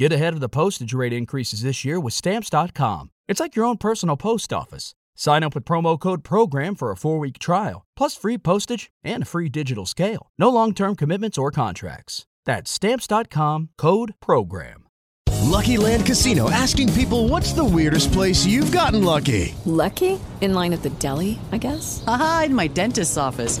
Get 0.00 0.14
ahead 0.14 0.32
of 0.32 0.40
the 0.40 0.48
postage 0.48 0.94
rate 0.94 1.12
increases 1.12 1.60
this 1.60 1.84
year 1.84 2.00
with 2.00 2.14
Stamps.com. 2.14 3.10
It's 3.28 3.38
like 3.38 3.54
your 3.54 3.66
own 3.66 3.76
personal 3.76 4.16
post 4.16 4.50
office. 4.50 4.94
Sign 5.14 5.42
up 5.42 5.54
with 5.54 5.66
promo 5.66 6.00
code 6.00 6.24
PROGRAM 6.24 6.74
for 6.74 6.90
a 6.90 6.96
four 6.96 7.18
week 7.18 7.38
trial, 7.38 7.84
plus 7.98 8.16
free 8.16 8.38
postage 8.38 8.90
and 9.04 9.24
a 9.24 9.26
free 9.26 9.50
digital 9.50 9.84
scale. 9.84 10.30
No 10.38 10.48
long 10.48 10.72
term 10.72 10.96
commitments 10.96 11.36
or 11.36 11.50
contracts. 11.50 12.24
That's 12.46 12.70
Stamps.com 12.70 13.68
code 13.76 14.14
PROGRAM. 14.20 14.86
Lucky 15.42 15.76
Land 15.76 16.06
Casino 16.06 16.48
asking 16.50 16.94
people 16.94 17.28
what's 17.28 17.52
the 17.52 17.62
weirdest 17.64 18.10
place 18.10 18.46
you've 18.46 18.72
gotten 18.72 19.04
lucky? 19.04 19.54
Lucky? 19.66 20.18
In 20.40 20.54
line 20.54 20.72
at 20.72 20.82
the 20.82 20.90
deli, 20.98 21.38
I 21.52 21.58
guess? 21.58 22.02
Aha, 22.06 22.44
in 22.46 22.54
my 22.54 22.68
dentist's 22.68 23.18
office. 23.18 23.60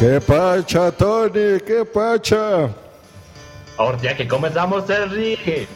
¿Qué 0.00 0.18
pacha, 0.18 0.90
Tony? 0.92 1.60
¿Qué 1.60 1.84
pacha? 1.84 2.70
Hostia, 3.76 4.16
que 4.16 4.26
comenzamos 4.26 4.88
el 4.88 5.10
ring. 5.10 5.66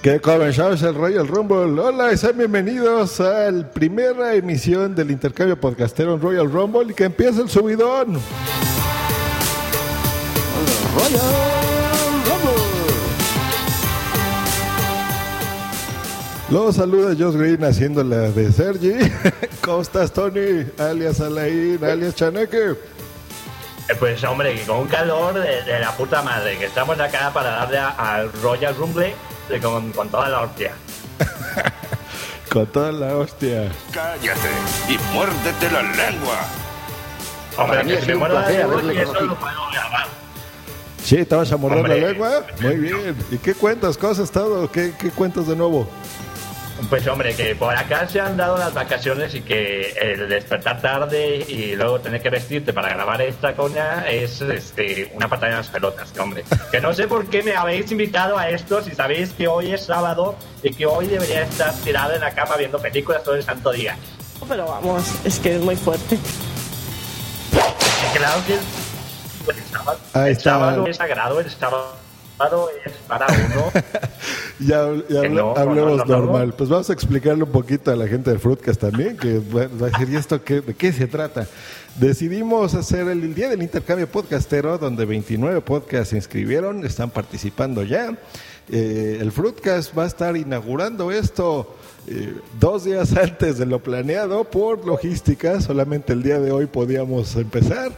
Que 0.00 0.20
comenzamos 0.20 0.80
el 0.84 0.94
Royal 0.94 1.26
Rumble. 1.26 1.80
Hola 1.82 2.12
y 2.12 2.16
sean 2.16 2.38
bienvenidos 2.38 3.18
a 3.18 3.50
la 3.50 3.68
primera 3.68 4.32
emisión 4.32 4.94
del 4.94 5.10
intercambio 5.10 5.60
podcastero 5.60 6.14
en 6.14 6.20
Royal 6.20 6.52
Rumble 6.52 6.92
y 6.92 6.94
que 6.94 7.02
empiece 7.02 7.42
el 7.42 7.48
subidón. 7.48 8.20
Royal 10.94 11.24
Rumble. 12.26 12.64
Los 16.48 16.76
saluda 16.76 17.16
Josh 17.18 17.34
Green 17.36 17.64
haciendo 17.64 18.04
la 18.04 18.30
de 18.30 18.52
Sergi. 18.52 18.92
¿Cómo 19.64 19.82
estás, 19.82 20.12
Tony? 20.12 20.64
Alias 20.78 21.20
Alain, 21.20 21.82
alias 21.82 22.14
Chaneque. 22.14 22.93
Eh, 23.88 23.94
Pues 23.98 24.22
hombre, 24.24 24.54
que 24.54 24.62
con 24.64 24.78
un 24.78 24.88
calor 24.88 25.34
de, 25.34 25.62
de 25.62 25.78
la 25.80 25.92
puta 25.92 26.22
madre, 26.22 26.56
que 26.58 26.66
estamos 26.66 26.98
acá 27.00 27.30
para 27.32 27.50
darle 27.50 27.78
a- 27.78 27.88
al 27.90 28.32
Royal 28.42 28.74
Rumble 28.76 29.14
de 29.48 29.60
con, 29.60 29.92
con 29.92 30.08
toda 30.08 30.28
la 30.28 30.40
hostia. 30.42 30.72
Con 32.50 32.66
toda 32.66 32.92
la 32.92 33.16
hostia. 33.16 33.68
Cállate 33.92 34.48
y 34.88 34.96
muérdete 35.12 35.70
la 35.72 35.82
lengua. 35.82 36.36
Hombre, 37.58 37.84
que 37.84 38.00
sido 38.02 38.20
me 38.20 38.26
placer 38.28 38.56
de 38.58 38.62
haberle 38.62 38.94
y 38.94 38.98
eso 38.98 39.12
lo 39.20 39.34
puedo 39.34 39.70
grabar. 39.72 40.06
Sí, 41.02 41.24
¿te 41.24 41.34
vas 41.34 41.50
a 41.50 41.56
morder 41.56 41.78
Hombre. 41.80 42.00
la 42.00 42.08
lengua? 42.08 42.44
Muy 42.60 42.76
bien. 42.76 43.16
¿Y 43.32 43.38
qué 43.38 43.54
cuentas? 43.54 43.98
¿Cómo 43.98 44.12
has 44.12 44.20
estado? 44.20 44.70
¿Qué, 44.70 44.94
qué 44.96 45.10
cuentas 45.10 45.48
de 45.48 45.56
nuevo? 45.56 45.88
Pues 46.90 47.06
hombre, 47.06 47.34
que 47.34 47.54
por 47.54 47.74
acá 47.74 48.06
se 48.08 48.20
han 48.20 48.36
dado 48.36 48.58
las 48.58 48.74
vacaciones 48.74 49.34
y 49.34 49.40
que 49.42 49.92
el 49.92 50.28
despertar 50.28 50.80
tarde 50.82 51.44
y 51.48 51.76
luego 51.76 52.00
tener 52.00 52.20
que 52.20 52.30
vestirte 52.30 52.72
para 52.72 52.88
grabar 52.90 53.22
esta 53.22 53.54
coña 53.54 54.04
es 54.08 54.40
este, 54.42 55.10
una 55.14 55.28
patada 55.28 55.52
en 55.52 55.58
las 55.58 55.68
pelotas, 55.68 56.10
que, 56.12 56.20
hombre. 56.20 56.44
Que 56.70 56.80
no 56.80 56.92
sé 56.92 57.06
por 57.06 57.26
qué 57.26 57.42
me 57.42 57.54
habéis 57.54 57.90
invitado 57.92 58.36
a 58.36 58.48
esto 58.50 58.82
si 58.82 58.94
sabéis 58.94 59.32
que 59.32 59.46
hoy 59.48 59.72
es 59.72 59.84
sábado 59.86 60.36
y 60.62 60.74
que 60.74 60.84
hoy 60.84 61.06
debería 61.06 61.42
estar 61.42 61.72
tirado 61.84 62.14
en 62.14 62.20
la 62.20 62.32
cama 62.34 62.56
viendo 62.56 62.78
películas 62.80 63.22
todo 63.22 63.36
el 63.36 63.42
santo 63.44 63.70
día. 63.72 63.96
Pero 64.48 64.66
vamos, 64.66 65.04
es 65.24 65.38
que 65.38 65.54
es 65.56 65.60
muy 65.62 65.76
fuerte. 65.76 66.18
Claro 68.14 68.40
que 68.46 68.54
el 68.54 69.64
sábado, 69.70 69.98
Ahí 70.12 70.26
el 70.26 70.32
está. 70.32 70.50
sábado 70.50 70.86
es 70.86 70.96
sagrado, 70.96 71.40
el 71.40 71.50
sábado 71.50 71.96
es 72.84 72.92
para 73.08 73.26
uno. 73.26 73.72
Ya, 74.60 74.86
no, 74.86 75.54
hablemos 75.56 75.76
no, 75.76 75.96
no, 75.96 76.04
no, 76.04 76.04
normal. 76.04 76.48
no. 76.48 76.56
Pues 76.56 76.70
vamos 76.70 76.88
a 76.88 76.92
explicarle 76.92 77.42
un 77.42 77.50
poquito 77.50 77.90
a 77.90 77.96
la 77.96 78.06
gente 78.06 78.30
del 78.30 78.38
Fruitcast 78.38 78.80
también, 78.80 79.16
que 79.16 79.38
bueno, 79.38 79.70
va 79.82 79.88
a 79.88 79.90
decir, 79.90 80.08
¿y 80.08 80.16
esto 80.16 80.42
qué, 80.44 80.60
de 80.60 80.74
qué 80.74 80.92
se 80.92 81.08
trata? 81.08 81.48
Decidimos 81.96 82.74
hacer 82.74 83.08
el 83.08 83.34
día 83.34 83.48
del 83.48 83.62
intercambio 83.62 84.06
podcastero, 84.06 84.78
donde 84.78 85.04
29 85.04 85.60
podcasts 85.60 86.10
se 86.10 86.16
inscribieron, 86.16 86.86
están 86.86 87.10
participando 87.10 87.82
ya. 87.82 88.16
Eh, 88.70 89.18
el 89.20 89.32
Fruitcast 89.32 89.96
va 89.96 90.04
a 90.04 90.06
estar 90.06 90.36
inaugurando 90.36 91.10
esto 91.10 91.74
eh, 92.06 92.34
dos 92.60 92.84
días 92.84 93.16
antes 93.16 93.58
de 93.58 93.66
lo 93.66 93.80
planeado 93.80 94.44
por 94.44 94.86
logística. 94.86 95.60
Solamente 95.60 96.12
el 96.12 96.22
día 96.22 96.38
de 96.38 96.52
hoy 96.52 96.66
podíamos 96.66 97.34
empezar. 97.36 97.92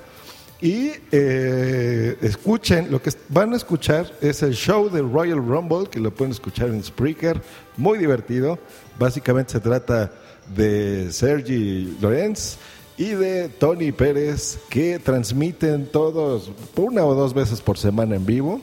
Y 0.67 0.91
eh, 1.13 2.17
escuchen, 2.23 2.91
lo 2.91 3.01
que 3.01 3.13
van 3.29 3.53
a 3.53 3.57
escuchar 3.57 4.13
es 4.21 4.43
el 4.43 4.53
show 4.53 4.91
de 4.91 5.01
Royal 5.01 5.39
Rumble, 5.39 5.89
que 5.89 6.01
lo 6.01 6.13
pueden 6.13 6.33
escuchar 6.33 6.71
en 6.71 6.83
Spreaker, 6.83 7.41
muy 7.77 7.99
divertido. 7.99 8.59
Básicamente 8.99 9.53
se 9.53 9.61
trata 9.61 10.11
de 10.57 11.13
Sergi 11.13 11.97
Lorenz 12.01 12.57
y 12.97 13.11
de 13.11 13.49
Tony 13.49 13.93
Pérez, 13.93 14.59
que 14.69 14.99
transmiten 14.99 15.87
todos 15.87 16.51
una 16.75 17.05
o 17.05 17.15
dos 17.15 17.33
veces 17.33 17.61
por 17.61 17.79
semana 17.79 18.17
en 18.17 18.27
vivo. 18.27 18.61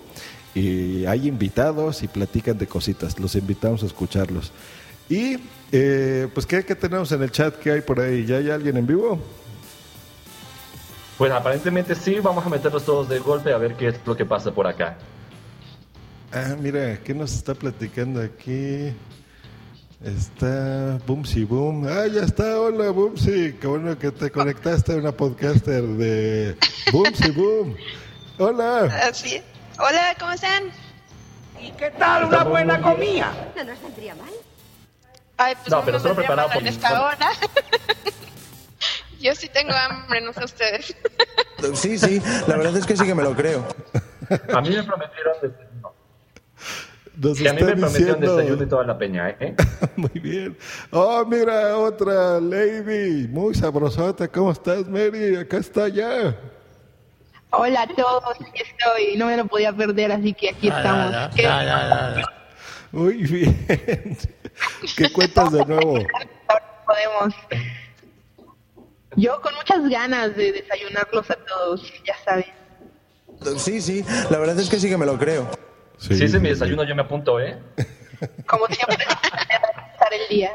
Y 0.54 1.06
hay 1.06 1.30
invitados 1.30 2.04
y 2.04 2.10
platican 2.10 2.58
de 2.58 2.68
cositas. 2.68 3.18
Los 3.18 3.36
invitamos 3.36 3.82
a 3.82 3.86
escucharlos. 3.86 4.52
Y 5.08 5.38
eh, 5.72 6.28
pues, 6.34 6.46
¿qué, 6.46 6.66
¿qué 6.66 6.76
tenemos 6.76 7.14
en 7.14 7.24
el 7.24 7.32
chat? 7.32 7.58
¿Qué 7.60 7.72
hay 7.72 7.82
por 7.82 8.02
ahí? 8.02 8.26
¿Ya 8.26 8.40
hay 8.40 8.50
alguien 8.50 8.76
en 8.76 8.88
vivo? 8.88 9.22
Pues 11.18 11.32
aparentemente 11.32 11.96
sí, 11.96 12.20
vamos 12.20 12.46
a 12.46 12.50
meterlos 12.50 12.84
todos 12.84 13.08
de 13.08 13.20
golpe 13.20 13.54
a 13.54 13.58
ver 13.58 13.76
qué 13.76 13.90
es 13.90 13.96
lo 14.06 14.16
que 14.16 14.26
pasa 14.26 14.52
por 14.52 14.68
acá. 14.68 14.98
Ah, 16.32 16.56
mira, 16.60 16.98
¿qué 17.04 17.14
nos 17.14 17.34
está 17.34 17.54
platicando 17.54 18.20
aquí? 18.22 18.92
Está 20.04 21.00
Boomsy 21.06 21.44
Boom. 21.44 21.88
Ah, 21.88 22.08
ya 22.08 22.24
está. 22.24 22.60
Hola, 22.60 22.90
Boomsy. 22.90 23.54
Qué 23.54 23.68
bueno 23.68 23.98
que 23.98 24.12
te 24.12 24.32
conectaste 24.32 24.94
a 24.94 24.96
una 24.98 25.12
podcaster 25.12 25.84
de 25.84 26.58
Boomsy 26.92 27.32
Boom. 27.32 27.78
Hola. 28.40 28.86
Así 29.08 29.36
es. 29.36 29.44
Hola, 29.80 30.16
¿cómo 30.20 30.32
están? 30.32 30.64
¿Qué 31.78 31.92
tal 31.92 32.26
una 32.26 32.44
buena 32.44 32.82
comida? 32.82 33.32
No 33.56 33.64
nos 33.64 33.82
vendría 33.82 34.16
mal. 34.16 34.34
Ay, 35.38 35.56
pues 35.56 35.70
No, 35.70 35.86
pero 35.86 36.00
solo 36.00 36.16
preparado 36.16 36.50
por 36.50 36.62
en 36.62 36.68
esta 36.68 37.02
hora. 37.02 37.30
Yo 39.24 39.34
sí 39.36 39.48
tengo 39.48 39.74
hambre, 39.74 40.20
no 40.22 40.34
sé 40.34 40.44
ustedes. 40.44 40.96
Sí, 41.76 41.98
sí, 41.98 42.22
la 42.46 42.58
verdad 42.58 42.76
es 42.76 42.86
que 42.86 42.98
sí 42.98 43.06
que 43.06 43.16
me 43.16 43.24
lo 43.24 43.34
creo. 43.34 43.66
A 44.54 44.60
mí 44.60 44.70
me 44.72 44.84
prometieron 44.84 45.34
desayuno. 45.42 45.94
Nos 47.16 47.38
Que 47.40 47.48
a 47.48 47.54
mí 47.54 47.64
me 47.64 47.76
prometieron 47.78 48.20
desayuno 48.20 48.64
y 48.64 48.68
toda 48.68 48.84
la 48.84 48.98
peña, 48.98 49.30
¿eh? 49.40 49.56
Muy 49.96 50.10
bien. 50.16 50.58
Oh, 50.92 51.24
mira, 51.26 51.78
otra 51.78 52.42
lady. 52.42 53.30
Muy 53.30 53.56
sabrosota. 53.56 54.28
¿Cómo 54.28 54.52
estás, 54.52 54.90
Mary? 54.90 55.38
Acá 55.38 55.56
está 55.56 55.88
ya. 55.88 56.36
Hola 57.52 57.84
a 57.84 57.88
todos, 57.88 58.24
aquí 58.42 58.62
estoy. 58.62 59.16
No 59.16 59.28
me 59.28 59.38
lo 59.38 59.46
podía 59.46 59.72
perder, 59.72 60.12
así 60.12 60.34
que 60.34 60.50
aquí 60.50 60.68
estamos. 60.68 61.16
¿Qué- 61.34 61.48
Muy 62.92 63.24
bien. 63.24 64.18
¿Qué 64.98 65.14
cuentas 65.14 65.50
de 65.54 65.66
nuevo? 65.66 65.94
podemos? 66.86 67.34
Yo 69.16 69.40
con 69.42 69.54
muchas 69.56 69.88
ganas 69.90 70.36
de 70.36 70.52
desayunarlos 70.52 71.30
a 71.30 71.36
todos, 71.36 71.94
ya 72.06 72.16
saben. 72.24 72.46
Sí, 73.58 73.82
sí, 73.82 74.06
la 74.30 74.40
verdad 74.40 74.60
es 74.60 74.70
que 74.70 74.80
sí 74.80 74.90
que 74.90 74.98
me 74.98 75.06
lo 75.06 75.18
creo. 75.18 75.50
Si 75.98 76.14
ese 76.14 76.26
es 76.26 76.42
mi 76.42 76.50
desayuno, 76.50 76.84
yo 76.84 76.96
me 76.96 77.02
apunto, 77.02 77.40
¿eh? 77.40 77.58
Como 78.48 78.68
siempre, 78.68 78.98
empezar 79.04 80.14
el 80.14 80.30
día. 80.30 80.52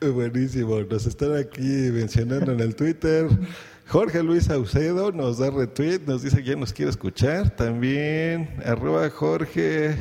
Buenísimo, 0.00 0.80
nos 0.80 1.06
están 1.06 1.36
aquí 1.36 1.90
mencionando 1.92 2.52
en 2.52 2.60
el 2.60 2.76
Twitter. 2.76 3.26
Jorge 3.88 4.22
Luis 4.22 4.44
Saucedo 4.44 5.12
nos 5.12 5.38
da 5.38 5.50
retweet, 5.50 6.00
nos 6.06 6.22
dice 6.22 6.36
que 6.36 6.50
ya 6.50 6.56
nos 6.56 6.72
quiere 6.72 6.90
escuchar. 6.90 7.50
También, 7.56 8.60
arroba 8.64 9.08
Jorge, 9.10 9.96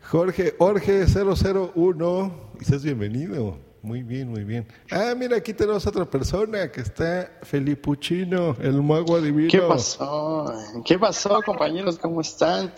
Jorge, 0.00 0.54
Jorge 0.58 1.04
001, 1.06 2.52
dices 2.58 2.84
bienvenido. 2.84 3.67
Muy 3.82 4.02
bien, 4.02 4.28
muy 4.28 4.44
bien. 4.44 4.66
Ah, 4.90 5.14
mira, 5.16 5.36
aquí 5.36 5.54
tenemos 5.54 5.86
otra 5.86 6.04
persona 6.04 6.70
que 6.72 6.80
está 6.80 7.30
Felipuchino, 7.42 8.56
el 8.60 8.82
mago 8.82 9.16
adivino. 9.16 9.50
¿Qué 9.50 9.60
pasó? 9.60 10.52
¿Qué 10.84 10.98
pasó, 10.98 11.40
compañeros? 11.42 11.98
¿Cómo 11.98 12.20
están? 12.20 12.72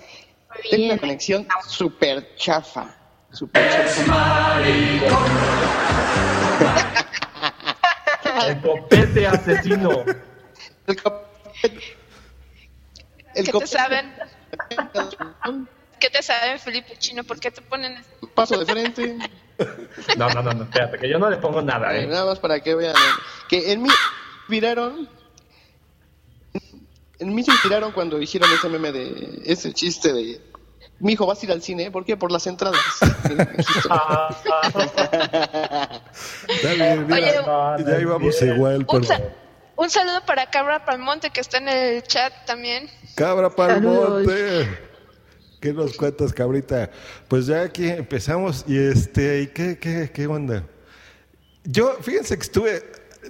Tengo 0.71 0.87
una 0.87 0.99
conexión 0.99 1.47
súper 1.67 2.35
chafa. 2.37 2.95
Súper 3.33 3.71
chafa. 3.71 4.61
El 8.47 8.61
copete 8.61 9.27
asesino. 9.27 10.05
El 10.87 11.03
copete. 11.03 11.97
El 13.35 13.45
¿Qué 13.45 13.53
te 13.53 13.67
saben? 13.67 14.13
¿Qué 15.99 16.11
te 16.11 16.23
saben, 16.23 16.59
Felipe 16.59 16.97
Chino? 16.99 17.25
¿Por 17.25 17.39
qué 17.39 17.51
te 17.51 17.63
ponen? 17.63 18.03
Paso 18.35 18.59
de 18.59 18.67
frente. 18.67 19.19
No, 20.17 20.29
no, 20.31 20.43
no, 20.43 20.53
no, 20.55 20.63
espérate, 20.65 20.99
que 20.99 21.09
yo 21.09 21.19
no 21.19 21.29
le 21.31 21.37
pongo 21.39 21.61
nada, 21.63 21.97
¿eh? 21.97 22.07
Nada 22.07 22.25
más 22.27 22.39
para 22.39 22.61
que 22.61 22.75
vean. 22.75 22.95
Que 23.49 23.73
en 23.73 23.83
mí 23.83 23.89
inspiraron. 24.43 25.09
En 27.19 27.35
mí 27.35 27.43
se 27.45 27.51
inspiraron 27.53 27.93
cuando 27.93 28.21
hicieron 28.21 28.51
ese 28.53 28.69
meme 28.69 28.93
de. 28.93 29.43
Ese 29.45 29.73
chiste 29.75 30.13
de. 30.13 30.41
Mi 31.01 31.13
hijo, 31.13 31.27
¿vas 31.27 31.43
a 31.43 31.47
ir 31.47 31.53
al 31.53 31.63
cine? 31.63 31.91
¿Por 31.91 32.05
qué? 32.05 32.17
Por 32.17 32.31
las 32.33 32.47
entradas. 32.47 32.81
Está 36.49 36.73
bien, 36.75 37.07
mira, 37.07 37.75
Oye, 37.77 37.85
ya 37.87 38.01
íbamos 38.01 38.43
igual. 38.43 38.85
Un, 38.89 39.05
sa- 39.05 39.21
un 39.77 39.91
saludo 39.91 40.21
para 40.27 40.51
Cabra 40.51 40.85
Palmonte 40.85 41.31
que 41.31 41.41
está 41.41 41.59
en 41.59 41.69
el 41.69 42.03
chat 42.03 42.33
también. 42.47 42.91
Cabra 43.15 43.51
Palmonte. 43.51 44.90
¿Qué 45.61 45.73
nos 45.75 45.95
cuentas, 45.97 46.33
cabrita? 46.33 46.91
Pues 47.29 47.47
ya 47.47 47.63
aquí 47.63 47.89
empezamos 47.89 48.65
y 48.67 48.79
este, 48.79 49.43
¿y 49.43 49.47
qué, 49.49 49.79
qué, 49.79 50.11
qué 50.13 50.27
onda? 50.27 50.65
Yo, 51.65 51.97
fíjense 52.01 52.37
que 52.37 52.43
estuve, 52.43 52.83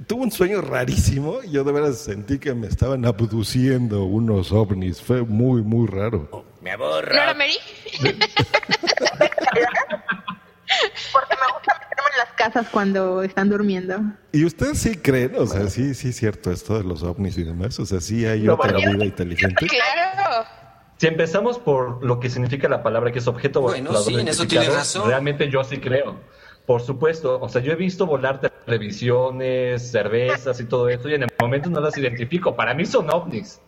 tuve 0.06 0.22
un 0.22 0.30
sueño 0.30 0.60
rarísimo. 0.60 1.42
Yo 1.42 1.64
de 1.64 1.72
veras 1.72 1.98
sentí 1.98 2.38
que 2.38 2.54
me 2.54 2.68
estaban 2.68 3.04
abduciendo 3.04 4.04
unos 4.04 4.52
ovnis. 4.52 5.02
Fue 5.02 5.22
muy, 5.22 5.62
muy 5.62 5.88
raro. 5.88 6.46
Me 6.62 6.70
¿No 6.76 6.84
aborra. 6.84 7.24
era 7.24 7.34
Mary? 7.34 7.56
Porque 11.12 11.34
me 11.34 11.52
gusta 11.52 11.74
meterme 11.80 12.10
en 12.12 12.18
las 12.18 12.32
casas 12.36 12.68
cuando 12.70 13.22
están 13.24 13.48
durmiendo. 13.48 14.00
¿Y 14.30 14.44
ustedes 14.44 14.78
sí 14.78 14.96
creen? 14.96 15.32
O 15.36 15.46
sea, 15.46 15.68
sí, 15.68 15.94
sí 15.94 16.10
es 16.10 16.16
cierto 16.16 16.52
esto 16.52 16.78
de 16.78 16.84
los 16.84 17.02
ovnis 17.02 17.36
y 17.38 17.42
demás. 17.42 17.76
O 17.80 17.86
sea, 17.86 18.00
sí 18.00 18.24
hay 18.24 18.42
No, 18.42 18.54
otra 18.54 18.72
vida 18.76 19.04
inteligente. 19.04 19.66
Claro. 19.66 20.46
Si 21.00 21.06
empezamos 21.06 21.58
por 21.58 22.04
lo 22.04 22.20
que 22.20 22.28
significa 22.28 22.68
la 22.68 22.82
palabra 22.82 23.10
que 23.10 23.20
es 23.20 23.26
objeto 23.26 23.62
Bueno, 23.62 23.86
volador 23.86 24.12
sí, 24.12 24.20
en 24.20 24.28
eso 24.28 24.44
razón. 24.70 25.08
Realmente 25.08 25.48
yo 25.48 25.64
sí 25.64 25.78
creo. 25.78 26.16
Por 26.66 26.82
supuesto, 26.82 27.40
o 27.40 27.48
sea, 27.48 27.62
yo 27.62 27.72
he 27.72 27.74
visto 27.74 28.04
volar 28.04 28.38
televisiones, 28.66 29.90
cervezas 29.90 30.60
y 30.60 30.66
todo 30.66 30.90
eso, 30.90 31.08
y 31.08 31.14
en 31.14 31.22
el 31.22 31.30
momento 31.40 31.70
no 31.70 31.80
las 31.80 31.96
identifico. 31.96 32.54
Para 32.54 32.74
mí 32.74 32.84
son 32.84 33.08
ovnis. 33.08 33.62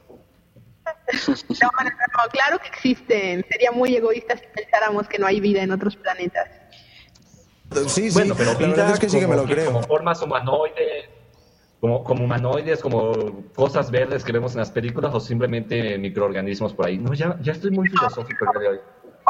No, 1.27 1.71
no, 1.83 1.85
no, 1.85 2.31
claro 2.31 2.59
que 2.59 2.69
existen. 2.69 3.43
Sería 3.49 3.73
muy 3.73 3.97
egoísta 3.97 4.37
si 4.37 4.45
pensáramos 4.55 5.09
que 5.09 5.19
no 5.19 5.27
hay 5.27 5.41
vida 5.41 5.63
en 5.63 5.73
otros 5.73 5.97
planetas. 5.97 6.51
Sí, 7.87 8.11
sí, 8.11 8.13
bueno, 8.13 8.35
pero 8.37 8.53
la 8.53 8.59
vida 8.59 8.69
verdad 8.69 8.91
es 8.91 9.01
que 9.01 9.09
sí 9.09 9.19
que 9.19 9.27
me 9.27 9.37
lo 9.37 9.45
creo. 9.45 9.73
Como 9.73 9.83
formas 9.85 10.21
humanoides, 10.21 11.09
como, 11.83 12.05
como 12.05 12.23
humanoides, 12.25 12.81
como 12.81 13.43
cosas 13.57 13.91
verdes 13.91 14.23
que 14.23 14.31
vemos 14.31 14.53
en 14.53 14.59
las 14.61 14.71
películas, 14.71 15.13
o 15.13 15.19
simplemente 15.19 15.99
microorganismos 15.99 16.73
por 16.75 16.87
ahí. 16.87 16.97
No, 16.97 17.13
ya, 17.13 17.37
ya 17.43 17.51
estoy 17.51 17.73
muy 17.73 17.89
filosófico 17.89 18.45
el 18.45 18.61
día 18.61 18.71
de 18.71 18.77
hoy. 18.77 18.81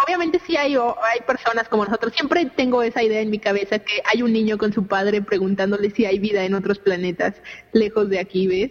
Obviamente 0.05 0.39
sí 0.47 0.55
hay, 0.59 0.77
o- 0.77 0.95
hay 1.03 1.21
personas 1.27 1.67
como 1.71 1.87
nosotros. 1.87 2.13
Siempre 2.13 2.45
tengo 2.55 2.83
esa 2.83 3.03
idea 3.03 3.23
en 3.23 3.31
mi 3.31 3.39
cabeza 3.39 3.79
que 3.79 4.03
hay 4.05 4.21
un 4.21 4.35
niño 4.35 4.59
con 4.59 4.71
su 4.71 4.87
padre 4.87 5.23
preguntándole 5.23 5.89
si 5.93 6.05
hay 6.05 6.19
vida 6.19 6.45
en 6.45 6.53
otros 6.53 6.79
planetas 6.79 7.41
lejos 7.73 8.11
de 8.11 8.19
aquí, 8.19 8.47
¿ves? 8.47 8.71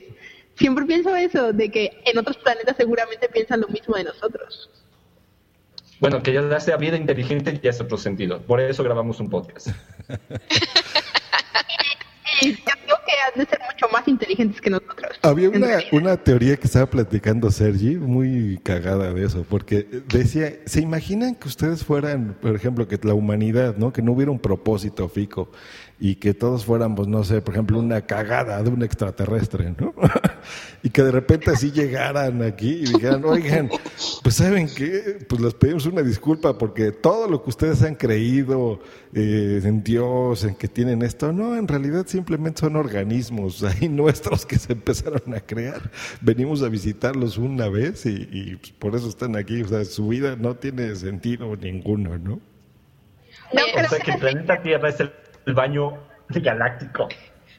Siempre 0.54 0.86
pienso 0.86 1.16
eso, 1.16 1.52
de 1.52 1.72
que 1.72 2.04
en 2.06 2.20
otros 2.20 2.38
planetas 2.38 2.78
seguramente 2.78 3.30
piensan 3.30 3.62
lo 3.62 3.68
mismo 3.68 3.96
de 3.96 4.04
nosotros. 4.04 4.70
Bueno, 6.00 6.22
que 6.22 6.34
ya 6.34 6.60
sea 6.60 6.78
vida 6.78 6.98
inteligente 6.98 7.60
ya 7.64 7.72
es 7.72 7.82
otro 7.82 7.98
sentido. 7.98 8.44
Por 8.44 8.60
eso 8.60 8.84
grabamos 8.84 9.20
un 9.20 9.32
podcast. 9.32 9.70
Y 12.42 12.54
yo 12.54 12.58
creo 12.86 12.98
que 13.06 13.12
han 13.28 13.40
de 13.40 13.50
ser 13.50 13.60
mucho 13.72 13.88
más 13.94 14.08
inteligentes 14.08 14.60
que 14.60 14.70
nosotros. 14.70 15.20
Había 15.22 15.50
una, 15.50 15.80
una 15.92 16.18
teoría 16.18 16.58
que 16.58 16.66
estaba 16.66 16.88
platicando 16.88 17.52
Sergi, 17.52 17.98
muy 17.98 18.60
cagada 18.64 19.14
de 19.14 19.26
eso, 19.26 19.46
porque 19.48 19.88
decía, 20.08 20.54
¿se 20.66 20.82
imaginan 20.82 21.36
que 21.36 21.48
ustedes 21.48 21.86
fueran, 21.86 22.36
por 22.42 22.56
ejemplo, 22.56 22.88
que 22.88 23.00
la 23.04 23.14
humanidad, 23.14 23.78
¿no? 23.78 23.94
Que 23.94 24.02
no 24.02 24.14
hubiera 24.14 24.32
un 24.32 24.40
propósito 24.40 25.08
fijo 25.08 25.52
y 26.04 26.16
que 26.16 26.34
todos 26.34 26.66
fuéramos, 26.66 27.08
no 27.08 27.24
sé, 27.24 27.44
por 27.44 27.54
ejemplo, 27.54 27.78
una 27.78 28.02
cagada 28.02 28.64
de 28.64 28.72
un 28.72 28.82
extraterrestre, 28.82 29.76
¿no? 29.78 29.94
y 30.82 30.90
que 30.90 31.04
de 31.04 31.12
repente 31.12 31.52
así 31.52 31.72
llegaran 31.72 32.42
aquí 32.42 32.70
y 32.72 32.86
dijeran, 32.86 33.24
oigan, 33.24 33.70
pues 34.24 34.34
saben 34.34 34.68
qué, 34.76 35.20
pues 35.30 35.40
les 35.40 35.54
pedimos 35.54 35.86
una 35.86 36.02
disculpa 36.02 36.58
porque 36.58 36.92
todo 36.92 37.28
lo 37.28 37.44
que 37.44 37.52
ustedes 37.52 37.84
han 37.84 37.94
creído 37.94 38.80
eh, 39.14 39.62
en 39.64 39.84
Dios, 39.84 40.44
en 40.44 40.56
que 40.56 40.68
tienen 40.68 41.04
esto, 41.04 41.32
no, 41.32 41.56
en 41.56 41.68
realidad 41.68 42.08
simplemente 42.08 42.62
son 42.62 42.78
organismos 42.78 43.64
ahí 43.64 43.88
nuestros 43.88 44.48
que 44.48 44.58
se 44.58 44.74
empezaron 44.74 45.36
a 45.36 45.42
crear. 45.42 45.92
Venimos 46.20 46.64
a 46.64 46.70
visitarlos 46.70 47.38
una 47.38 47.70
vez 47.70 48.08
y, 48.08 48.28
y, 48.32 48.56
pues, 48.56 48.72
por 48.72 48.96
eso 48.96 49.08
están 49.08 49.36
aquí, 49.36 49.62
o 49.62 49.68
sea, 49.68 49.86
su 49.86 50.08
vida 50.08 50.36
no 50.36 50.56
tiene 50.56 50.96
sentido 50.96 51.56
ninguno, 51.58 52.18
¿no? 52.18 52.40
o 53.54 53.90
sea 53.90 54.00
que 54.00 54.12
el 54.12 54.20
planeta 54.20 54.62
Tierra 54.64 54.90
es 54.90 55.00
el, 55.02 55.12
el 55.46 55.54
baño 55.54 55.98
galáctico. 56.30 57.08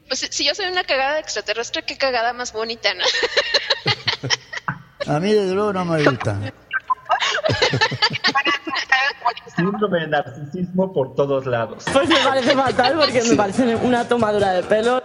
Pues 0.09 0.21
si- 0.31 0.45
yo 0.45 0.55
soy 0.55 0.67
una 0.67 0.85
cagada 0.85 1.19
extraterrestre, 1.19 1.85
qué 1.85 1.97
cagada 1.97 2.33
más 2.33 2.53
bonita, 2.53 2.91
¿no? 2.95 3.05
A 5.15 5.19
mí 5.21 5.33
desde 5.33 5.55
luego 5.55 5.73
no 5.73 5.85
me 5.85 6.03
gusta. 6.05 6.39
Síndrome 9.57 10.01
de 10.01 10.07
narcisismo 10.09 10.93
por 10.93 11.15
todos 11.15 11.47
lados. 11.47 11.85
Pues 11.93 12.09
me 12.09 12.17
parece 12.19 12.55
fatal 12.55 12.95
porque 12.99 13.23
me 13.23 13.37
parece 13.37 13.77
una 13.77 14.07
tomadura 14.09 14.53
de 14.53 14.63
pelo. 14.63 15.03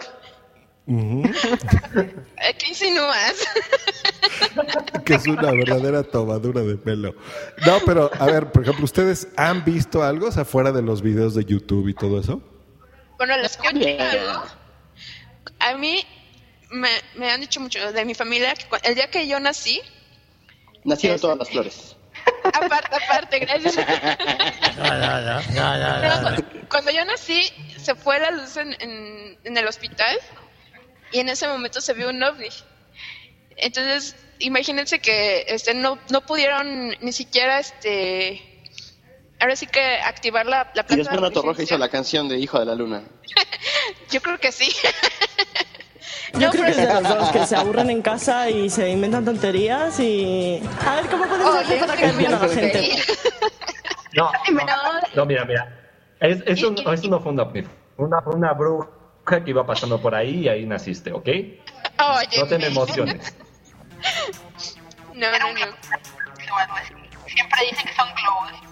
¿Qué 0.86 2.68
insinúas? 2.70 3.34
que 5.04 5.16
es 5.16 5.28
una 5.28 5.52
verdadera 5.52 6.04
tomadura 6.04 6.62
de 6.62 6.76
pelo. 6.78 7.16
No, 7.66 7.78
pero 7.86 8.10
a 8.20 8.26
ver, 8.26 8.52
por 8.52 8.64
ejemplo, 8.64 8.86
¿ustedes 8.86 9.28
han 9.36 9.66
visto 9.66 10.04
algo 10.04 10.28
o 10.28 10.32
sea, 10.32 10.46
fuera 10.46 10.72
de 10.72 10.82
los 10.82 11.02
videos 11.02 11.36
de 11.36 11.44
YouTube 11.46 11.88
y 11.90 11.94
todo 11.94 12.20
eso? 12.20 12.42
Bueno, 13.18 13.38
les 13.38 13.52
escucho 13.52 13.88
algo. 14.00 14.46
A 15.60 15.74
mí 15.76 16.06
me, 16.70 16.90
me 17.16 17.32
han 17.32 17.42
dicho 17.42 17.60
mucho 17.60 17.92
de 17.92 18.06
mi 18.06 18.14
familia 18.14 18.54
que 18.54 18.66
el 18.84 18.96
día 18.96 19.10
que 19.10 19.28
yo 19.28 19.40
nací, 19.40 19.82
Nacieron 20.84 21.20
todas 21.20 21.38
las 21.38 21.50
flores. 21.50 21.96
aparte, 22.44 22.96
aparte, 22.96 23.40
gracias. 23.40 23.76
No, 23.76 24.84
no, 24.84 25.22
no, 25.22 25.42
no, 25.54 25.78
no, 25.78 26.02
Pero 26.02 26.16
no. 26.16 26.22
cuando, 26.22 26.44
cuando 26.70 26.92
yo 26.92 27.04
nací, 27.06 27.52
se 27.78 27.94
fue 27.96 28.20
la 28.20 28.32
luz 28.32 28.56
en, 28.56 28.74
en, 28.80 29.38
en 29.44 29.58
el 29.58 29.68
hospital 29.68 30.18
y 31.12 31.20
en 31.20 31.30
ese 31.30 31.48
momento 31.48 31.82
se 31.82 31.94
vio 31.94 32.10
un 32.10 32.24
ovni. 32.24 32.48
Entonces, 33.58 34.16
imagínense 34.40 35.00
que 35.00 35.46
este 35.48 35.74
no, 35.74 36.00
no 36.10 36.22
pudieron 36.26 36.96
ni 37.02 37.12
siquiera 37.12 37.60
este 37.60 38.57
ahora 39.40 39.56
sí 39.56 39.68
que 39.68 40.00
activar 40.00 40.46
la, 40.46 40.70
la 40.74 40.82
Y 40.82 40.86
planta 40.86 40.96
después 40.96 41.16
de 41.16 41.22
Nato 41.22 41.42
Roja 41.42 41.64
hizo 41.64 41.78
la 41.78 41.90
canción 41.90 42.28
de 42.30 42.38
Hijo 42.38 42.60
de 42.60 42.66
la 42.66 42.76
Luna. 42.76 43.04
Yo 44.12 44.22
creo 44.22 44.38
que 44.40 44.52
sí. 44.52 44.72
Yo 46.34 46.50
creo 46.52 46.66
que 46.66 46.72
es 46.72 46.78
de 46.78 46.94
los 46.94 47.04
dos, 47.04 47.32
que 47.32 47.46
se 47.46 47.56
aburren 47.56 47.90
en 47.90 48.02
casa 48.02 48.50
y 48.50 48.70
se 48.70 48.90
inventan 48.90 49.24
tonterías 49.26 50.00
y... 50.00 50.62
A 50.86 50.96
ver, 50.96 51.08
¿cómo 51.08 51.26
podemos 51.26 51.56
Oye, 51.56 51.64
hacer 51.66 51.80
para 51.80 51.96
caer 51.96 52.16
bien 52.16 52.34
a 52.34 52.40
la 52.40 52.50
gente? 52.50 52.98
No, 54.14 54.32
no, 54.52 54.66
no, 55.16 55.26
mira, 55.26 55.46
mira. 55.46 55.92
Es- 56.20 56.40
no- 56.62 56.92
eso 56.94 57.08
no 57.10 57.20
fue 57.22 57.32
una 57.32 57.48
Una, 57.98 58.54
bruja 58.54 58.90
que 59.44 59.50
iba 59.50 59.66
pasando 59.66 60.02
por 60.02 60.16
ahí 60.16 60.42
y 60.46 60.50
ahí 60.50 60.66
naciste, 60.66 61.12
¿ok? 61.12 61.28
Oye, 61.28 62.38
No 62.40 62.48
te 62.48 62.66
emociones. 62.68 63.36
No, 65.14 65.32
no, 65.32 65.52
no. 65.52 65.76
Siempre 67.26 67.60
dicen 67.72 67.88
que 67.88 67.94
son 67.96 68.08
globos. 68.14 68.67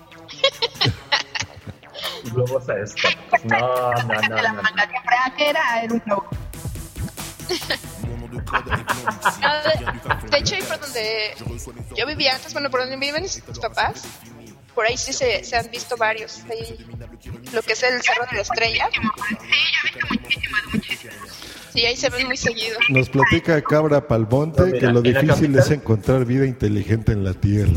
Globos 2.31 2.67
a 2.69 2.77
esto. 2.79 3.07
No, 3.43 3.57
no, 3.93 4.03
no, 4.03 4.35
De 4.35 4.41
la 4.41 4.51
no. 4.53 4.61
manga 4.63 4.87
que 5.37 5.49
era, 5.49 5.81
era 5.83 5.93
un 5.93 6.01
globo. 6.05 6.25
No, 9.41 9.53
de, 9.63 10.29
de 10.29 10.37
hecho, 10.37 10.55
ahí 10.55 10.61
por 10.63 10.79
donde 10.79 11.33
yo 11.95 12.05
vivía 12.05 12.35
antes, 12.35 12.53
bueno, 12.53 12.69
por 12.69 12.81
donde 12.81 12.97
viven 12.97 13.23
mis 13.23 13.41
papás, 13.61 14.03
por 14.73 14.85
ahí 14.85 14.97
sí 14.97 15.13
se, 15.13 15.43
se 15.43 15.55
han 15.55 15.69
visto 15.71 15.95
varios. 15.95 16.41
Ahí, 16.51 16.85
lo 17.53 17.61
que 17.61 17.73
es 17.73 17.83
el 17.83 18.01
Cerro 18.01 18.25
de 18.29 18.35
la 18.35 18.41
Estrella. 18.41 18.89
Sí, 21.73 21.85
ahí 21.85 21.95
se 21.95 22.09
ven 22.09 22.27
muy 22.27 22.37
seguido. 22.37 22.77
Nos 22.89 23.09
platica 23.09 23.61
Cabra 23.61 24.07
Palmonte 24.07 24.61
No, 24.61 24.65
mira, 24.67 24.79
que 24.79 24.87
lo 24.87 25.01
difícil 25.01 25.57
es 25.57 25.71
encontrar 25.71 26.25
vida 26.25 26.45
inteligente 26.45 27.11
en 27.13 27.23
la 27.23 27.33
Tierra. 27.33 27.71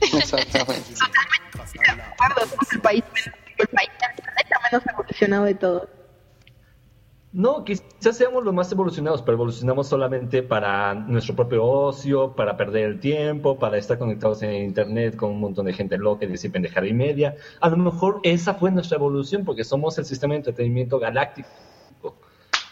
Exactamente. 0.00 0.94
De 1.72 2.02
acuerdo, 2.02 2.46
somos 2.46 2.72
el 2.72 2.80
país, 2.80 3.04
el 3.58 3.66
país 3.68 3.90
el 4.16 4.22
planeta 4.22 4.60
menos 4.70 4.86
evolucionado 4.86 5.44
de 5.44 5.54
todos. 5.54 5.88
No, 7.30 7.62
quizás 7.62 8.16
seamos 8.16 8.42
los 8.42 8.54
más 8.54 8.72
evolucionados, 8.72 9.20
pero 9.20 9.34
evolucionamos 9.34 9.86
solamente 9.86 10.42
para 10.42 10.94
nuestro 10.94 11.36
propio 11.36 11.62
ocio, 11.62 12.34
para 12.34 12.56
perder 12.56 12.84
el 12.84 13.00
tiempo, 13.00 13.58
para 13.58 13.76
estar 13.76 13.98
conectados 13.98 14.42
en 14.42 14.54
internet 14.54 15.14
con 15.14 15.32
un 15.32 15.40
montón 15.40 15.66
de 15.66 15.74
gente 15.74 15.98
loca 15.98 16.24
y 16.24 16.28
decir 16.28 16.50
pendejada 16.50 16.86
y 16.86 16.94
media. 16.94 17.36
A 17.60 17.68
lo 17.68 17.76
mejor 17.76 18.20
esa 18.22 18.54
fue 18.54 18.70
nuestra 18.70 18.96
evolución 18.96 19.44
porque 19.44 19.62
somos 19.62 19.98
el 19.98 20.06
sistema 20.06 20.32
de 20.34 20.38
entretenimiento 20.38 20.98
galáctico. 20.98 21.48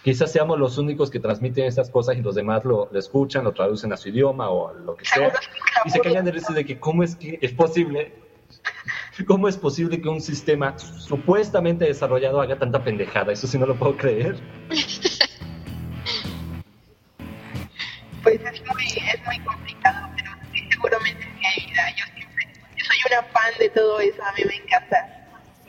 quizás 0.02 0.32
seamos 0.32 0.58
los 0.58 0.78
únicos 0.78 1.10
que 1.10 1.20
transmiten 1.20 1.66
estas 1.66 1.90
cosas 1.90 2.16
y 2.16 2.22
los 2.22 2.34
demás 2.34 2.64
lo, 2.64 2.88
lo 2.90 2.98
escuchan, 2.98 3.44
lo 3.44 3.52
traducen 3.52 3.92
a 3.92 3.98
su 3.98 4.08
idioma 4.08 4.48
o 4.48 4.72
lo 4.72 4.96
que 4.96 5.04
sea, 5.04 5.34
y 5.84 5.90
se 5.90 6.00
callan 6.00 6.24
del 6.24 6.38
hecho 6.38 6.54
de 6.54 6.64
que 6.64 6.80
cómo 6.80 7.02
es 7.02 7.14
que 7.14 7.38
es 7.42 7.52
posible, 7.52 8.25
cómo 9.25 9.49
es 9.49 9.56
posible 9.56 10.00
que 10.00 10.08
un 10.08 10.20
sistema 10.20 10.78
supuestamente 10.78 11.85
desarrollado 11.87 12.40
haga 12.40 12.58
tanta 12.58 12.82
pendejada, 12.82 13.32
eso 13.32 13.46
sí 13.46 13.58
no 13.58 13.66
lo 13.66 13.76
puedo 13.76 13.96
creer. 13.96 14.37
Pues 18.23 18.40
es 18.40 18.61
muy, 18.66 18.82
es 18.85 19.25
muy 19.25 19.38
complicado, 19.44 20.08
pero 20.16 20.32
sí, 20.52 20.58
seguramente 20.68 21.23
sí 21.23 21.46
hay 21.46 21.66
vida. 21.66 21.82
Yo 21.96 22.04
siempre, 22.12 22.49
yo 22.76 22.85
soy 22.85 22.99
una 23.12 23.23
fan 23.28 23.52
de 23.56 23.68
todo 23.68 24.00
eso, 24.00 24.20
a 24.20 24.32
mí 24.32 24.42
me 24.44 24.56
encanta. 24.56 25.28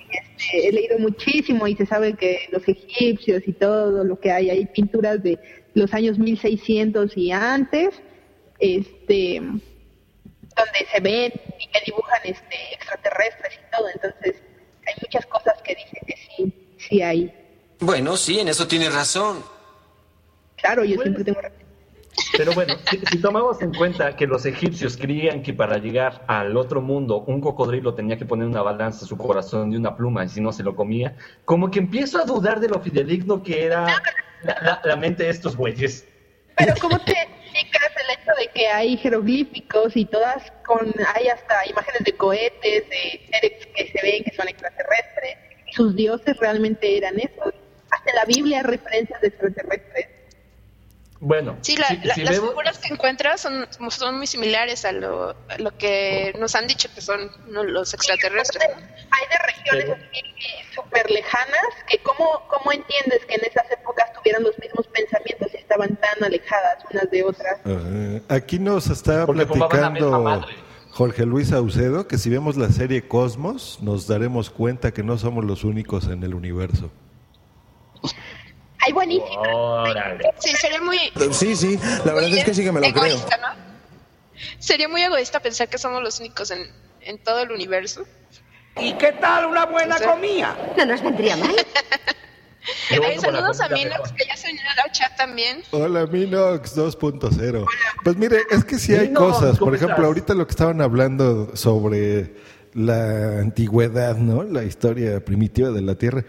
Este, 0.10 0.68
he 0.68 0.72
leído 0.72 0.98
muchísimo 0.98 1.68
y 1.68 1.76
se 1.76 1.86
sabe 1.86 2.14
que 2.14 2.48
los 2.52 2.68
egipcios 2.68 3.48
y 3.48 3.54
todo 3.54 4.04
lo 4.04 4.20
que 4.20 4.32
hay, 4.32 4.50
hay 4.50 4.66
pinturas 4.66 5.22
de 5.22 5.38
los 5.76 5.94
años 5.94 6.18
1600 6.18 7.16
y 7.16 7.32
antes, 7.32 8.02
este, 8.58 9.40
donde 10.58 10.86
se 10.92 11.00
ven 11.00 11.32
y 11.60 11.68
que 11.68 11.80
dibujan 11.86 12.20
este, 12.24 12.74
extraterrestres 12.74 13.54
y 13.56 13.76
todo. 13.76 13.88
Entonces, 13.94 14.42
hay 14.88 14.94
muchas 15.02 15.26
cosas 15.28 15.54
que 15.64 15.76
dicen 15.76 16.02
que 16.06 16.16
sí, 16.18 16.76
sí 16.78 17.02
hay. 17.02 17.34
Bueno, 17.80 18.18
sí, 18.18 18.40
en 18.40 18.48
eso 18.48 18.68
tienes 18.68 18.94
razón. 18.94 19.44
Claro, 20.58 20.84
yo 20.84 21.00
siempre 21.02 21.24
tengo 21.24 21.42
razón. 21.42 21.58
Pero 22.36 22.52
bueno, 22.54 22.74
si, 22.90 22.98
si 23.12 23.22
tomamos 23.22 23.62
en 23.62 23.72
cuenta 23.76 24.16
que 24.16 24.26
los 24.26 24.44
egipcios 24.48 24.98
creían 24.98 25.44
que 25.44 25.54
para 25.54 25.78
llegar 25.78 26.24
al 26.28 26.58
otro 26.58 26.82
mundo 26.82 27.20
un 27.28 27.40
cocodrilo 27.42 27.94
tenía 27.94 28.18
que 28.18 28.26
poner 28.26 28.48
una 28.48 28.64
balanza 28.64 29.06
a 29.06 29.08
su 29.08 29.16
corazón 29.18 29.70
de 29.70 29.78
una 29.78 29.96
pluma 29.96 30.26
y 30.26 30.30
si 30.30 30.42
no 30.42 30.52
se 30.52 30.64
lo 30.64 30.76
comía, 30.76 31.16
como 31.46 31.70
que 31.70 31.78
empiezo 31.78 32.18
a 32.20 32.26
dudar 32.26 32.60
de 32.60 32.70
lo 32.70 32.80
fidedigno 32.82 33.44
que 33.44 33.66
era 33.66 33.86
la, 34.42 34.58
la- 34.62 34.82
la 34.84 34.96
mente 34.96 35.24
de 35.26 35.30
estos 35.30 35.56
güeyes. 35.56 36.08
Pero 36.58 36.74
¿cómo 36.82 36.98
te 37.02 37.14
explicas 37.58 37.92
el 37.96 38.20
hecho 38.20 38.32
de 38.40 38.48
que 38.54 38.68
hay 38.68 38.98
jeroglíficos 38.98 39.96
y 39.96 40.06
todas 40.06 40.52
con, 40.66 40.94
hay 41.16 41.28
hasta 41.28 41.68
imágenes 41.68 42.04
de 42.04 42.16
cohetes, 42.16 42.90
de 42.90 43.22
seres 43.32 43.66
que 43.76 43.88
se 43.88 44.02
ven 44.02 44.24
que 44.24 44.36
son 44.36 44.48
extraterrestres, 44.48 45.38
sus 45.72 45.96
dioses 45.96 46.38
realmente 46.38 46.98
eran 46.98 47.20
esos? 47.20 47.54
Hasta 47.92 48.14
la 48.14 48.26
Biblia 48.26 48.58
hay 48.60 48.64
referencias 48.64 49.22
de 49.22 49.28
extraterrestres. 49.28 50.08
Bueno, 51.20 51.58
Sí, 51.62 51.76
la- 51.78 51.88
si- 51.88 51.98
la- 52.04 52.14
si 52.14 52.22
las 52.24 52.36
vemos- 52.36 52.50
figuras 52.52 52.78
que 52.78 52.94
encuentras 52.94 53.42
son, 53.42 53.68
son 53.90 54.18
muy 54.18 54.28
similares 54.28 54.86
a 54.86 54.92
lo, 54.92 55.32
a 55.50 55.58
lo 55.58 55.76
que 55.78 56.34
nos 56.40 56.54
han 56.56 56.68
dicho 56.68 56.90
que 56.94 57.02
son 57.02 57.32
¿no? 57.50 57.64
los 57.64 57.94
extraterrestres. 57.94 58.64
Hay 58.70 59.28
de 59.30 59.38
regiones 59.84 59.98
así 60.10 60.22
súper 60.76 61.10
lejanas 61.10 61.66
que 61.90 61.98
¿cómo, 62.00 62.44
¿cómo 62.48 62.72
entiendes 62.72 63.26
que 63.28 63.34
en 63.36 63.42
esas 63.46 63.70
épocas 63.72 64.14
tuvieran 64.14 64.44
los 64.44 64.58
mismos 64.60 64.86
pensamientos 64.88 65.48
y 65.54 65.58
estaban 65.58 65.96
tan 65.96 66.24
alejadas 66.24 66.84
unas 66.92 67.10
de 67.10 67.24
otras? 67.24 67.60
Ajá. 67.66 68.36
Aquí 68.36 68.60
nos 68.60 68.88
está 68.88 69.26
Porque 69.26 69.46
platicando. 69.48 70.46
Jorge 70.92 71.26
Luis 71.26 71.50
Saucedo 71.50 72.08
que 72.08 72.18
si 72.20 72.30
vemos 72.30 72.58
la 72.58 72.70
serie 72.70 73.08
Cosmos 73.08 73.80
nos 73.82 74.08
daremos 74.08 74.50
cuenta 74.52 74.92
que 74.92 75.02
no 75.04 75.18
somos 75.18 75.46
los 75.46 75.64
únicos 75.64 76.08
en 76.08 76.24
el 76.24 76.34
universo. 76.36 76.92
Hay 78.80 78.94
buenísimo. 78.94 79.42
Órale. 79.42 80.32
Sí, 80.40 80.56
sería 80.56 80.82
muy... 80.82 81.00
Sí, 81.32 81.56
sí, 81.56 81.80
la 82.06 82.14
verdad 82.14 82.34
es 82.34 82.44
que 82.44 82.54
sí 82.54 82.64
que 82.64 82.72
me 82.72 82.80
lo 82.82 82.92
creo. 82.94 83.06
egoísta, 83.06 83.38
¿no? 83.38 83.48
Sería 84.60 84.88
muy 84.88 85.02
egoísta 85.02 85.40
pensar 85.40 85.68
que 85.68 85.78
somos 85.78 86.02
los 86.04 86.20
únicos 86.20 86.52
en, 86.52 86.70
en 87.02 87.18
todo 87.18 87.40
el 87.40 87.52
universo. 87.52 88.06
¿Y 88.80 88.94
qué 88.94 89.12
tal 89.14 89.46
una 89.48 89.66
buena 89.66 90.00
comida? 90.00 90.56
No 90.78 90.86
nos 90.86 91.02
vendría 91.02 91.36
mal. 91.38 91.56
Ay, 92.92 93.18
saludos 93.20 93.62
a 93.62 93.70
Minox, 93.70 94.12
que 94.12 94.26
ya 94.26 94.36
se 94.36 94.50
unió 94.50 94.62
al 94.84 94.92
chat 94.92 95.16
también. 95.16 95.64
Hola 95.72 96.06
Minox 96.06 96.76
2.0. 96.78 97.66
Pues 98.04 98.18
mire, 98.18 98.42
es 98.52 98.66
que 98.66 98.78
sí 98.78 98.94
hay 98.94 99.08
Minox, 99.08 99.26
cosas. 99.38 99.58
¿cómo 99.58 99.70
Por 99.72 99.76
ejemplo, 99.76 99.96
estás? 99.96 100.06
ahorita 100.06 100.34
lo 100.34 100.46
que 100.46 100.52
estaban 100.52 100.82
hablando 100.82 101.56
sobre 101.56 102.36
la 102.74 103.40
antigüedad, 103.40 104.18
¿no? 104.18 104.44
La 104.44 104.64
historia 104.64 105.24
primitiva 105.24 105.70
de 105.70 105.82
la 105.82 105.96
Tierra. 105.96 106.26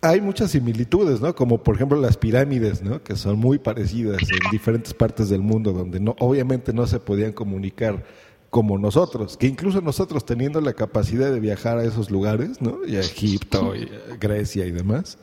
Hay 0.00 0.20
muchas 0.20 0.52
similitudes, 0.52 1.20
¿no? 1.20 1.34
Como 1.34 1.62
por 1.62 1.74
ejemplo 1.74 2.00
las 2.00 2.16
pirámides, 2.16 2.82
¿no? 2.82 3.02
Que 3.02 3.16
son 3.16 3.38
muy 3.38 3.58
parecidas 3.58 4.22
en 4.22 4.50
diferentes 4.52 4.94
partes 4.94 5.28
del 5.28 5.40
mundo 5.40 5.72
donde 5.72 5.98
no, 5.98 6.14
obviamente 6.20 6.72
no 6.72 6.86
se 6.86 7.00
podían 7.00 7.32
comunicar 7.32 8.04
como 8.50 8.78
nosotros, 8.78 9.36
que 9.36 9.46
incluso 9.46 9.80
nosotros 9.80 10.24
teniendo 10.24 10.60
la 10.60 10.72
capacidad 10.72 11.30
de 11.30 11.40
viajar 11.40 11.78
a 11.78 11.84
esos 11.84 12.10
lugares, 12.10 12.62
¿no? 12.62 12.78
Y 12.86 12.96
a 12.96 13.00
Egipto, 13.00 13.74
y 13.74 13.90
Grecia 14.18 14.64
y 14.64 14.70
demás, 14.70 15.18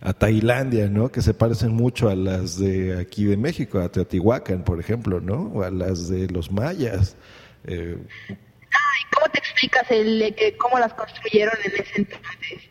a 0.00 0.14
Tailandia, 0.14 0.88
¿no? 0.88 1.10
Que 1.10 1.20
se 1.20 1.34
parecen 1.34 1.72
mucho 1.72 2.08
a 2.08 2.14
las 2.14 2.58
de 2.58 2.98
aquí 2.98 3.24
de 3.24 3.36
México, 3.36 3.80
a 3.80 3.90
Teotihuacán, 3.90 4.64
por 4.64 4.80
ejemplo, 4.80 5.20
¿no? 5.20 5.50
O 5.54 5.62
a 5.62 5.70
las 5.70 6.08
de 6.08 6.28
los 6.28 6.50
mayas. 6.50 7.16
Eh, 7.64 7.98
Ay, 8.28 9.02
¿cómo 9.12 9.30
te 9.30 9.38
explicas 9.40 9.90
el 9.90 10.34
que 10.36 10.56
cómo 10.56 10.78
las 10.78 10.94
construyeron 10.94 11.54
en 11.64 11.72
ese 11.72 11.92
entonces? 11.96 12.69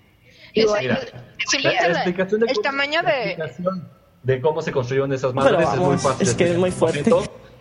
Digo, 0.53 0.73
hay- 0.73 0.87
Mira, 0.87 0.99
Sí, 1.47 1.59
la- 1.59 1.71
la 1.73 1.79
el- 1.79 1.91
explicación 1.93 2.39
de 2.41 2.47
el 2.47 2.53
cómo- 2.55 2.63
tamaño 2.63 3.01
de... 3.01 3.23
explicación 3.31 3.89
de 4.23 4.41
cómo 4.41 4.61
se 4.61 4.71
construyeron 4.71 5.11
esas 5.13 5.31
Pero 5.31 5.43
madres 5.43 5.61
es 5.61 5.65
vamos, 5.67 5.87
muy 5.87 5.97
fácil. 5.97 6.27
es 6.27 6.35
que 6.35 6.51
es 6.51 6.57
muy 6.57 6.71
fuerte. 6.71 7.11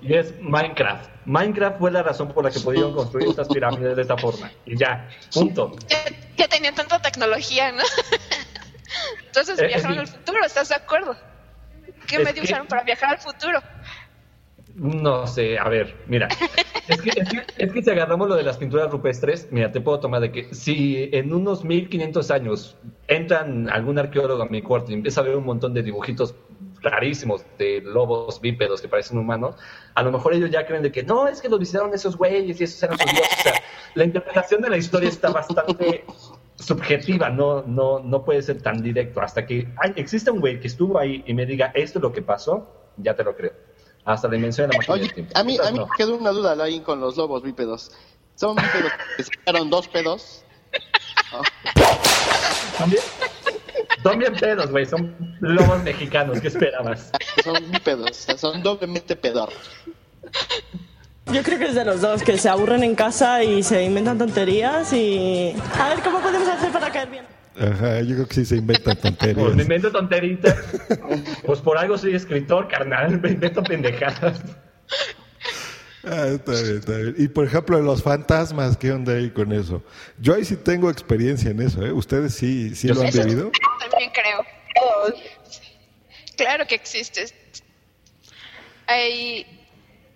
Y 0.01 0.15
es 0.15 0.33
Minecraft. 0.41 1.11
Minecraft 1.25 1.79
fue 1.79 1.91
la 1.91 2.03
razón 2.03 2.29
por 2.33 2.45
la 2.45 2.51
que 2.51 2.61
pudieron 2.61 2.95
construir 2.95 3.29
estas 3.29 3.49
pirámides 3.49 3.97
de 3.97 4.03
esta 4.03 4.17
forma. 4.17 4.51
Y 4.65 4.77
ya, 4.77 5.09
punto. 5.33 5.75
Ya, 5.89 5.99
ya 6.37 6.49
tenían 6.49 6.75
tanta 6.75 7.01
tecnología, 7.01 7.73
¿no? 7.73 7.83
Entonces 9.27 9.59
Eh, 9.59 9.67
viajaron 9.67 9.95
sí. 9.95 9.99
al 10.01 10.07
futuro, 10.09 10.45
¿estás 10.45 10.69
de 10.69 10.75
acuerdo? 10.77 11.17
¿Qué 12.07 12.19
medio 12.19 12.35
que- 12.35 12.41
usaron 12.43 12.67
para 12.67 12.83
viajar 12.85 13.11
al 13.11 13.19
futuro? 13.19 13.61
No 14.79 15.27
sé, 15.27 15.59
a 15.59 15.69
ver, 15.69 15.95
mira. 16.07 16.29
Es 16.89 17.03
que, 17.03 17.11
es, 17.11 17.29
que, 17.29 17.43
es 17.59 17.71
que 17.71 17.83
si 17.83 17.91
agarramos 17.91 18.31
lo 18.31 18.35
de 18.35 18.43
las 18.43 18.57
pinturas 18.57 18.91
rupestres, 18.91 19.49
mira, 19.51 19.71
te 19.71 19.79
puedo 19.79 20.01
tomar 20.01 20.23
de 20.23 20.33
que 20.33 20.55
si 20.55 21.11
en 21.13 21.35
unos 21.35 21.63
1500 21.63 22.31
años 22.31 22.79
entran 23.09 23.69
algún 23.69 23.99
arqueólogo 23.99 24.43
a 24.43 24.47
mi 24.47 24.63
cuarto 24.63 24.91
y 24.91 24.95
empieza 24.95 25.21
a 25.21 25.25
ver 25.25 25.37
un 25.37 25.45
montón 25.45 25.75
de 25.75 25.83
dibujitos 25.83 26.35
rarísimos 26.81 27.45
de 27.59 27.83
lobos 27.83 28.41
bípedos 28.41 28.81
que 28.81 28.89
parecen 28.89 29.19
humanos, 29.19 29.57
a 29.95 30.03
lo 30.03 30.11
mejor 30.11 30.33
ellos 30.33 30.51
ya 30.51 30.65
creen 30.65 30.83
de 30.83 30.91
que 30.91 31.03
no, 31.03 31.29
es 31.29 31.43
que 31.43 31.51
los 31.51 31.59
visitaron 31.59 31.93
esos 31.93 32.17
güeyes 32.17 32.59
y 32.59 32.65
esos 32.65 32.83
eran 32.83 32.97
sus 32.97 33.13
dioses. 33.13 33.39
O 33.39 33.43
sea, 33.43 33.53
la 33.95 34.05
interpretación 34.05 34.63
de 34.63 34.71
la 34.71 34.79
historia 34.79 35.11
está 35.11 35.29
bastante 35.29 36.07
subjetiva, 36.55 37.29
no, 37.29 37.65
no, 37.65 38.01
no 38.01 38.25
puede 38.25 38.41
ser 38.41 38.63
tan 38.63 38.83
directo. 38.83 39.21
Hasta 39.21 39.45
que 39.45 39.69
ay, 39.77 39.93
exista 39.97 40.33
un 40.33 40.41
güey 40.41 40.59
que 40.59 40.69
estuvo 40.69 40.99
ahí 40.99 41.23
y 41.27 41.35
me 41.35 41.45
diga 41.45 41.71
esto 41.75 41.99
es 41.99 42.03
lo 42.03 42.13
que 42.13 42.23
pasó, 42.23 42.93
ya 42.97 43.15
te 43.15 43.25
lo 43.25 43.37
creo. 43.37 43.68
Hasta 44.09 44.27
la 44.27 44.37
invención 44.37 44.69
de 44.69 44.73
la 44.73 44.79
máquina 44.79 44.95
Oye, 44.95 45.03
del 45.03 45.13
tiempo. 45.15 45.33
a 45.39 45.45
mí, 45.45 45.59
a 45.63 45.71
mí 45.71 45.79
No. 45.79 45.87
me 45.87 45.93
quedó 45.99 46.17
una 46.17 46.31
duda 46.31 46.57
ahí 46.65 46.81
con 46.81 46.99
los 46.99 47.17
lobos 47.19 47.43
bípedos. 47.43 47.93
¿Son 48.37 48.57
bípedos 48.57 48.91
que 49.19 49.25
sacaron 49.25 49.69
dos 49.69 49.87
pedos? 49.89 50.45
Son 52.79 52.89
bien, 52.89 53.03
son 54.03 54.19
bien 54.19 54.35
pedos, 54.35 54.71
güey. 54.71 54.87
Son 54.87 55.15
lobos 55.41 55.83
mexicanos. 55.83 56.41
¿Qué 56.41 56.49
esperabas? 56.49 57.11
Son 57.45 57.63
sea, 58.13 58.39
son 58.39 58.63
doblemente 58.63 59.15
pedorros. 59.15 59.59
Yo 61.27 61.43
creo 61.43 61.59
que 61.59 61.67
es 61.67 61.75
de 61.75 61.85
los 61.85 62.01
dos, 62.01 62.23
que 62.23 62.39
se 62.39 62.49
aburren 62.49 62.83
en 62.85 62.95
casa 62.95 63.45
y 63.45 63.63
se 63.63 63.83
inventan 63.85 64.17
tonterías 64.17 64.91
y... 64.95 65.55
A 65.79 65.91
ver, 65.91 66.01
¿cómo 66.01 66.21
podemos 66.21 66.49
hacer 66.49 66.73
para 66.73 66.91
caer 66.91 67.11
bien? 67.11 67.27
Ajá, 67.61 68.01
yo 68.03 68.15
creo 68.15 68.29
que 68.29 68.35
sí 68.35 68.45
se 68.45 68.57
inventan 68.57 68.97
Pues 68.97 69.05
me 69.05 69.11
tonterías. 69.19 69.59
invento 69.61 69.91
tonteritas. 69.93 70.57
Pues 71.45 71.61
por 71.61 71.79
algo 71.79 71.99
soy 71.99 72.15
escritor, 72.15 72.69
carnal. 72.69 73.21
Me 73.21 73.31
invento 73.31 73.63
pendejadas. 73.63 74.41
Ah, 76.05 76.29
está 76.29 76.53
bien, 76.53 76.79
está 76.79 76.97
bien. 76.97 77.15
Y 77.19 77.29
por 77.29 77.45
ejemplo, 77.45 77.81
los 77.83 78.03
fantasmas, 78.03 78.77
¿qué 78.77 78.93
onda 78.93 79.15
ahí 79.15 79.31
con 79.31 79.53
eso? 79.53 79.83
Yo 80.19 80.35
ahí 80.35 80.45
sí 80.45 80.57
tengo 80.57 80.91
experiencia 80.91 81.51
en 81.51 81.61
eso, 81.61 81.85
¿eh? 81.85 81.93
¿Ustedes 81.93 82.35
sí, 82.35 82.75
sí 82.75 82.89
lo 82.89 83.01
han 83.01 83.09
Eso 83.09 83.25
vivido? 83.25 83.51
También 83.91 84.11
creo. 84.13 84.45
Claro 86.37 86.67
que 86.67 86.77
existe. 86.77 87.27
Hay 88.87 89.45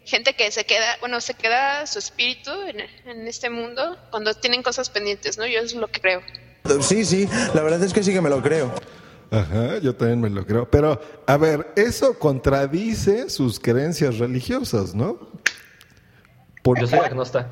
gente 0.04 0.34
que 0.34 0.50
se 0.50 0.64
queda, 0.64 0.96
bueno, 1.00 1.20
se 1.20 1.34
queda 1.34 1.86
su 1.86 1.98
espíritu 1.98 2.50
en, 2.68 2.80
en 3.08 3.26
este 3.26 3.50
mundo 3.50 3.98
cuando 4.10 4.32
tienen 4.34 4.62
cosas 4.62 4.88
pendientes, 4.88 5.36
¿no? 5.36 5.46
Yo 5.46 5.60
es 5.60 5.74
lo 5.74 5.88
que 5.88 6.00
creo. 6.00 6.22
Sí, 6.80 7.04
sí, 7.04 7.28
la 7.54 7.62
verdad 7.62 7.82
es 7.82 7.92
que 7.92 8.02
sí 8.02 8.12
que 8.12 8.20
me 8.20 8.30
lo 8.30 8.42
creo. 8.42 8.72
Ajá, 9.30 9.78
yo 9.78 9.94
también 9.96 10.20
me 10.20 10.30
lo 10.30 10.44
creo. 10.46 10.68
Pero, 10.70 11.00
a 11.26 11.36
ver, 11.38 11.72
eso 11.76 12.18
contradice 12.18 13.30
sus 13.30 13.58
creencias 13.58 14.18
religiosas, 14.18 14.94
¿no? 14.94 15.18
Porque 16.62 16.82
Yo 16.82 16.86
soy 16.86 16.98
agnosta. 17.00 17.50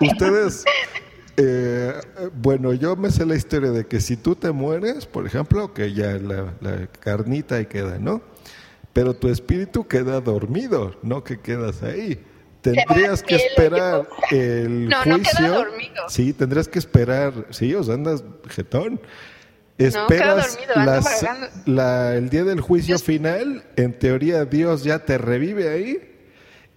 ustedes, 0.00 0.64
eh, 1.36 1.92
bueno, 2.34 2.72
yo 2.72 2.96
me 2.96 3.10
sé 3.10 3.26
la 3.26 3.34
historia 3.34 3.70
de 3.72 3.86
que 3.86 4.00
si 4.00 4.16
tú 4.16 4.36
te 4.36 4.52
mueres, 4.52 5.06
por 5.06 5.26
ejemplo, 5.26 5.74
que 5.74 5.92
ya 5.92 6.12
la, 6.18 6.54
la 6.60 6.86
carnita 6.86 7.56
ahí 7.56 7.66
queda, 7.66 7.98
¿no? 7.98 8.22
Pero 8.92 9.14
tu 9.14 9.28
espíritu 9.28 9.86
queda 9.88 10.20
dormido, 10.20 10.94
no 11.02 11.24
que 11.24 11.40
quedas 11.40 11.82
ahí. 11.82 12.24
Tendrías 12.62 13.22
que 13.22 13.36
esperar 13.36 14.08
el 14.30 14.88
No, 14.88 15.04
no 15.04 15.18
queda 15.18 15.30
juicio. 15.30 15.52
dormido. 15.52 16.08
Sí, 16.08 16.32
tendrías 16.32 16.68
que 16.68 16.78
esperar. 16.78 17.32
Sí, 17.50 17.74
o 17.74 17.82
sea, 17.82 17.94
andas 17.94 18.22
jetón. 18.48 19.00
esperas 19.78 20.56
dormido, 20.58 20.74
las- 20.84 21.26
la- 21.66 22.14
el 22.14 22.28
día 22.30 22.44
del 22.44 22.60
juicio 22.60 22.98
final, 22.98 23.64
en 23.76 23.98
teoría 23.98 24.44
Dios 24.44 24.84
ya 24.84 25.00
te 25.00 25.18
revive 25.18 25.68
ahí 25.70 26.08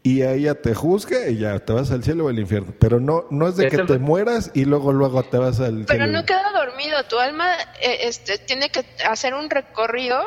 y 0.02 0.22
ahí 0.24 0.44
ya 0.44 0.56
te 0.56 0.74
juzga 0.74 1.28
y 1.28 1.38
ya 1.38 1.60
te 1.60 1.74
vas 1.74 1.92
al 1.92 2.04
cielo 2.04 2.26
o 2.26 2.30
al 2.30 2.40
infierno. 2.40 2.74
Pero 2.80 3.00
no, 3.00 3.26
no 3.30 3.48
es 3.48 3.56
de 3.58 3.68
que 3.68 3.80
te 3.80 3.98
mueras 4.00 4.52
y 4.54 4.66
luego 4.66 4.92
luego 4.94 5.24
te 5.24 5.38
vas 5.38 5.60
al 5.60 5.86
Pero 5.86 6.06
cielo. 6.06 6.20
no 6.20 6.26
queda 6.26 6.52
dormido, 6.52 7.04
tu 7.10 7.20
alma 7.20 7.54
eh, 7.82 7.98
este, 8.04 8.38
tiene 8.40 8.70
que 8.70 8.86
hacer 9.08 9.34
un 9.34 9.50
recorrido 9.50 10.18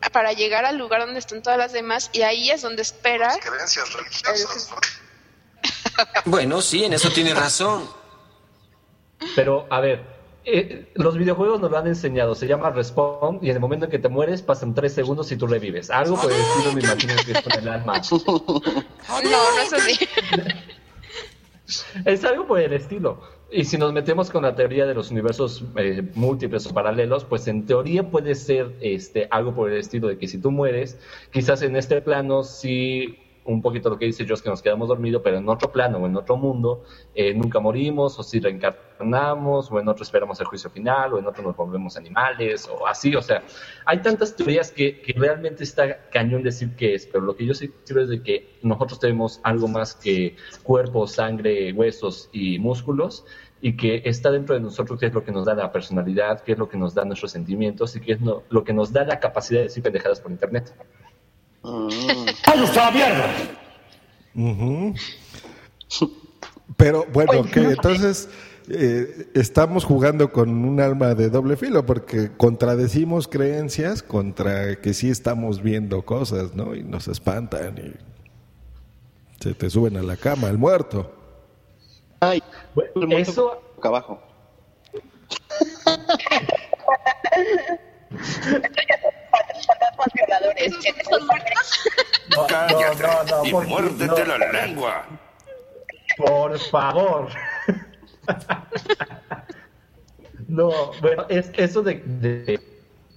para 0.12 0.32
llegar 0.32 0.64
al 0.64 0.78
lugar 0.78 1.00
donde 1.00 1.18
están 1.18 1.42
todas 1.42 1.58
las 1.58 1.72
demás 1.72 2.10
y 2.12 2.22
ahí 2.22 2.50
es 2.50 2.62
donde 2.62 2.82
espera. 2.82 3.36
Creencias 3.38 3.92
religiosas, 3.92 4.70
¿no? 4.70 4.76
Bueno, 6.24 6.60
sí, 6.60 6.84
en 6.84 6.92
eso 6.92 7.10
tiene 7.10 7.34
razón. 7.34 7.88
Pero, 9.34 9.66
a 9.70 9.80
ver, 9.80 10.04
eh, 10.44 10.92
los 10.94 11.16
videojuegos 11.16 11.60
nos 11.60 11.70
lo 11.70 11.78
han 11.78 11.86
enseñado. 11.86 12.34
Se 12.34 12.46
llama 12.46 12.70
Respawn 12.70 13.40
y 13.42 13.50
en 13.50 13.56
el 13.56 13.60
momento 13.60 13.86
en 13.86 13.90
que 13.90 13.98
te 13.98 14.08
mueres 14.08 14.42
pasan 14.42 14.74
tres 14.74 14.94
segundos 14.94 15.32
y 15.32 15.36
tú 15.36 15.46
revives. 15.46 15.90
Algo 15.90 16.20
por 16.20 16.30
el 16.30 16.38
estilo 16.38 16.72
me 16.72 16.80
imagino 16.82 17.14
que 17.24 17.32
es 17.32 17.42
con 17.42 17.52
el 17.52 17.68
alma. 17.68 18.00
No, 19.24 19.54
no 19.54 19.62
es 19.62 19.72
así. 19.72 20.08
Es 22.04 22.24
algo 22.24 22.46
por 22.46 22.60
el 22.60 22.72
estilo. 22.74 23.20
Y 23.50 23.64
si 23.64 23.78
nos 23.78 23.92
metemos 23.92 24.30
con 24.30 24.42
la 24.42 24.56
teoría 24.56 24.86
de 24.86 24.94
los 24.94 25.10
universos 25.10 25.64
eh, 25.76 26.02
múltiples 26.14 26.66
o 26.66 26.74
paralelos, 26.74 27.24
pues 27.24 27.46
en 27.46 27.64
teoría 27.64 28.10
puede 28.10 28.34
ser 28.34 28.74
este, 28.80 29.28
algo 29.30 29.54
por 29.54 29.70
el 29.70 29.78
estilo 29.78 30.08
de 30.08 30.18
que 30.18 30.26
si 30.26 30.38
tú 30.38 30.50
mueres, 30.50 30.98
quizás 31.30 31.62
en 31.62 31.76
este 31.76 32.02
plano 32.02 32.42
sí, 32.42 33.18
un 33.46 33.62
poquito 33.62 33.88
lo 33.90 33.98
que 33.98 34.06
dice 34.06 34.26
Joss, 34.28 34.42
que 34.42 34.50
nos 34.50 34.62
quedamos 34.62 34.88
dormidos, 34.88 35.22
pero 35.22 35.38
en 35.38 35.48
otro 35.48 35.70
plano 35.72 35.98
o 35.98 36.06
en 36.06 36.16
otro 36.16 36.36
mundo 36.36 36.84
eh, 37.14 37.32
nunca 37.34 37.60
morimos, 37.60 38.18
o 38.18 38.22
si 38.22 38.40
reencarnamos, 38.40 39.70
o 39.70 39.80
en 39.80 39.88
otro 39.88 40.02
esperamos 40.02 40.38
el 40.40 40.46
juicio 40.46 40.70
final, 40.70 41.14
o 41.14 41.18
en 41.18 41.26
otro 41.26 41.42
nos 41.42 41.56
volvemos 41.56 41.96
animales, 41.96 42.68
o 42.68 42.86
así. 42.86 43.14
O 43.14 43.22
sea, 43.22 43.42
hay 43.84 43.98
tantas 43.98 44.34
teorías 44.36 44.70
que, 44.70 45.00
que 45.00 45.12
realmente 45.12 45.64
está 45.64 46.08
cañón 46.10 46.42
decir 46.42 46.74
qué 46.76 46.94
es, 46.94 47.06
pero 47.06 47.24
lo 47.24 47.36
que 47.36 47.46
yo 47.46 47.54
sí 47.54 47.72
creo 47.86 48.02
es 48.02 48.08
de 48.08 48.22
que 48.22 48.58
nosotros 48.62 48.98
tenemos 49.00 49.40
algo 49.42 49.68
más 49.68 49.94
que 49.94 50.36
cuerpo, 50.62 51.06
sangre, 51.06 51.72
huesos 51.72 52.28
y 52.32 52.58
músculos, 52.58 53.24
y 53.60 53.76
que 53.76 54.02
está 54.04 54.30
dentro 54.30 54.54
de 54.54 54.60
nosotros, 54.60 55.00
que 55.00 55.06
es 55.06 55.14
lo 55.14 55.24
que 55.24 55.32
nos 55.32 55.46
da 55.46 55.54
la 55.54 55.72
personalidad, 55.72 56.42
que 56.42 56.52
es 56.52 56.58
lo 56.58 56.68
que 56.68 56.76
nos 56.76 56.94
da 56.94 57.04
nuestros 57.04 57.32
sentimientos, 57.32 57.96
y 57.96 58.00
que 58.00 58.12
es 58.12 58.18
lo 58.20 58.64
que 58.64 58.72
nos 58.72 58.92
da 58.92 59.04
la 59.04 59.18
capacidad 59.18 59.60
de 59.60 59.64
decir 59.64 59.82
pendejadas 59.82 60.20
por 60.20 60.30
internet. 60.30 60.74
Ujú. 64.34 64.94
Pero 66.76 67.06
bueno, 67.12 67.44
que 67.44 67.60
entonces 67.60 68.28
eh, 68.68 69.28
estamos 69.34 69.84
jugando 69.84 70.32
con 70.32 70.64
un 70.64 70.80
alma 70.80 71.14
de 71.14 71.30
doble 71.30 71.56
filo 71.56 71.86
porque 71.86 72.32
contradecimos 72.36 73.28
creencias 73.28 74.02
contra 74.02 74.80
que 74.80 74.92
sí 74.92 75.08
estamos 75.08 75.62
viendo 75.62 76.02
cosas, 76.02 76.54
¿no? 76.54 76.74
Y 76.74 76.82
nos 76.82 77.08
espantan 77.08 77.78
y 77.78 79.42
se 79.42 79.54
te 79.54 79.70
suben 79.70 79.96
a 79.96 80.02
la 80.02 80.16
cama 80.16 80.48
el 80.48 80.58
muerto. 80.58 81.12
Ay, 82.20 82.42
Bueno, 82.74 83.16
eso, 83.16 83.62
boca 83.76 83.88
abajo. 83.88 84.20
Fantasmas 89.66 90.08
violadores. 90.14 90.72
¿Esos 90.84 91.08
son 91.08 91.26
muertos? 91.26 91.80
no, 92.36 92.46
Cállate 92.46 93.02
no, 93.02 93.24
no, 93.24 93.44
y 93.44 93.50
por 93.52 93.66
muérdete 93.66 94.06
no. 94.24 94.36
la 94.36 94.52
lengua. 94.52 95.06
Por 96.16 96.58
favor. 96.58 97.28
no, 100.48 100.70
bueno, 101.00 101.26
es 101.28 101.50
eso 101.56 101.82
de, 101.82 102.02
de- 102.04 102.60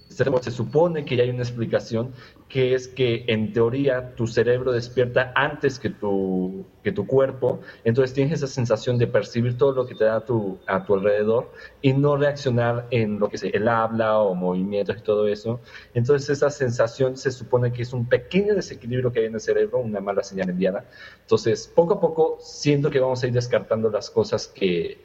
se 0.08 0.50
supone 0.50 1.04
que 1.04 1.16
ya 1.16 1.22
hay 1.22 1.30
una 1.30 1.42
explicación 1.42 2.12
que 2.50 2.74
es 2.74 2.88
que 2.88 3.24
en 3.28 3.52
teoría 3.52 4.16
tu 4.16 4.26
cerebro 4.26 4.72
despierta 4.72 5.32
antes 5.36 5.78
que 5.78 5.88
tu, 5.88 6.66
que 6.82 6.90
tu 6.90 7.06
cuerpo, 7.06 7.60
entonces 7.84 8.12
tienes 8.12 8.34
esa 8.34 8.48
sensación 8.48 8.98
de 8.98 9.06
percibir 9.06 9.56
todo 9.56 9.72
lo 9.72 9.86
que 9.86 9.94
te 9.94 10.04
da 10.04 10.16
a 10.16 10.24
tu, 10.24 10.58
a 10.66 10.84
tu 10.84 10.94
alrededor 10.94 11.52
y 11.80 11.92
no 11.92 12.16
reaccionar 12.16 12.88
en 12.90 13.20
lo 13.20 13.28
que 13.28 13.36
es 13.36 13.44
el 13.44 13.68
habla 13.68 14.18
o 14.18 14.34
movimientos 14.34 14.96
y 14.98 15.02
todo 15.02 15.28
eso. 15.28 15.60
Entonces 15.94 16.28
esa 16.28 16.50
sensación 16.50 17.16
se 17.16 17.30
supone 17.30 17.72
que 17.72 17.82
es 17.82 17.92
un 17.92 18.08
pequeño 18.08 18.56
desequilibrio 18.56 19.12
que 19.12 19.20
hay 19.20 19.26
en 19.26 19.34
el 19.34 19.40
cerebro, 19.40 19.78
una 19.78 20.00
mala 20.00 20.24
señal 20.24 20.50
enviada. 20.50 20.84
Entonces 21.20 21.70
poco 21.72 21.94
a 21.94 22.00
poco 22.00 22.38
siento 22.40 22.90
que 22.90 22.98
vamos 22.98 23.22
a 23.22 23.28
ir 23.28 23.32
descartando 23.32 23.90
las 23.90 24.10
cosas 24.10 24.48
que, 24.48 24.98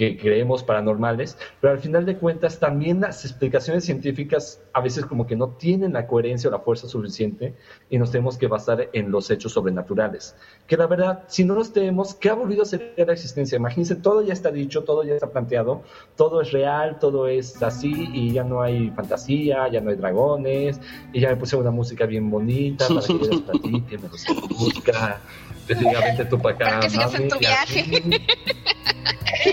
que 0.00 0.16
creemos 0.16 0.62
paranormales, 0.62 1.36
pero 1.60 1.74
al 1.74 1.78
final 1.78 2.06
de 2.06 2.16
cuentas 2.16 2.58
también 2.58 3.02
las 3.02 3.22
explicaciones 3.26 3.84
científicas 3.84 4.62
a 4.72 4.80
veces 4.80 5.04
como 5.04 5.26
que 5.26 5.36
no 5.36 5.48
tienen 5.50 5.92
la 5.92 6.06
coherencia 6.06 6.48
o 6.48 6.50
la 6.50 6.60
fuerza 6.60 6.88
suficiente 6.88 7.52
y 7.90 7.98
nos 7.98 8.10
tenemos 8.10 8.38
que 8.38 8.46
basar 8.46 8.88
en 8.94 9.10
los 9.10 9.30
hechos 9.30 9.52
sobrenaturales. 9.52 10.34
Que 10.66 10.78
la 10.78 10.86
verdad, 10.86 11.24
si 11.26 11.44
no 11.44 11.54
los 11.54 11.74
tenemos, 11.74 12.14
¿qué 12.14 12.30
ha 12.30 12.34
volvido 12.34 12.62
a 12.62 12.64
ser 12.64 12.94
la 12.96 13.12
existencia? 13.12 13.56
Imagínense, 13.56 13.94
todo 13.94 14.22
ya 14.22 14.32
está 14.32 14.50
dicho, 14.50 14.84
todo 14.84 15.04
ya 15.04 15.12
está 15.12 15.28
planteado, 15.28 15.82
todo 16.16 16.40
es 16.40 16.50
real, 16.50 16.98
todo 16.98 17.28
es 17.28 17.62
así 17.62 18.08
y 18.14 18.32
ya 18.32 18.42
no 18.42 18.62
hay 18.62 18.88
fantasía, 18.92 19.68
ya 19.68 19.82
no 19.82 19.90
hay 19.90 19.96
dragones 19.96 20.80
y 21.12 21.20
ya 21.20 21.28
me 21.28 21.36
puse 21.36 21.56
una 21.56 21.70
música 21.70 22.06
bien 22.06 22.30
bonita 22.30 22.88
para 22.88 23.06
que 23.06 23.26
les 23.26 23.40
platique, 23.42 23.98
me 23.98 24.08
música, 24.58 25.20
específicamente 25.70 26.24
tú 26.24 26.38
para 26.40 26.54
acá. 26.54 26.64
Para 26.66 26.80
que 26.80 26.90
sigas 26.90 27.14
en 27.14 27.28
tu 27.28 27.38
viaje. 27.38 27.84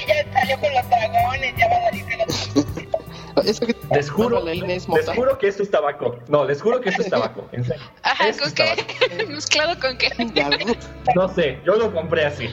ya 0.08 0.34
salió 0.34 0.60
con 0.60 0.74
los 0.74 0.90
dragones, 0.90 1.56
ya 1.58 1.68
va 1.70 1.76
a 1.76 1.84
salir 1.84 2.06
con 2.06 2.18
los... 2.18 3.60
Que 3.60 3.76
Les 3.92 4.10
juro, 4.10 4.44
les 4.44 4.86
juro 5.16 5.38
que 5.38 5.48
esto 5.48 5.62
es 5.64 5.70
tabaco. 5.70 6.18
No, 6.28 6.44
les 6.44 6.60
juro 6.62 6.82
que 6.82 6.90
esto 6.90 7.04
es 7.04 7.10
tabaco. 7.10 7.48
En 7.52 7.64
serio. 7.64 7.84
Ajá, 8.02 8.30
Esto 8.30 8.44
¿con 8.44 8.68
es 8.68 8.76
qué? 9.08 9.26
¿Mezclado 9.30 9.80
con 9.80 9.98
qué? 9.98 10.10
No 11.16 11.30
sé, 11.30 11.60
yo 11.64 11.76
lo 11.76 11.94
compré 11.94 12.26
así. 12.26 12.50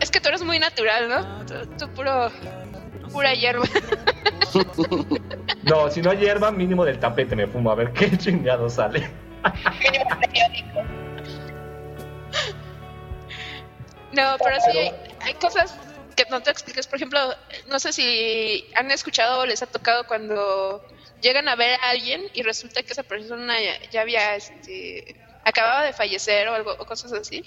Es 0.00 0.10
que 0.10 0.20
tú 0.20 0.28
eres 0.28 0.42
muy 0.42 0.58
natural, 0.58 1.08
¿no? 1.08 1.46
Tú, 1.46 1.54
tú 1.78 1.88
puro... 1.94 2.30
Pura 3.10 3.32
hierba. 3.32 3.64
No, 5.62 5.90
si 5.90 6.02
no 6.02 6.10
hay 6.10 6.18
hierba, 6.18 6.50
mínimo 6.50 6.84
del 6.84 6.98
tapete 6.98 7.34
me 7.34 7.46
fumo. 7.46 7.70
A 7.70 7.74
ver 7.74 7.92
qué 7.92 8.14
chingado 8.18 8.68
sale. 8.68 9.08
No, 14.12 14.36
pero 14.42 14.56
sí 14.60 14.78
hay, 14.78 14.92
hay 15.20 15.34
cosas 15.34 15.76
que 16.16 16.24
no 16.30 16.42
te 16.42 16.50
explicas. 16.50 16.86
Por 16.86 16.96
ejemplo, 16.96 17.20
no 17.68 17.78
sé 17.78 17.92
si 17.92 18.64
han 18.74 18.90
escuchado 18.90 19.40
o 19.40 19.46
les 19.46 19.62
ha 19.62 19.66
tocado 19.66 20.06
cuando 20.06 20.82
llegan 21.20 21.48
a 21.48 21.56
ver 21.56 21.78
a 21.82 21.90
alguien 21.90 22.22
y 22.34 22.42
resulta 22.42 22.82
que 22.82 22.92
esa 22.92 23.02
persona 23.02 23.54
ya, 23.60 23.90
ya 23.90 24.00
había, 24.00 24.36
este, 24.36 25.16
acababa 25.44 25.84
de 25.84 25.92
fallecer 25.92 26.48
o 26.48 26.54
algo, 26.54 26.72
o 26.78 26.86
cosas 26.86 27.12
así. 27.12 27.44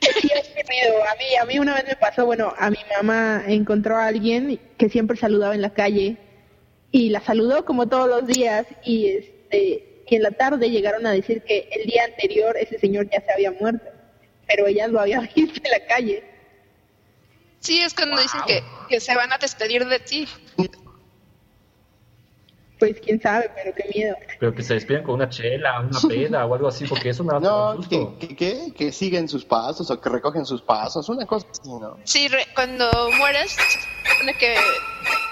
Sí, 0.00 0.28
ocurrido. 0.28 1.02
A 1.04 1.14
mí, 1.16 1.36
a 1.40 1.44
mí 1.46 1.58
una 1.58 1.74
vez 1.74 1.86
me 1.86 1.96
pasó, 1.96 2.26
bueno, 2.26 2.52
a 2.58 2.68
mi 2.68 2.78
mamá 2.96 3.44
encontró 3.46 3.96
a 3.96 4.06
alguien 4.06 4.60
que 4.76 4.88
siempre 4.90 5.16
saludaba 5.16 5.54
en 5.54 5.62
la 5.62 5.72
calle 5.72 6.16
y 6.90 7.10
la 7.10 7.20
saludó 7.20 7.64
como 7.64 7.88
todos 7.88 8.08
los 8.08 8.26
días 8.26 8.66
y 8.84 9.08
este 9.08 9.93
y 10.06 10.16
en 10.16 10.22
la 10.22 10.30
tarde 10.30 10.70
llegaron 10.70 11.06
a 11.06 11.12
decir 11.12 11.42
que 11.42 11.68
el 11.72 11.86
día 11.86 12.04
anterior 12.04 12.56
ese 12.56 12.78
señor 12.78 13.08
ya 13.10 13.20
se 13.20 13.32
había 13.32 13.52
muerto, 13.52 13.86
pero 14.46 14.66
ella 14.66 14.86
lo 14.88 15.00
había 15.00 15.20
visto 15.34 15.60
en 15.64 15.70
la 15.70 15.86
calle. 15.86 16.24
Sí, 17.60 17.80
es 17.80 17.94
cuando 17.94 18.20
dicen 18.20 18.40
que, 18.46 18.62
que 18.88 19.00
se 19.00 19.14
van 19.14 19.32
a 19.32 19.38
despedir 19.38 19.86
de 19.86 19.98
ti. 19.98 20.28
Pues 22.92 23.00
quién 23.00 23.20
sabe, 23.20 23.50
pero 23.54 23.74
qué 23.74 23.84
miedo. 23.94 24.16
Pero 24.40 24.54
que 24.54 24.62
se 24.62 24.74
despiden 24.74 25.02
con 25.02 25.14
una 25.16 25.28
chela, 25.28 25.80
una 25.80 25.98
peda 26.08 26.46
o 26.46 26.54
algo 26.54 26.68
así, 26.68 26.86
porque 26.86 27.10
eso 27.10 27.24
me 27.24 27.32
da 27.34 27.40
No, 27.40 27.76
susto. 27.76 28.16
que, 28.18 28.28
que, 28.28 28.36
que, 28.36 28.72
que 28.74 28.92
siguen 28.92 29.28
sus 29.28 29.44
pasos 29.44 29.90
o 29.90 30.00
que 30.00 30.08
recogen 30.08 30.44
sus 30.44 30.62
pasos, 30.62 31.08
una 31.08 31.26
cosa 31.26 31.46
así, 31.50 31.68
¿no? 31.68 31.96
Sí, 32.04 32.28
re- 32.28 32.46
cuando 32.54 32.88
mueres, 33.18 33.56
supone 34.12 34.34
que 34.38 34.54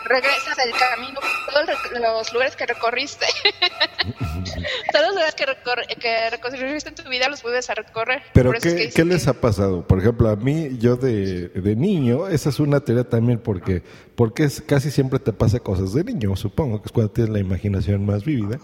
regresas 0.04 0.58
al 0.58 0.72
camino, 0.78 1.20
todos 1.50 1.66
los- 2.00 2.32
lugares 2.32 2.56
que 2.56 2.66
recorriste. 2.66 3.26
todos 4.92 5.06
los 5.06 5.14
lugares 5.14 5.34
que, 5.34 5.44
recor- 5.46 5.86
que 5.98 6.30
recorriste 6.30 6.88
en 6.90 6.94
tu 6.94 7.08
vida 7.08 7.28
los 7.28 7.42
vuelves 7.42 7.68
a 7.70 7.74
recorrer. 7.74 8.22
Pero 8.32 8.52
eso 8.52 8.68
es 8.68 8.74
que 8.74 8.88
¿qué, 8.88 8.90
¿qué 8.90 9.04
les 9.04 9.26
ha 9.28 9.34
pasado? 9.34 9.86
Por 9.86 9.98
ejemplo, 9.98 10.28
a 10.28 10.36
mí, 10.36 10.76
yo 10.78 10.96
de, 10.96 11.48
de 11.48 11.76
niño, 11.76 12.28
esa 12.28 12.48
es 12.48 12.58
una 12.60 12.80
teoría 12.80 13.04
también 13.04 13.38
porque, 13.38 13.82
porque 14.14 14.44
es, 14.44 14.60
casi 14.62 14.90
siempre 14.90 15.18
te 15.18 15.32
pasa 15.32 15.58
cosas 15.60 15.92
de 15.94 16.04
niño, 16.04 16.34
supongo 16.36 16.80
que 16.82 16.86
es 16.86 16.92
cuando 16.92 17.12
tienes 17.12 17.32
la 17.32 17.38
imaginación 17.40 18.04
más 18.06 18.24
vívida. 18.24 18.58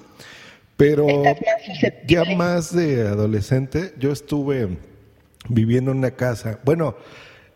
Pero 0.76 1.06
ya 2.06 2.24
más 2.37 2.74
de 2.74 3.08
adolescente, 3.08 3.94
yo 3.98 4.12
estuve 4.12 4.78
viviendo 5.48 5.90
en 5.90 5.98
una 5.98 6.12
casa, 6.12 6.61
bueno, 6.64 6.94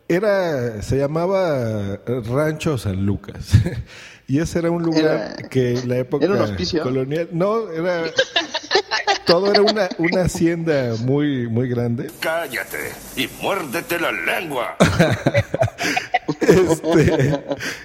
era, 0.09 0.83
se 0.83 0.99
llamaba 0.99 1.99
Rancho 2.07 2.79
San 2.79 3.07
Lucas. 3.07 3.53
Y 4.29 4.39
ese 4.39 4.61
era 4.61 4.71
un 4.71 4.83
lugar 4.83 5.35
Era- 5.39 5.49
que 5.51 5.73
en 5.75 5.89
la 5.89 5.99
época 5.99 6.25
¿era 6.25 6.35
un 6.37 6.41
hospicio? 6.43 6.83
colonial, 6.85 7.29
no, 7.33 7.71
era 7.71 8.05
todo 9.27 9.51
era 9.51 9.61
una, 9.63 9.89
una 9.99 10.23
hacienda 10.23 10.95
muy 11.01 11.49
muy 11.49 11.69
grande 11.69 12.09
Cállate 12.21 12.79
y 13.17 13.29
muérdete 13.43 13.99
la 14.01 14.11
lengua. 14.13 14.77
este, 16.43 17.45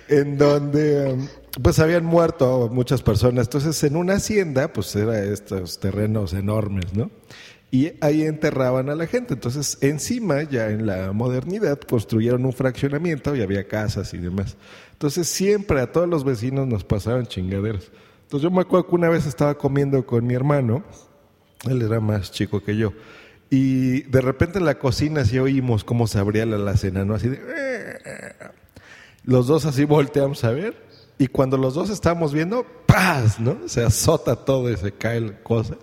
en 0.10 0.38
donde 0.38 1.14
um, 1.14 1.28
pues 1.62 1.80
habían 1.80 2.06
muerto 2.06 2.70
muchas 2.72 3.02
personas. 3.02 3.48
Entonces, 3.48 3.84
en 3.84 3.96
una 3.96 4.16
hacienda, 4.16 4.72
pues 4.74 4.96
era 4.96 5.24
estos 5.24 5.80
terrenos 5.80 6.34
enormes, 6.34 6.94
¿no? 6.94 7.10
Y 7.70 7.92
ahí 8.00 8.24
enterraban 8.24 8.90
a 8.90 8.96
la 8.96 9.08
gente. 9.08 9.34
Entonces, 9.34 9.78
encima, 9.82 10.44
ya 10.44 10.70
en 10.70 10.86
la 10.86 11.12
modernidad, 11.12 11.80
construyeron 11.80 12.46
un 12.46 12.54
fraccionamiento 12.54 13.36
y 13.36 13.42
había 13.42 13.68
casas 13.68 14.14
y 14.14 14.18
demás. 14.18 14.56
Entonces, 14.94 15.28
siempre 15.28 15.82
a 15.82 15.92
todos 15.92 16.08
los 16.08 16.24
vecinos 16.24 16.68
nos 16.68 16.84
pasaban 16.84 17.26
chingaderas. 17.28 17.92
Entonces, 18.24 18.44
yo 18.44 18.52
me 18.52 18.62
acuerdo 18.62 18.88
que 18.88 18.96
una 18.96 19.10
vez 19.10 19.26
estaba 19.26 19.58
comiendo 19.58 20.06
con 20.06 20.26
mi 20.26 20.34
hermano, 20.34 20.84
él 21.66 21.82
era 21.82 22.00
más 22.00 22.32
chico 22.32 22.64
que 22.64 22.78
yo, 22.78 22.94
y 23.50 24.02
de 24.04 24.22
repente 24.22 24.60
en 24.60 24.66
la 24.66 24.80
cocina 24.80 25.26
sí 25.26 25.40
oímos 25.40 25.84
cómo 25.84 26.08
se 26.08 26.20
abría 26.20 26.46
la 26.46 26.58
alacena, 26.58 27.06
¿no? 27.06 27.16
Así 27.16 27.30
de... 27.30 27.40
Los 29.24 29.48
dos 29.48 29.66
así 29.66 29.84
volteamos 29.84 30.44
a 30.44 30.52
ver, 30.52 30.88
y 31.20 31.28
cuando 31.28 31.58
los 31.58 31.74
dos 31.74 31.90
estábamos 31.90 32.34
viendo, 32.34 32.66
¡paz! 32.86 33.40
¿no? 33.40 33.58
Se 33.68 33.84
azota 33.84 34.36
todo 34.36 34.72
y 34.72 34.78
se 34.78 34.92
caen 34.92 35.38
cosas. 35.44 35.78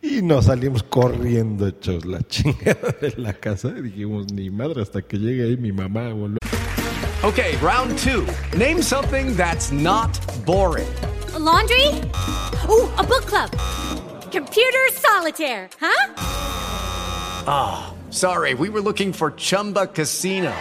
Y 0.00 0.22
nos 0.22 0.46
salimos 0.46 0.82
corriendo 0.82 1.66
hechos 1.66 2.04
la 2.04 2.20
chingada 2.28 2.94
de 3.00 3.14
la 3.16 3.34
casa. 3.34 3.68
Y 3.76 3.82
dijimos, 3.82 4.32
ni 4.32 4.50
madre, 4.50 4.82
hasta 4.82 5.02
que 5.02 5.18
llegue 5.18 5.44
ahí 5.44 5.56
mi 5.56 5.72
mamá. 5.72 6.12
Boludo. 6.12 6.38
Okay, 7.22 7.56
round 7.62 7.98
two. 7.98 8.26
Name 8.56 8.82
something 8.82 9.34
that's 9.34 9.70
not 9.72 10.18
boring. 10.44 10.86
A 11.34 11.38
laundry? 11.38 11.88
Ooh, 12.68 12.88
a 12.98 13.02
book 13.02 13.24
club. 13.26 13.50
Computer 14.30 14.90
solitaire, 14.92 15.70
huh? 15.80 16.63
Ah, 17.46 17.92
oh, 17.92 18.12
sorry, 18.12 18.54
we 18.54 18.68
were 18.68 18.80
looking 18.80 19.12
for 19.12 19.30
Chumba 19.32 19.86
Casino. 19.86 20.54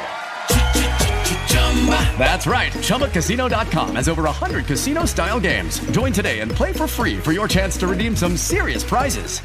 That's 2.17 2.48
right. 2.48 2.72
ChumbaCasino.com 2.72 3.96
has 3.96 4.08
over 4.08 4.24
100 4.24 4.65
casino 4.65 5.06
style 5.06 5.39
games. 5.39 5.80
Join 5.91 6.13
today 6.13 6.39
and 6.39 6.50
play 6.50 6.72
for 6.72 6.88
free 6.88 7.19
for 7.19 7.34
your 7.34 7.50
chance 7.50 7.76
to 7.78 7.88
redeem 7.88 8.15
some 8.15 8.38
serious 8.38 8.84
prizes. 8.84 9.41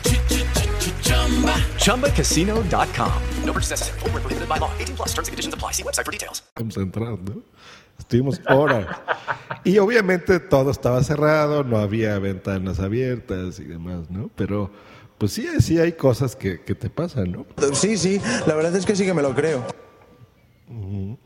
ChumbaCasino.com. 1.81 3.22
No 3.44 3.53
purchase 3.53 3.70
necessary. 3.70 3.98
Full 4.01 4.11
prohibited 4.11 4.48
by 4.48 4.59
law. 4.59 4.70
18 4.79 4.96
plus 4.96 5.09
terms 5.09 5.29
and 5.29 5.33
conditions 5.33 5.55
apply. 5.55 5.72
See 5.72 5.83
website 5.83 6.05
for 6.05 6.12
details. 6.12 6.42
Concentrando. 6.55 7.42
Estuvimos 7.98 8.40
horas. 8.48 8.87
y 9.64 9.79
obviamente 9.79 10.38
todo 10.38 10.70
estaba 10.70 11.03
cerrado, 11.03 11.64
no 11.64 11.79
había 11.79 12.18
ventanas 12.20 12.79
abiertas 12.79 13.59
y 13.59 13.64
demás, 13.64 14.09
¿no? 14.11 14.31
Pero. 14.37 14.70
Pues 15.18 15.33
sí, 15.33 15.48
sí 15.61 15.78
hay 15.78 15.92
cosas 15.92 16.37
que, 16.37 16.61
que 16.61 16.74
te 16.74 16.88
pasan, 16.88 17.33
¿no? 17.33 17.46
Sí, 17.72 17.96
sí, 17.96 18.20
la 18.46 18.54
verdad 18.54 18.74
es 18.76 18.87
que 18.87 18.94
sí 18.94 19.04
que 19.04 19.14
me 19.14 19.22
lo 19.22 19.35
creo. 19.35 19.64
Uh 20.68 20.72
-huh. 20.72 21.18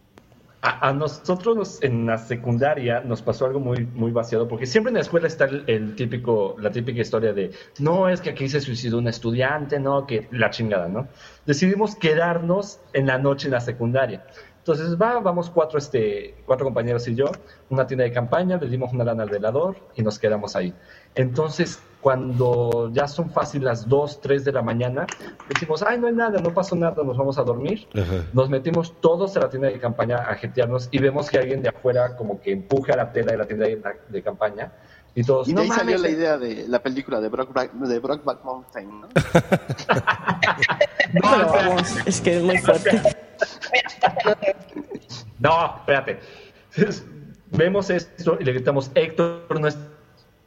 A, 0.62 0.88
a, 0.88 0.92
nosotros 0.92 1.56
nos, 1.56 1.82
en 1.82 2.06
la 2.06 2.18
secundaria 2.18 3.00
nos 3.00 3.20
pasó 3.20 3.46
algo 3.46 3.58
muy, 3.58 3.84
muy 3.84 4.12
vaciado, 4.12 4.46
porque 4.46 4.64
siempre 4.64 4.90
en 4.90 4.94
la 4.94 5.00
escuela 5.00 5.26
está 5.26 5.46
el, 5.46 5.64
el, 5.66 5.96
típico, 5.96 6.54
la 6.60 6.70
típica 6.70 7.00
historia 7.00 7.32
de, 7.32 7.50
no, 7.80 8.08
es 8.08 8.20
que 8.20 8.30
aquí 8.30 8.48
se 8.48 8.60
suicidó 8.60 8.98
un 8.98 9.08
estudiante, 9.08 9.80
no, 9.80 10.06
que 10.06 10.28
la 10.30 10.50
chingada, 10.50 10.88
¿no? 10.88 11.08
Decidimos 11.46 11.96
quedarnos 11.96 12.78
en 12.92 13.08
la 13.08 13.18
noche 13.18 13.48
en 13.48 13.52
la 13.54 13.60
secundaria. 13.60 14.24
Entonces, 14.58 14.96
va, 14.96 15.18
vamos 15.18 15.50
cuatro, 15.50 15.76
este, 15.76 16.36
cuatro 16.46 16.64
compañeros 16.64 17.08
y 17.08 17.16
yo, 17.16 17.32
una 17.68 17.84
tienda 17.84 18.04
de 18.04 18.12
campaña, 18.12 18.56
le 18.58 18.68
dimos 18.68 18.92
una 18.92 19.02
lana 19.02 19.24
al 19.24 19.30
velador 19.30 19.76
y 19.96 20.02
nos 20.02 20.20
quedamos 20.20 20.54
ahí. 20.54 20.72
Entonces, 21.16 21.80
cuando 22.02 22.90
ya 22.92 23.06
son 23.06 23.30
fácil 23.30 23.64
las 23.64 23.88
2, 23.88 24.20
3 24.20 24.44
de 24.44 24.52
la 24.52 24.60
mañana, 24.60 25.06
decimos, 25.48 25.82
ay, 25.82 25.98
no 25.98 26.08
hay 26.08 26.14
nada, 26.14 26.40
no 26.40 26.52
pasó 26.52 26.74
nada, 26.74 27.02
nos 27.04 27.16
vamos 27.16 27.38
a 27.38 27.44
dormir. 27.44 27.86
Ajá. 27.94 28.24
Nos 28.32 28.50
metimos 28.50 29.00
todos 29.00 29.36
a 29.36 29.40
la 29.40 29.48
tienda 29.48 29.68
de 29.68 29.78
campaña 29.78 30.16
a 30.16 30.34
jetearnos 30.34 30.88
y 30.90 30.98
vemos 30.98 31.30
que 31.30 31.38
alguien 31.38 31.62
de 31.62 31.68
afuera 31.68 32.16
como 32.16 32.40
que 32.40 32.52
empuja 32.52 32.96
la 32.96 33.12
tela 33.12 33.32
de 33.32 33.38
la 33.38 33.46
tienda 33.46 33.66
de, 33.66 33.80
de 34.08 34.22
campaña 34.22 34.72
y 35.14 35.22
todos, 35.22 35.46
Y 35.46 35.52
de 35.52 35.54
no 35.54 35.60
ahí 35.60 35.68
mames, 35.68 35.84
salió 35.84 35.98
la 35.98 36.08
idea 36.08 36.38
de 36.38 36.66
la 36.66 36.82
película 36.82 37.20
de 37.20 37.28
Brockback, 37.28 37.72
de 37.72 37.98
Brockback 38.00 38.44
Mountain, 38.44 39.00
¿no? 39.00 39.08
Vamos, 41.22 41.96
es 42.06 42.20
que 42.20 42.38
es 42.38 42.42
muy 42.42 42.58
fuerte. 42.58 43.00
No, 45.38 45.76
espérate. 45.76 46.18
Vemos 47.50 47.90
esto 47.90 48.38
y 48.40 48.44
le 48.44 48.52
gritamos, 48.52 48.90
Héctor, 48.94 49.60
no 49.60 49.68
es 49.68 49.76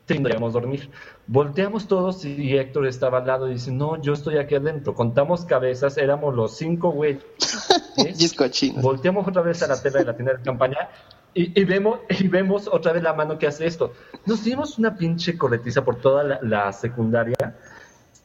debemos 0.08 0.54
dormir. 0.54 0.90
Volteamos 1.28 1.88
todos 1.88 2.24
y 2.26 2.58
Héctor 2.58 2.88
estaba 2.88 3.20
al 3.20 3.28
lado 3.28 3.50
y 3.50 3.54
dice, 3.54 3.72
no, 3.72 4.02
yo 4.02 4.14
estoy 4.14 4.38
aquí 4.38 4.56
adentro. 4.56 4.94
Contamos 4.94 5.46
cabezas, 5.46 5.98
éramos 5.98 6.36
los 6.36 6.58
cinco 6.58 6.92
güeyes. 6.92 7.24
Volteamos 8.82 9.28
otra 9.28 9.42
vez 9.42 9.64
a 9.64 9.68
la 9.68 9.82
tela 9.82 10.00
de 10.00 10.06
la 10.06 10.16
tienda 10.16 10.34
de 10.34 10.44
campaña 10.44 10.90
y, 11.34 11.60
y 11.60 11.64
vemos, 11.66 12.00
y 12.10 12.28
vemos 12.28 12.68
otra 12.72 12.94
vez 12.94 13.04
la 13.04 13.14
mano 13.14 13.38
que 13.38 13.48
hace 13.48 13.66
esto. 13.66 13.94
Nos 14.26 14.44
dimos 14.44 14.78
una 14.78 14.96
pinche 14.96 15.38
corretiza 15.38 15.84
por 15.84 15.98
toda 15.98 16.24
la, 16.24 16.40
la 16.42 16.72
secundaria. 16.72 17.36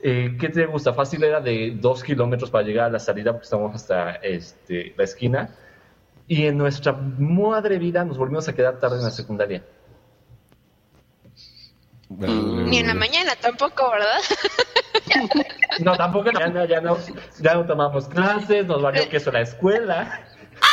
Eh, 0.02 0.36
¿Qué 0.40 0.48
te 0.48 0.66
gusta? 0.66 0.94
Fácil 0.94 1.22
era 1.24 1.40
de 1.40 1.76
dos 1.78 2.02
kilómetros 2.02 2.50
para 2.50 2.64
llegar 2.64 2.86
a 2.86 2.90
la 2.90 2.98
salida 2.98 3.32
porque 3.32 3.44
estábamos 3.44 3.74
hasta 3.74 4.12
este, 4.16 4.94
la 4.96 5.04
esquina. 5.04 5.50
Y 6.26 6.46
en 6.46 6.56
nuestra 6.56 6.92
madre 6.92 7.78
vida 7.78 8.04
nos 8.04 8.16
volvimos 8.16 8.48
a 8.48 8.54
quedar 8.54 8.78
tarde 8.78 8.98
en 8.98 9.04
la 9.04 9.10
secundaria. 9.10 9.64
Ni 12.10 12.78
en 12.78 12.86
la 12.88 12.94
mañana 12.94 13.34
tampoco, 13.36 13.90
¿verdad? 13.90 14.20
No, 15.80 15.96
tampoco 15.96 16.30
ya 16.32 16.48
no, 16.48 16.64
ya 16.66 16.80
no, 16.80 16.98
ya 17.38 17.54
no 17.54 17.64
tomamos 17.64 18.08
clases, 18.08 18.66
nos 18.66 18.82
valió 18.82 19.08
que 19.08 19.16
eso 19.18 19.30
la 19.30 19.40
escuela. 19.40 20.20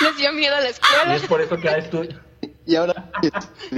Les 0.01 0.17
dio 0.17 0.33
miedo 0.33 0.55
a 0.55 0.59
la 0.59 0.67
Y 0.67 0.71
escuela. 0.71 1.15
es 1.15 1.21
por 1.27 1.39
eso 1.41 1.55
que 1.57 1.69
ahora 1.69 1.79
estudio. 1.79 2.19
Y 2.65 2.75
ahora, 2.75 3.09
Y 3.71 3.77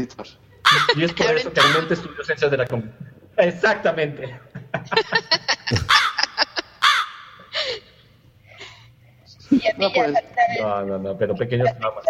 es 1.04 1.14
por 1.14 1.36
eso 1.36 1.52
que 1.54 1.62
realmente 1.62 1.94
estudio 1.94 2.24
ciencias 2.24 2.50
de 2.50 2.58
la 2.58 2.66
com- 2.66 2.90
Exactamente. 3.38 4.40
no, 9.78 9.92
pues, 9.94 10.14
No, 10.60 10.82
no, 10.86 10.98
no, 10.98 11.18
pero 11.18 11.36
pequeños 11.36 11.70
traumas. 11.78 12.06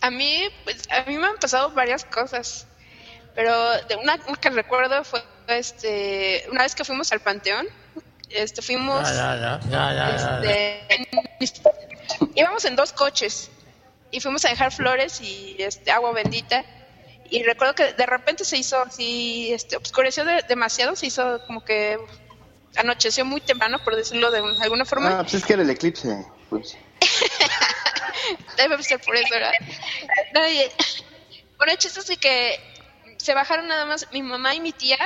A 0.00 0.10
mí, 0.10 0.48
pues, 0.64 0.88
a 0.90 1.08
mí 1.08 1.16
me 1.18 1.26
han 1.26 1.36
pasado 1.36 1.70
varias 1.70 2.04
cosas, 2.04 2.66
pero 3.34 3.72
de 3.88 3.96
una, 3.96 4.18
que 4.18 4.50
recuerdo 4.50 5.02
fue, 5.04 5.22
este, 5.48 6.44
una 6.50 6.62
vez 6.62 6.74
que 6.74 6.84
fuimos 6.84 7.12
al 7.12 7.20
panteón, 7.20 7.66
este, 8.30 8.62
fuimos, 8.62 9.06
este, 11.40 11.70
íbamos 12.34 12.64
en 12.64 12.76
dos 12.76 12.92
coches 12.92 13.50
y 14.10 14.20
fuimos 14.20 14.44
a 14.44 14.48
dejar 14.50 14.72
flores 14.72 15.20
y 15.20 15.56
este, 15.58 15.90
agua 15.90 16.12
bendita 16.12 16.64
y 17.30 17.42
recuerdo 17.44 17.74
que 17.74 17.92
de 17.94 18.06
repente 18.06 18.44
se 18.44 18.58
hizo 18.58 18.78
así, 18.82 19.52
este, 19.52 19.76
oscureció 19.76 20.24
de- 20.24 20.42
demasiado, 20.48 20.94
se 20.96 21.06
hizo 21.06 21.40
como 21.46 21.64
que 21.64 21.98
anocheció 22.76 23.24
muy 23.24 23.40
temprano, 23.40 23.82
por 23.84 23.96
decirlo 23.96 24.30
de 24.30 24.38
alguna 24.60 24.84
forma. 24.84 25.18
ah, 25.18 25.22
pues 25.22 25.34
es 25.34 25.44
que 25.44 25.54
era 25.54 25.62
el 25.62 25.70
eclipse. 25.70 26.26
Pues. 26.50 26.76
Debe 28.56 28.82
ser 28.82 29.00
por 29.00 29.16
eso, 29.16 29.28
¿verdad? 29.30 29.52
No, 30.34 30.46
y- 30.48 30.70
bueno, 31.56 31.72
el 31.72 31.78
chiste 31.78 32.00
es 32.00 32.18
que 32.18 32.71
se 33.22 33.34
bajaron 33.34 33.68
nada 33.68 33.86
más 33.86 34.08
mi 34.12 34.20
mamá 34.22 34.54
y 34.54 34.60
mi 34.60 34.72
tía 34.72 34.98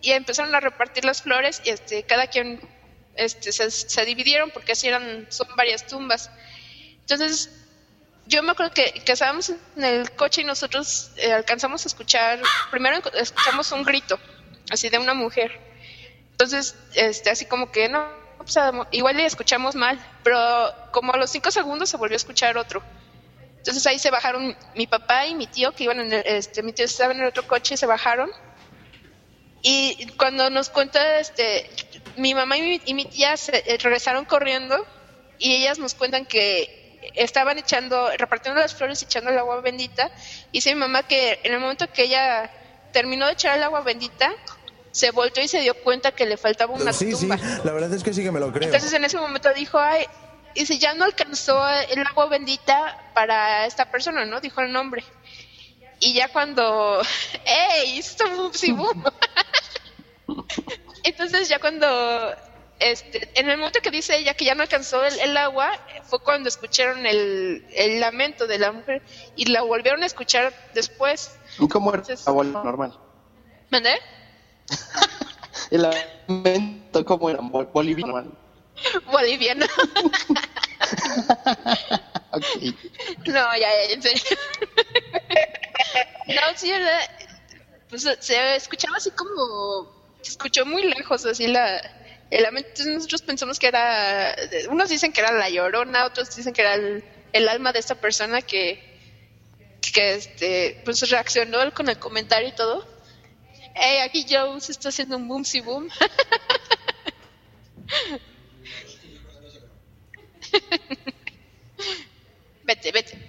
y 0.00 0.12
empezaron 0.12 0.54
a 0.54 0.60
repartir 0.60 1.04
las 1.04 1.22
flores 1.22 1.60
y 1.64 1.70
este, 1.70 2.02
cada 2.04 2.26
quien 2.26 2.58
este, 3.16 3.52
se, 3.52 4.04
dividieron 4.06 4.50
porque 4.50 4.72
así 4.72 4.88
eran, 4.88 5.26
son 5.28 5.48
varias 5.54 5.86
tumbas. 5.86 6.30
Entonces, 7.00 7.50
yo 8.26 8.42
me 8.42 8.52
acuerdo 8.52 8.72
que, 8.72 8.92
que 9.04 9.12
estábamos 9.12 9.50
en 9.50 9.84
el 9.84 10.10
coche 10.12 10.40
y 10.40 10.44
nosotros 10.44 11.10
eh, 11.16 11.32
alcanzamos 11.32 11.84
a 11.84 11.88
escuchar, 11.88 12.40
primero 12.70 13.02
escuchamos 13.12 13.70
un 13.72 13.82
grito, 13.82 14.18
así 14.70 14.88
de 14.88 14.98
una 14.98 15.12
mujer. 15.12 15.60
Entonces, 16.30 16.74
este, 16.94 17.28
así 17.28 17.44
como 17.44 17.70
que 17.70 17.90
no, 17.90 18.08
sea, 18.46 18.72
igual 18.90 19.18
le 19.18 19.26
escuchamos 19.26 19.74
mal, 19.74 19.98
pero 20.22 20.72
como 20.92 21.12
a 21.12 21.18
los 21.18 21.30
cinco 21.30 21.50
segundos 21.50 21.90
se 21.90 21.98
volvió 21.98 22.14
a 22.14 22.16
escuchar 22.16 22.56
otro. 22.56 22.82
Entonces 23.64 23.86
ahí 23.86 23.98
se 23.98 24.10
bajaron 24.10 24.54
mi 24.74 24.86
papá 24.86 25.24
y 25.26 25.34
mi 25.34 25.46
tío, 25.46 25.72
que 25.72 25.84
iban 25.84 25.98
en 25.98 26.12
el, 26.12 26.22
este, 26.26 26.62
mi 26.62 26.74
tío 26.74 26.84
estaba 26.84 27.14
en 27.14 27.20
el 27.20 27.26
otro 27.28 27.46
coche, 27.46 27.78
se 27.78 27.86
bajaron. 27.86 28.30
Y 29.62 30.06
cuando 30.18 30.50
nos 30.50 30.68
cuenta, 30.68 31.18
este, 31.18 31.70
mi 32.16 32.34
mamá 32.34 32.58
y 32.58 32.60
mi, 32.60 32.80
y 32.84 32.92
mi 32.92 33.06
tía 33.06 33.38
se, 33.38 33.56
eh, 33.66 33.78
regresaron 33.82 34.26
corriendo 34.26 34.76
y 35.38 35.54
ellas 35.54 35.78
nos 35.78 35.94
cuentan 35.94 36.26
que 36.26 37.00
estaban 37.14 37.56
echando, 37.56 38.10
repartiendo 38.18 38.60
las 38.60 38.74
flores 38.74 39.00
y 39.00 39.06
echando 39.06 39.30
el 39.30 39.38
agua 39.38 39.62
bendita. 39.62 40.10
Y 40.52 40.58
dice 40.58 40.74
mi 40.74 40.80
mamá 40.80 41.04
que 41.04 41.40
en 41.42 41.54
el 41.54 41.60
momento 41.60 41.90
que 41.90 42.02
ella 42.04 42.50
terminó 42.92 43.24
de 43.24 43.32
echar 43.32 43.56
el 43.56 43.62
agua 43.62 43.80
bendita, 43.80 44.30
se 44.90 45.10
volteó 45.10 45.42
y 45.42 45.48
se 45.48 45.60
dio 45.62 45.72
cuenta 45.82 46.12
que 46.12 46.26
le 46.26 46.36
faltaba 46.36 46.74
una 46.74 46.92
Sí, 46.92 47.12
sí, 47.12 47.20
tumba. 47.22 47.38
la 47.64 47.72
verdad 47.72 47.94
es 47.94 48.02
que 48.04 48.12
sí 48.12 48.22
que 48.22 48.30
me 48.30 48.40
lo 48.40 48.52
creo. 48.52 48.64
Entonces 48.66 48.92
en 48.92 49.04
ese 49.06 49.16
momento 49.16 49.48
dijo, 49.54 49.78
ay, 49.78 50.04
y 50.54 50.66
si 50.66 50.78
ya 50.78 50.94
no 50.94 51.04
alcanzó 51.04 51.66
el 51.68 52.06
agua 52.06 52.26
bendita 52.26 53.10
para 53.14 53.66
esta 53.66 53.90
persona, 53.90 54.24
¿no? 54.24 54.40
Dijo 54.40 54.60
el 54.60 54.72
nombre. 54.72 55.04
Y 56.00 56.14
ya 56.14 56.28
cuando, 56.28 57.00
¡ey! 57.44 57.98
Esto. 57.98 58.24
Entonces 61.04 61.48
ya 61.48 61.58
cuando 61.58 61.86
este, 62.78 63.30
en 63.38 63.48
el 63.48 63.58
momento 63.58 63.80
que 63.80 63.90
dice 63.90 64.16
ella 64.16 64.34
que 64.34 64.44
ya 64.44 64.54
no 64.54 64.62
alcanzó 64.62 65.04
el, 65.04 65.18
el 65.20 65.36
agua, 65.36 65.70
fue 66.02 66.18
cuando 66.20 66.48
escucharon 66.48 67.06
el, 67.06 67.64
el 67.74 68.00
lamento 68.00 68.46
de 68.46 68.58
la 68.58 68.72
mujer 68.72 69.02
y 69.36 69.46
la 69.46 69.62
volvieron 69.62 70.02
a 70.02 70.06
escuchar 70.06 70.52
después. 70.74 71.38
¿Y 71.58 71.68
cómo 71.68 71.92
era 71.94 72.02
la 72.08 72.16
abuela 72.26 72.62
normal? 72.62 72.98
¿Mandé? 73.70 73.94
El 75.70 75.82
lamento, 75.82 77.04
¿cómo 77.04 77.30
era? 77.30 77.40
Boliviano. 77.40 78.43
Boliviano. 79.10 79.66
Ok. 82.34 82.44
No, 83.26 83.56
ya, 83.56 83.60
ya, 83.60 83.92
en 83.92 84.02
serio. 84.02 84.22
No, 86.26 86.40
sí, 86.56 86.70
¿verdad? 86.70 87.00
Pues 87.88 88.08
se 88.20 88.56
escuchaba 88.56 88.96
así 88.96 89.12
como. 89.12 89.88
Se 90.20 90.32
escuchó 90.32 90.66
muy 90.66 90.82
lejos, 90.82 91.24
así 91.26 91.46
la. 91.46 91.78
El. 92.30 92.44
Entonces 92.44 92.88
nosotros 92.88 93.22
pensamos 93.22 93.60
que 93.60 93.68
era. 93.68 94.34
Unos 94.68 94.88
dicen 94.88 95.12
que 95.12 95.20
era 95.20 95.30
la 95.30 95.48
llorona, 95.48 96.06
otros 96.06 96.34
dicen 96.34 96.52
que 96.52 96.62
era 96.62 96.74
el, 96.74 97.04
el 97.32 97.48
alma 97.48 97.72
de 97.72 97.78
esta 97.78 97.94
persona 97.94 98.42
que. 98.42 98.82
Que 99.92 100.14
este. 100.14 100.82
Pues 100.84 101.08
reaccionó 101.08 101.72
con 101.72 101.88
el 101.88 102.00
comentario 102.00 102.48
y 102.48 102.56
todo. 102.56 102.84
Hey, 103.76 103.98
aquí 103.98 104.26
Joe 104.28 104.60
se 104.60 104.72
está 104.72 104.88
haciendo 104.88 105.16
un 105.16 105.28
boom 105.28 105.44
si 105.44 105.60
boom. 105.60 105.88
vete, 112.64 112.92
vete. 112.92 113.18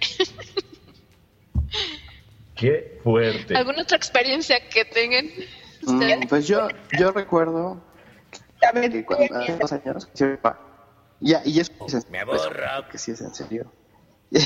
Qué 2.54 3.00
fuerte. 3.02 3.56
¿Alguna 3.56 3.82
otra 3.82 3.96
experiencia 3.96 4.68
que 4.68 4.84
tengan? 4.84 5.26
ustedes? 5.82 6.18
Mm, 6.18 6.28
pues 6.28 6.48
yo, 6.48 6.68
yo 6.98 7.12
recuerdo 7.12 7.82
que 8.90 9.04
cuando 9.04 9.26
dos 9.60 9.72
años, 9.72 10.08
ya, 11.20 11.42
y 11.44 11.60
eso 11.60 11.72
es 11.86 11.94
en 11.94 12.04
Me 12.10 12.26
pues, 12.26 12.42
aburro. 12.42 12.88
que 12.90 12.98
sí 12.98 13.12
es 13.12 13.20
en 13.20 13.34
serio. 13.34 13.70
Todo 14.30 14.42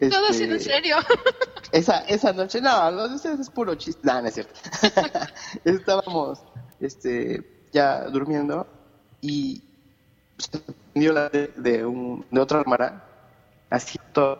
Este, 0.00 0.16
así 0.30 0.44
en 0.44 0.60
serio. 0.60 0.96
Esa, 1.72 2.00
esa 2.06 2.32
noche, 2.32 2.60
no, 2.60 2.90
lo 2.90 3.08
de 3.08 3.16
ustedes 3.16 3.40
es 3.40 3.50
puro 3.50 3.74
chiste. 3.74 4.00
No, 4.04 4.22
no 4.22 4.28
es 4.28 4.34
cierto. 4.34 4.54
Estábamos 5.64 6.40
este, 6.80 7.66
ya 7.72 8.04
durmiendo 8.04 8.66
y 9.20 9.62
se 10.38 10.58
prendió 10.58 11.12
la 11.12 11.28
de, 11.28 11.48
de, 11.56 11.84
un, 11.84 12.24
de 12.30 12.40
otra 12.40 12.60
hermana, 12.60 13.02
así 13.70 13.98
todo, 14.12 14.38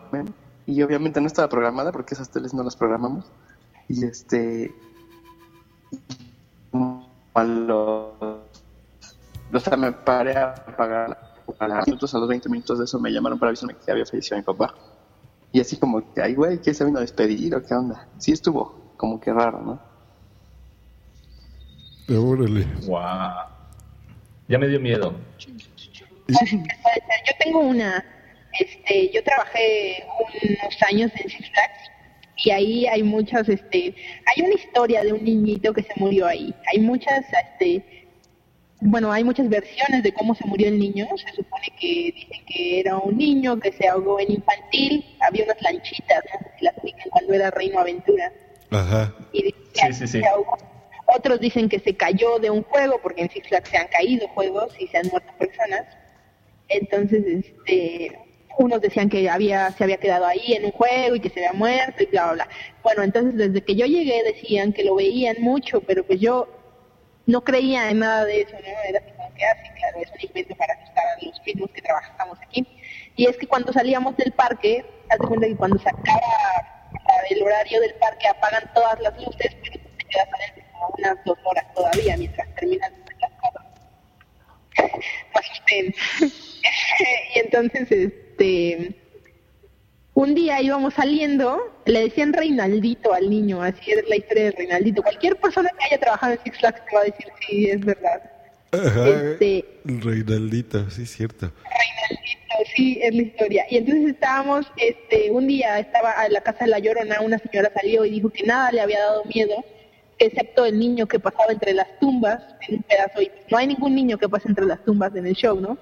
y 0.65 0.81
obviamente 0.83 1.19
no 1.19 1.27
estaba 1.27 1.49
programada 1.49 1.91
porque 1.91 2.13
esas 2.13 2.29
teles 2.29 2.53
no 2.53 2.63
las 2.63 2.75
programamos. 2.75 3.25
Y 3.87 4.05
este. 4.05 4.73
A 7.33 7.43
los. 7.43 8.13
O 9.51 9.59
sea, 9.59 9.75
me 9.77 9.91
paré 9.91 10.37
a 10.37 10.53
pagar 10.77 11.17
a 11.57 11.67
los 11.67 11.87
minutos, 11.87 12.13
a 12.13 12.19
los 12.19 12.29
20 12.29 12.49
minutos 12.49 12.77
de 12.77 12.85
eso 12.85 12.99
me 12.99 13.11
llamaron 13.11 13.39
para 13.39 13.49
avisarme 13.49 13.75
que 13.83 13.91
había 13.91 14.05
fallecido 14.05 14.37
mi 14.37 14.43
papá. 14.43 14.75
Y 15.51 15.59
así 15.59 15.77
como 15.77 16.13
que, 16.13 16.21
ay, 16.21 16.35
güey, 16.35 16.61
¿qué 16.61 16.71
se 16.75 16.85
vino 16.85 16.99
a 16.99 17.01
despedir 17.01 17.55
o 17.55 17.63
qué 17.63 17.73
onda? 17.73 18.07
Sí 18.19 18.31
estuvo 18.31 18.93
como 18.95 19.19
que 19.19 19.33
raro, 19.33 19.61
¿no? 19.61 19.79
Órale. 22.15 22.67
Guau. 22.85 23.47
Ya 24.47 24.59
me 24.59 24.67
dio 24.67 24.79
miedo. 24.79 25.13
Yo 26.29 27.33
tengo 27.39 27.59
una, 27.59 28.05
este, 28.59 29.09
yo 29.11 29.23
trabajé 29.23 30.03
unos 30.43 30.83
años 30.87 31.11
en 31.15 31.29
Six 31.29 31.49
Flags 31.51 31.91
y 32.37 32.51
ahí 32.51 32.87
hay 32.87 33.03
muchas, 33.03 33.49
este, 33.49 33.95
hay 34.25 34.43
una 34.43 34.53
historia 34.55 35.03
de 35.03 35.13
un 35.13 35.23
niñito 35.23 35.73
que 35.73 35.83
se 35.83 35.93
murió 35.97 36.27
ahí. 36.27 36.53
Hay 36.71 36.79
muchas, 36.79 37.25
este, 37.43 37.83
bueno, 38.81 39.11
hay 39.11 39.23
muchas 39.25 39.49
versiones 39.49 40.03
de 40.03 40.13
cómo 40.13 40.35
se 40.35 40.45
murió 40.45 40.67
el 40.69 40.79
niño. 40.79 41.05
Se 41.17 41.35
supone 41.35 41.67
que 41.79 42.13
dicen 42.15 42.45
que 42.45 42.79
era 42.79 42.97
un 42.97 43.17
niño 43.17 43.59
que 43.59 43.73
se 43.73 43.87
ahogó 43.89 44.19
en 44.21 44.31
infantil. 44.31 45.05
Había 45.19 45.43
unas 45.43 45.61
lanchitas, 45.61 46.23
no 46.33 46.39
sé 46.39 46.51
si 46.57 46.65
las 46.65 46.75
ubican 46.81 47.09
cuando 47.09 47.33
era 47.33 47.51
Reino 47.51 47.79
Aventura. 47.79 48.31
Ajá. 48.71 49.13
Y 49.33 49.43
dicen 49.43 49.61
que 49.73 49.79
Sí, 49.79 49.93
sí, 49.93 50.07
sí. 50.07 50.19
se 50.21 50.27
ahogó. 50.27 50.57
Otros 51.07 51.39
dicen 51.39 51.67
que 51.67 51.79
se 51.79 51.95
cayó 51.97 52.39
de 52.39 52.51
un 52.51 52.63
juego, 52.63 52.99
porque 53.01 53.23
en 53.23 53.29
Six 53.31 53.47
Flags 53.49 53.69
se 53.69 53.77
han 53.77 53.87
caído 53.87 54.27
juegos 54.29 54.71
y 54.79 54.87
se 54.87 54.97
han 54.99 55.07
muerto 55.07 55.33
personas. 55.37 55.85
Entonces, 56.69 57.23
este, 57.25 58.17
unos 58.57 58.81
decían 58.81 59.09
que 59.09 59.29
había, 59.29 59.71
se 59.71 59.83
había 59.83 59.97
quedado 59.97 60.25
ahí 60.25 60.53
en 60.53 60.65
un 60.65 60.71
juego 60.71 61.15
y 61.15 61.19
que 61.19 61.29
se 61.29 61.39
había 61.39 61.57
muerto 61.57 62.03
y 62.03 62.07
bla, 62.07 62.25
bla, 62.25 62.33
bla. 62.33 62.49
Bueno, 62.83 63.03
entonces 63.03 63.35
desde 63.35 63.63
que 63.63 63.75
yo 63.75 63.85
llegué 63.85 64.23
decían 64.23 64.73
que 64.73 64.83
lo 64.83 64.95
veían 64.95 65.37
mucho, 65.39 65.81
pero 65.81 66.05
pues 66.05 66.19
yo 66.19 66.47
no 67.25 67.41
creía 67.41 67.89
en 67.89 67.99
nada 67.99 68.25
de 68.25 68.41
eso, 68.41 68.53
¿no? 68.53 68.89
Era 68.89 68.99
así 68.99 69.11
como 69.15 69.33
que, 69.35 69.45
ah, 69.45 69.55
claro, 69.77 69.99
es 70.01 70.11
un 70.11 70.27
invento 70.27 70.55
para 70.55 70.73
asustar 70.73 71.03
a 71.07 71.25
los 71.25 71.41
mismos 71.45 71.69
que 71.71 71.81
trabajamos 71.81 72.37
aquí. 72.41 72.67
Y 73.15 73.27
es 73.27 73.37
que 73.37 73.47
cuando 73.47 73.71
salíamos 73.71 74.17
del 74.17 74.31
parque, 74.31 74.83
haz 75.09 75.19
de 75.19 75.27
cuenta 75.27 75.47
que 75.47 75.55
cuando 75.55 75.77
se 75.77 75.89
acaba 75.89 76.19
el 77.29 77.43
horario 77.43 77.79
del 77.81 77.93
parque 77.95 78.27
apagan 78.27 78.63
todas 78.73 78.99
las 78.99 79.15
luces, 79.17 79.55
pero 79.61 79.79
te 79.97 80.05
quedas 80.05 80.27
adentro 80.33 80.63
como 80.73 80.95
unas 80.97 81.23
dos 81.25 81.37
horas 81.45 81.65
todavía 81.73 82.17
mientras 82.17 82.47
terminan. 82.55 82.93
Asusté. 85.33 85.95
y 87.35 87.39
entonces, 87.39 87.91
este, 87.91 88.95
un 90.13 90.35
día 90.35 90.61
íbamos 90.61 90.95
saliendo, 90.95 91.59
le 91.85 92.01
decían 92.01 92.33
Reinaldito 92.33 93.13
al 93.13 93.29
niño, 93.29 93.61
así 93.61 93.91
es 93.91 94.07
la 94.09 94.17
historia 94.17 94.45
de 94.45 94.51
Reinaldito. 94.51 95.01
Cualquier 95.01 95.37
persona 95.37 95.69
que 95.77 95.85
haya 95.85 95.99
trabajado 95.99 96.33
en 96.33 96.39
Six 96.43 96.57
Flags 96.59 96.81
te 96.85 96.95
va 96.95 97.01
a 97.01 97.05
decir 97.05 97.27
sí, 97.47 97.69
es 97.69 97.79
verdad. 97.79 98.21
Ajá. 98.71 99.07
Este- 99.07 99.65
Reinaldito, 99.85 100.89
sí, 100.89 101.03
es 101.03 101.11
cierto. 101.11 101.51
Reinaldito, 101.63 102.75
sí, 102.75 102.99
es 103.01 103.15
la 103.15 103.21
historia. 103.21 103.65
Y 103.69 103.77
entonces 103.77 104.09
estábamos, 104.09 104.65
este, 104.77 105.31
un 105.31 105.47
día 105.47 105.79
estaba 105.79 106.25
en 106.25 106.33
la 106.33 106.41
casa 106.41 106.65
de 106.65 106.71
la 106.71 106.79
Llorona, 106.79 107.21
una 107.21 107.39
señora 107.39 107.71
salió 107.73 108.03
y 108.03 108.09
dijo 108.11 108.29
que 108.29 108.43
nada 108.43 108.71
le 108.71 108.81
había 108.81 108.99
dado 108.99 109.23
miedo, 109.25 109.63
excepto 110.19 110.65
el 110.65 110.77
niño 110.77 111.07
que 111.07 111.19
pasaba 111.19 111.51
entre 111.51 111.73
las 111.73 111.87
tumbas 111.99 112.41
en 112.67 112.75
un 112.75 112.83
pedazo. 112.83 113.21
Y 113.21 113.31
no 113.49 113.57
hay 113.57 113.67
ningún 113.67 113.95
niño 113.95 114.17
que 114.17 114.29
pase 114.29 114.47
entre 114.47 114.65
las 114.65 114.83
tumbas 114.83 115.15
en 115.15 115.25
el 115.25 115.33
show, 115.33 115.59
¿no? 115.59 115.77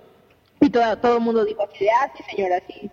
Y 0.62 0.69
todo, 0.69 0.97
todo 0.97 1.17
el 1.17 1.23
mundo 1.23 1.43
dijo 1.43 1.63
así 1.63 1.86
de, 1.86 1.91
ah, 1.91 2.12
sí, 2.15 2.23
señora, 2.36 2.62
sí. 2.67 2.89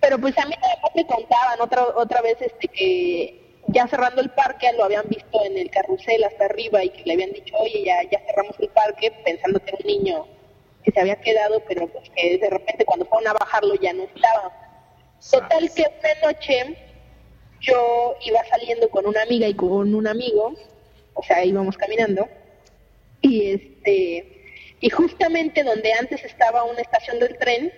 Pero 0.00 0.18
pues 0.18 0.36
a 0.38 0.46
mí 0.46 0.54
además 0.56 0.90
me 0.94 1.06
contaban 1.06 1.60
otra, 1.60 1.84
otra 1.96 2.22
vez 2.22 2.36
este 2.40 2.68
que 2.68 3.44
ya 3.68 3.86
cerrando 3.88 4.20
el 4.20 4.30
parque 4.30 4.70
lo 4.76 4.84
habían 4.84 5.08
visto 5.08 5.42
en 5.44 5.56
el 5.56 5.70
carrusel 5.70 6.22
hasta 6.24 6.44
arriba 6.44 6.84
y 6.84 6.90
que 6.90 7.02
le 7.04 7.14
habían 7.14 7.32
dicho, 7.32 7.54
oye, 7.56 7.84
ya, 7.84 8.02
ya 8.10 8.20
cerramos 8.26 8.54
el 8.58 8.68
parque 8.68 9.12
pensando 9.24 9.60
que 9.60 9.70
era 9.70 9.78
un 9.80 9.86
niño 9.86 10.26
que 10.82 10.92
se 10.92 11.00
había 11.00 11.16
quedado, 11.16 11.62
pero 11.66 11.86
pues 11.88 12.10
que 12.10 12.38
de 12.38 12.50
repente 12.50 12.84
cuando 12.84 13.06
fueron 13.06 13.28
a 13.28 13.32
bajarlo 13.32 13.74
ya 13.76 13.92
no 13.92 14.02
estaba. 14.02 14.52
Total 15.30 15.70
que 15.74 15.82
una 15.82 16.32
noche 16.32 16.76
yo 17.66 18.16
iba 18.24 18.44
saliendo 18.50 18.88
con 18.90 19.06
una 19.06 19.22
amiga 19.22 19.48
y 19.48 19.54
con 19.54 19.94
un 19.94 20.06
amigo, 20.06 20.54
o 21.14 21.22
sea, 21.22 21.44
íbamos 21.44 21.76
caminando, 21.76 22.28
y 23.20 23.52
este, 23.52 24.34
y 24.80 24.90
justamente 24.90 25.62
donde 25.62 25.92
antes 25.94 26.24
estaba 26.24 26.64
una 26.64 26.80
estación 26.80 27.18
del 27.18 27.38
tren, 27.38 27.72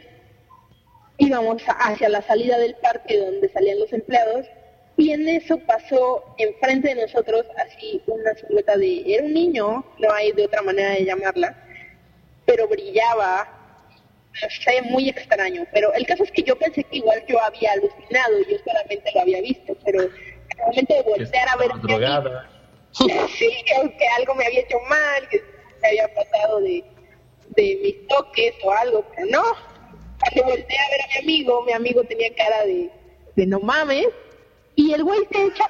íbamos 1.18 1.62
hacia 1.66 2.09
la 2.09 2.22
salida 2.22 2.59
del 2.59 2.75
parque 2.77 3.18
donde 3.18 3.49
salían 3.51 3.79
los 3.79 3.92
empleados, 3.92 4.46
y 4.96 5.12
en 5.12 5.29
eso 5.29 5.59
pasó 5.59 6.25
enfrente 6.38 6.94
de 6.94 7.03
nosotros 7.03 7.44
así 7.59 8.03
una 8.07 8.35
silueta 8.35 8.77
de, 8.77 9.14
era 9.14 9.25
un 9.25 9.35
niño, 9.35 9.85
no 9.99 10.12
hay 10.12 10.33
de 10.33 10.46
otra 10.46 10.62
manera 10.62 10.90
de 10.90 11.05
llamarla, 11.05 11.55
pero 12.46 12.66
brillaba, 12.66 13.56
sé, 14.51 14.83
muy 14.83 15.09
extraño. 15.09 15.66
Pero 15.72 15.92
el 15.94 16.07
caso 16.07 16.25
es 16.25 16.31
que 16.33 16.42
yo 16.42 16.57
pensé 16.57 16.85
que 16.85 16.96
igual 16.96 17.22
yo 17.29 17.40
había 17.40 17.72
alucinado 17.72 18.40
y 18.40 18.53
yo 18.53 18.59
solamente 18.64 19.11
lo 19.14 19.20
había 19.20 19.40
visto, 19.40 19.77
pero 19.85 20.01
al 20.01 20.66
momento 20.66 20.94
de 20.94 21.03
voltear 21.03 21.49
a 21.49 21.57
ver 21.57 21.68
drogada. 21.83 22.51
sí, 22.92 23.09
que, 23.66 24.09
algo 24.18 24.35
me 24.35 24.46
había 24.46 24.61
hecho 24.61 24.79
mal, 24.88 25.29
que 25.29 25.42
se 25.81 25.87
había 25.87 26.14
pasado 26.14 26.61
de, 26.61 26.85
de 27.57 27.79
mis 27.83 28.09
toques 28.09 28.55
o 28.62 28.72
algo, 28.72 29.05
pero 29.14 29.27
no. 29.31 29.42
Cuando 30.20 30.44
volteé 30.44 30.79
a 30.79 30.90
ver 30.90 31.01
a 31.03 31.07
mi 31.09 31.18
amigo, 31.22 31.62
mi 31.64 31.72
amigo 31.72 32.05
tenía 32.05 32.35
cara 32.35 32.64
de, 32.64 32.90
de 33.35 33.46
no 33.46 33.61
mames, 33.61 34.07
y 34.77 34.92
el 34.92 35.05
güey 35.05 35.20
se 35.31 35.42
echa 35.42 35.68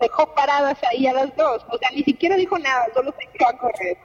dejó 0.00 0.34
paradas 0.34 0.78
ahí 0.90 1.06
a 1.06 1.12
las 1.12 1.36
dos, 1.36 1.64
o 1.68 1.78
sea, 1.78 1.90
ni 1.90 2.02
siquiera 2.02 2.36
dijo 2.36 2.58
nada, 2.58 2.86
solo 2.94 3.14
se 3.18 3.28
echó 3.28 3.48
a 3.48 3.58
correr. 3.58 3.96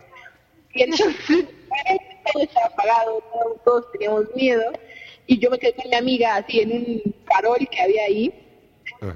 Y 0.73 0.83
entonces, 0.83 1.45
todo 2.31 2.43
estaba 2.43 2.67
apagado, 2.67 3.23
todos, 3.33 3.63
todos 3.63 3.91
teníamos 3.93 4.25
miedo, 4.35 4.63
y 5.27 5.39
yo 5.39 5.49
me 5.49 5.57
quedé 5.59 5.73
con 5.73 5.89
mi 5.89 5.95
amiga 5.95 6.35
así 6.37 6.59
en 6.61 6.71
un 6.71 7.15
farol 7.25 7.57
que 7.69 7.81
había 7.81 8.03
ahí, 8.05 8.33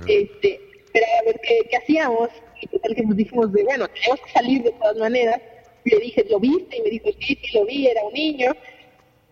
este, 0.07 0.59
pero 0.91 1.05
a 1.21 1.25
ver 1.25 1.39
qué, 1.43 1.59
qué 1.69 1.77
hacíamos, 1.77 2.29
y 2.61 2.67
total 2.67 2.95
que 2.95 3.03
nos 3.03 3.15
dijimos 3.15 3.51
de, 3.53 3.63
bueno, 3.63 3.87
tenemos 3.87 4.19
que 4.21 4.31
salir 4.31 4.63
de 4.63 4.71
todas 4.71 4.97
maneras, 4.97 5.41
y 5.85 5.89
le 5.91 5.99
dije, 5.99 6.25
¿lo 6.29 6.39
viste? 6.39 6.77
Y 6.77 6.81
me 6.81 6.89
dijo, 6.89 7.09
sí, 7.19 7.37
sí, 7.41 7.57
lo 7.57 7.65
vi, 7.65 7.87
era 7.87 8.03
un 8.03 8.13
niño, 8.13 8.51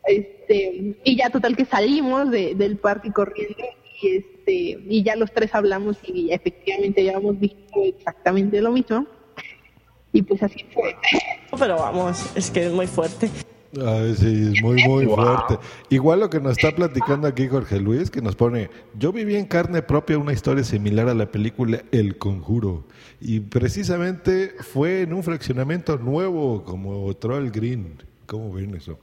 este, 0.05 0.95
y 1.03 1.17
ya 1.17 1.29
total 1.29 1.55
que 1.57 1.65
salimos 1.65 2.31
de- 2.31 2.55
del 2.55 2.77
parque 2.77 3.11
corriendo, 3.11 3.63
y 4.01 4.17
este, 4.17 4.53
y 4.87 5.03
ya 5.03 5.15
los 5.15 5.31
tres 5.33 5.53
hablamos, 5.55 5.97
y 6.05 6.31
efectivamente 6.31 7.01
habíamos 7.01 7.39
visto 7.39 7.83
exactamente 7.83 8.61
lo 8.61 8.71
mismo, 8.71 9.05
y 10.13 10.21
pues 10.21 10.41
así 10.41 10.63
fue. 10.73 10.95
Pero 11.59 11.75
vamos, 11.75 12.35
es 12.35 12.49
que 12.49 12.65
es 12.67 12.71
muy 12.71 12.87
fuerte. 12.87 13.29
Ay, 13.85 14.15
sí, 14.15 14.53
es 14.55 14.61
muy, 14.61 14.81
muy 14.87 15.05
fuerte. 15.05 15.57
Igual 15.89 16.21
lo 16.21 16.29
que 16.29 16.39
nos 16.39 16.53
está 16.57 16.71
platicando 16.75 17.27
aquí 17.27 17.47
Jorge 17.47 17.79
Luis, 17.79 18.09
que 18.09 18.21
nos 18.21 18.35
pone, 18.35 18.69
yo 18.97 19.11
viví 19.11 19.35
en 19.35 19.45
carne 19.45 19.81
propia 19.81 20.17
una 20.17 20.33
historia 20.33 20.63
similar 20.63 21.09
a 21.09 21.13
la 21.13 21.25
película 21.31 21.81
El 21.91 22.17
Conjuro. 22.17 22.85
Y 23.19 23.39
precisamente 23.41 24.53
fue 24.59 25.01
en 25.01 25.13
un 25.13 25.23
fraccionamiento 25.23 25.97
nuevo 25.97 26.63
como 26.63 27.13
Troll 27.15 27.49
Green. 27.51 28.01
¿Cómo 28.25 28.53
ven 28.53 28.75
eso? 28.75 28.97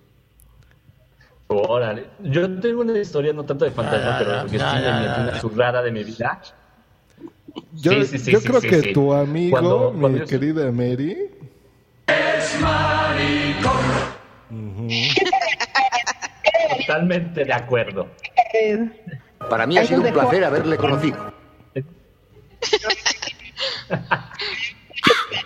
Órale. 1.47 2.07
Yo 2.23 2.59
tengo 2.61 2.81
una 2.81 2.99
historia 2.99 3.33
no 3.35 3.45
tanto 3.45 3.65
de 3.67 3.71
fantasma, 3.71 4.17
Ah, 4.17 4.19
pero 4.19 4.33
no, 4.37 4.41
porque 4.43 4.59
no, 4.59 4.71
sí 4.71 4.77
una 4.79 5.41
zurrada 5.41 5.83
de 5.83 5.93
mi 5.93 6.05
vida. 6.05 6.41
Yo, 7.75 7.93
Sí, 7.93 8.05
sí, 8.07 8.19
sí, 8.19 8.33
yo 8.33 8.41
sí, 8.41 8.49
creo 8.49 8.61
sí, 8.63 8.69
que 8.69 8.81
sí. 8.81 8.93
tu 8.93 9.13
amigo, 9.13 9.51
Cuando- 9.59 9.93
mi 9.93 10.01
cuando 10.01 10.19
yo- 10.21 10.27
querida 10.27 10.73
Mary, 10.73 11.17
Totalmente 16.79 17.45
de 17.45 17.53
acuerdo. 17.53 18.09
Para 19.51 19.67
mí 19.67 19.77
ha 19.79 19.85
sido 19.85 20.03
un 20.03 20.13
placer 20.13 20.45
haberle 20.45 20.77
conocido. 20.77 21.35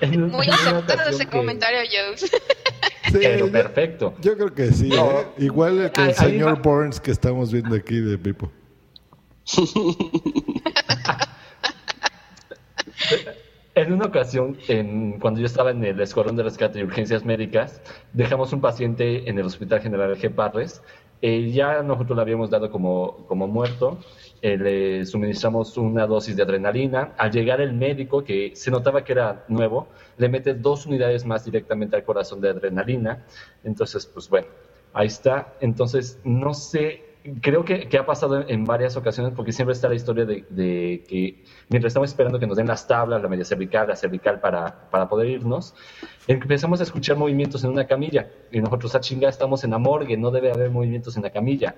Muy 0.03 0.49
aceptado 0.49 1.11
ese 1.11 1.27
comentario, 1.27 1.81
Jones. 1.91 2.31
Pero 3.13 3.51
perfecto. 3.51 4.15
yo 4.21 4.37
creo 4.37 4.55
que 4.55 4.73
sí. 4.73 4.89
No. 4.89 5.21
¿eh? 5.21 5.27
Igual 5.39 5.91
que 5.93 6.03
el 6.03 6.15
señor. 6.15 6.63
Burns 6.63 7.01
que 7.01 7.11
estamos 7.11 7.53
viendo 7.53 7.75
aquí 7.75 8.01
de 8.01 8.19
Pipo. 8.19 8.53
En 13.79 13.93
una 13.93 14.07
ocasión, 14.07 14.59
cuando 15.21 15.39
yo 15.39 15.47
estaba 15.47 15.71
en 15.71 15.85
el 15.85 16.01
Escuadrón 16.01 16.35
de 16.35 16.43
Rescate 16.43 16.81
y 16.81 16.83
Urgencias 16.83 17.25
Médicas, 17.25 17.81
dejamos 18.13 18.53
un 18.53 18.61
paciente 18.61 19.31
en 19.31 19.39
el 19.39 19.47
Hospital 19.47 19.81
General 19.81 20.17
G. 20.17 20.35
Parres. 20.35 20.83
Eh, 21.23 21.53
ya 21.53 21.81
nosotros 21.85 22.17
lo 22.17 22.23
habíamos 22.23 22.51
dado 22.51 22.73
como, 22.73 23.25
como 23.29 23.47
muerto. 23.47 24.01
Eh, 24.43 24.57
le 24.57 25.07
suministramos 25.07 25.77
una 25.77 26.09
dosis 26.09 26.35
de 26.35 26.43
adrenalina. 26.43 27.13
Al 27.19 27.31
llegar 27.31 27.61
el 27.61 27.73
médico, 27.73 28.25
que 28.25 28.51
se 28.57 28.73
notaba 28.73 29.05
que 29.05 29.13
era 29.13 29.45
nuevo, 29.47 29.87
le 30.17 30.29
mete 30.29 30.55
dos 30.55 30.85
unidades 30.87 31.25
más 31.25 31.45
directamente 31.45 31.95
al 31.95 32.03
corazón 32.03 32.41
de 32.41 32.49
adrenalina. 32.49 33.27
Entonces, 33.63 34.07
pues 34.07 34.29
bueno, 34.29 34.49
ahí 34.93 35.07
está. 35.07 35.55
Entonces, 35.61 36.19
no 36.25 36.53
sé, 36.53 37.08
creo 37.41 37.65
que, 37.65 37.89
que 37.89 37.99
ha 37.99 38.07
pasado 38.07 38.45
en, 38.47 38.65
varias 38.65 38.97
ocasiones 38.97 39.33
porque 39.35 39.53
siempre 39.53 39.73
está 39.73 39.89
la 39.89 39.95
historia 39.95 40.25
de, 40.25 40.45
de 40.51 41.05
que 41.09 41.45
mientras 41.69 41.91
estamos 41.91 42.11
esperando 42.11 42.39
que 42.39 42.47
nos 42.47 42.57
den 42.57 42.67
las 42.67 42.87
tablas, 42.87 43.23
la 43.23 43.29
media 43.29 43.45
cervical, 43.45 43.89
la 43.89 43.97
cervical 43.97 44.41
para, 44.41 44.89
para 44.91 45.09
poder 45.09 45.29
irnos, 45.29 45.75
empezamos 46.27 46.81
a 46.81 46.85
escuchar 46.85 47.17
movimientos 47.17 47.65
en 47.65 47.71
una 47.71 47.87
camilla 47.87 48.29
y 48.53 48.61
nosotros 48.61 48.95
a 48.95 49.01
chinga 49.01 49.29
estamos 49.29 49.65
en 49.65 49.71
la 49.71 49.79
morgue, 49.79 50.17
no 50.17 50.31
debe 50.31 50.53
haber 50.53 50.71
movimientos 50.71 51.17
en 51.17 51.23
la 51.23 51.31
camilla. 51.31 51.75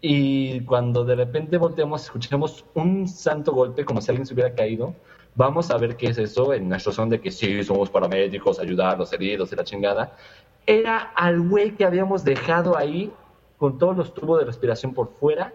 Y 0.00 0.60
cuando 0.60 1.04
de 1.04 1.16
repente 1.16 1.56
volteamos, 1.56 2.04
escuchamos 2.04 2.64
un 2.74 3.08
santo 3.08 3.52
golpe 3.52 3.84
como 3.84 4.00
si 4.00 4.10
alguien 4.10 4.26
se 4.26 4.34
hubiera 4.34 4.54
caído. 4.54 4.94
Vamos 5.34 5.70
a 5.70 5.78
ver 5.78 5.96
qué 5.96 6.08
es 6.08 6.18
eso 6.18 6.54
en 6.54 6.68
nuestro 6.68 6.92
son 6.92 7.08
de 7.10 7.20
que 7.20 7.30
sí, 7.30 7.62
somos 7.62 7.90
paramédicos, 7.90 8.58
ayudar 8.58 8.94
a 8.94 8.96
los 8.96 9.12
heridos 9.12 9.52
y 9.52 9.56
la 9.56 9.64
chingada. 9.64 10.16
Era 10.66 10.98
al 11.14 11.40
güey 11.40 11.72
que 11.72 11.84
habíamos 11.84 12.24
dejado 12.24 12.76
ahí 12.76 13.12
con 13.58 13.78
todos 13.78 13.96
los 13.96 14.14
tubos 14.14 14.40
de 14.40 14.46
respiración 14.46 14.94
por 14.94 15.12
fuera 15.18 15.52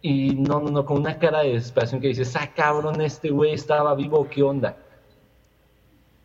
y 0.00 0.34
no, 0.34 0.60
no, 0.60 0.70
no, 0.70 0.84
con 0.84 0.98
una 0.98 1.18
cara 1.18 1.40
de 1.40 1.54
desesperación 1.54 2.00
que 2.00 2.08
dices, 2.08 2.34
ah, 2.36 2.52
cabrón, 2.54 3.00
este 3.00 3.30
güey 3.30 3.52
estaba 3.52 3.94
vivo, 3.94 4.28
¿qué 4.30 4.42
onda? 4.42 4.76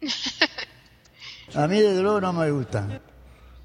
A 1.56 1.67
mí 1.67 1.79
desde 1.79 2.01
luego 2.01 2.19
no 2.19 2.34
me 2.34 2.49
gusta. 2.51 3.01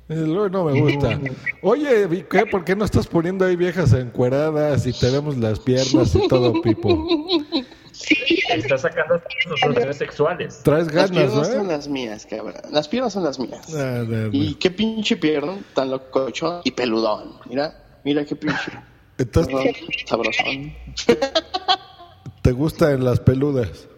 Desde 0.08 0.26
luego 0.26 0.48
no 0.48 0.64
me 0.64 0.80
gusta. 0.80 1.20
Oye, 1.62 2.26
¿qué? 2.30 2.46
¿por 2.46 2.64
qué 2.64 2.74
no 2.76 2.84
estás 2.84 3.06
poniendo 3.06 3.44
ahí 3.44 3.56
viejas 3.56 3.92
encueradas 3.92 4.86
y 4.86 4.92
tenemos 4.92 5.36
las 5.36 5.60
piernas 5.60 6.14
y 6.14 6.28
todo, 6.28 6.60
Pipo? 6.62 7.06
Está 8.48 8.78
sacando 8.78 9.20
sus 9.42 9.60
relaciones 9.60 9.96
sexuales. 9.96 10.60
Traes 10.62 10.86
Las 10.86 11.10
ganas, 11.10 11.10
piernas 11.10 11.34
¿no? 11.34 11.44
son 11.44 11.68
las 11.68 11.88
mías, 11.88 12.26
cabrón. 12.26 12.54
Las 12.70 12.88
piernas 12.88 13.12
son 13.12 13.24
las 13.24 13.38
mías. 13.38 13.74
Ah, 13.74 14.04
no, 14.06 14.28
Y 14.32 14.54
qué 14.54 14.70
pinche 14.70 15.16
pierna 15.16 15.58
tan 15.74 15.90
locochón 15.90 16.60
y 16.64 16.70
peludón. 16.70 17.34
Mira, 17.46 18.00
mira 18.04 18.24
qué 18.24 18.36
pinche. 18.36 18.72
Entonces, 19.18 19.76
Sabrosón. 20.06 20.74
¿te 22.42 22.52
gustan 22.52 23.04
las 23.04 23.20
peludas? 23.20 23.88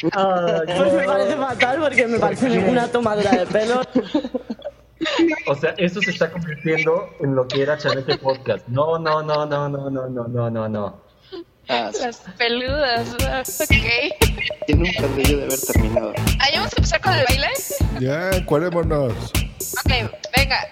Pues 0.00 0.92
me 0.92 1.04
parece 1.04 1.36
fatal 1.36 1.80
porque 1.80 2.06
me 2.06 2.18
parece 2.18 2.58
una 2.58 2.86
tomadura 2.88 3.30
de 3.32 3.46
pelo. 3.46 3.82
O 5.46 5.54
sea, 5.54 5.74
eso 5.76 6.00
se 6.00 6.10
está 6.10 6.30
convirtiendo 6.30 7.10
en 7.20 7.34
lo 7.34 7.46
que 7.46 7.62
era 7.62 7.76
Chanete 7.76 8.16
Podcast. 8.18 8.66
No, 8.68 8.98
no, 8.98 9.22
no, 9.22 9.46
no, 9.46 9.68
no, 9.68 9.90
no, 9.90 10.08
no, 10.08 10.28
no, 10.28 10.50
no, 10.50 10.68
no. 10.68 11.07
Las 11.68 12.22
peludas, 12.38 13.14
ah, 13.28 13.42
ok. 13.42 13.68
Que 14.66 14.74
nunca 14.74 15.02
debió 15.02 15.36
de 15.36 15.44
haber 15.44 15.60
terminado. 15.60 16.12
¿Ahí 16.40 16.52
vamos 16.56 16.72
a 16.72 16.76
empezar 16.76 17.00
con 17.02 17.12
el 17.12 17.24
baile? 17.26 17.48
Ya, 18.00 18.30
encuérémonos. 18.30 19.12
Ok, 19.12 19.92
venga. 20.34 20.66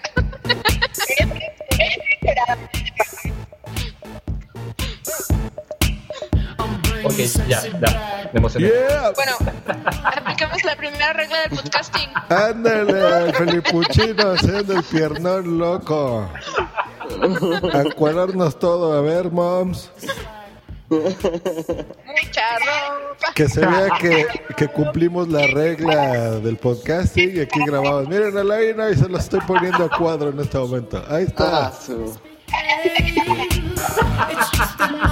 Ok, 7.03 7.13
ya, 7.47 7.61
ya, 7.63 8.29
me 8.33 8.39
emocioné. 8.39 8.71
Bueno, 9.15 9.37
aplicamos 10.03 10.63
la 10.63 10.75
primera 10.75 11.13
regla 11.13 11.41
del 11.41 11.49
podcasting. 11.51 12.09
Ándale, 12.29 13.33
Felipuchino 13.33 14.31
haciendo 14.31 14.73
el 14.73 14.83
piernón 14.83 15.59
loco. 15.59 16.27
A 17.73 18.51
todo, 18.51 18.97
a 18.97 19.01
ver, 19.01 19.31
moms. 19.31 19.91
Mucha 20.89 22.59
ropa. 22.59 23.33
Que 23.35 23.49
se 23.49 23.59
vea 23.59 23.89
que, 23.99 24.25
que 24.55 24.67
cumplimos 24.69 25.27
la 25.27 25.45
regla 25.47 26.39
del 26.39 26.57
podcasting 26.57 27.35
y 27.35 27.39
aquí 27.41 27.59
grabamos. 27.65 28.07
Miren 28.07 28.37
a 28.37 28.43
la 28.43 28.63
Ina 28.63 28.89
y 28.91 28.95
se 28.95 29.09
lo 29.09 29.17
estoy 29.17 29.41
poniendo 29.41 29.83
a 29.85 29.89
cuadro 29.89 30.29
en 30.29 30.39
este 30.39 30.57
momento. 30.57 31.03
Ahí 31.09 31.25
está. 31.25 31.67
Ah, 31.67 31.73
su. 31.73 32.17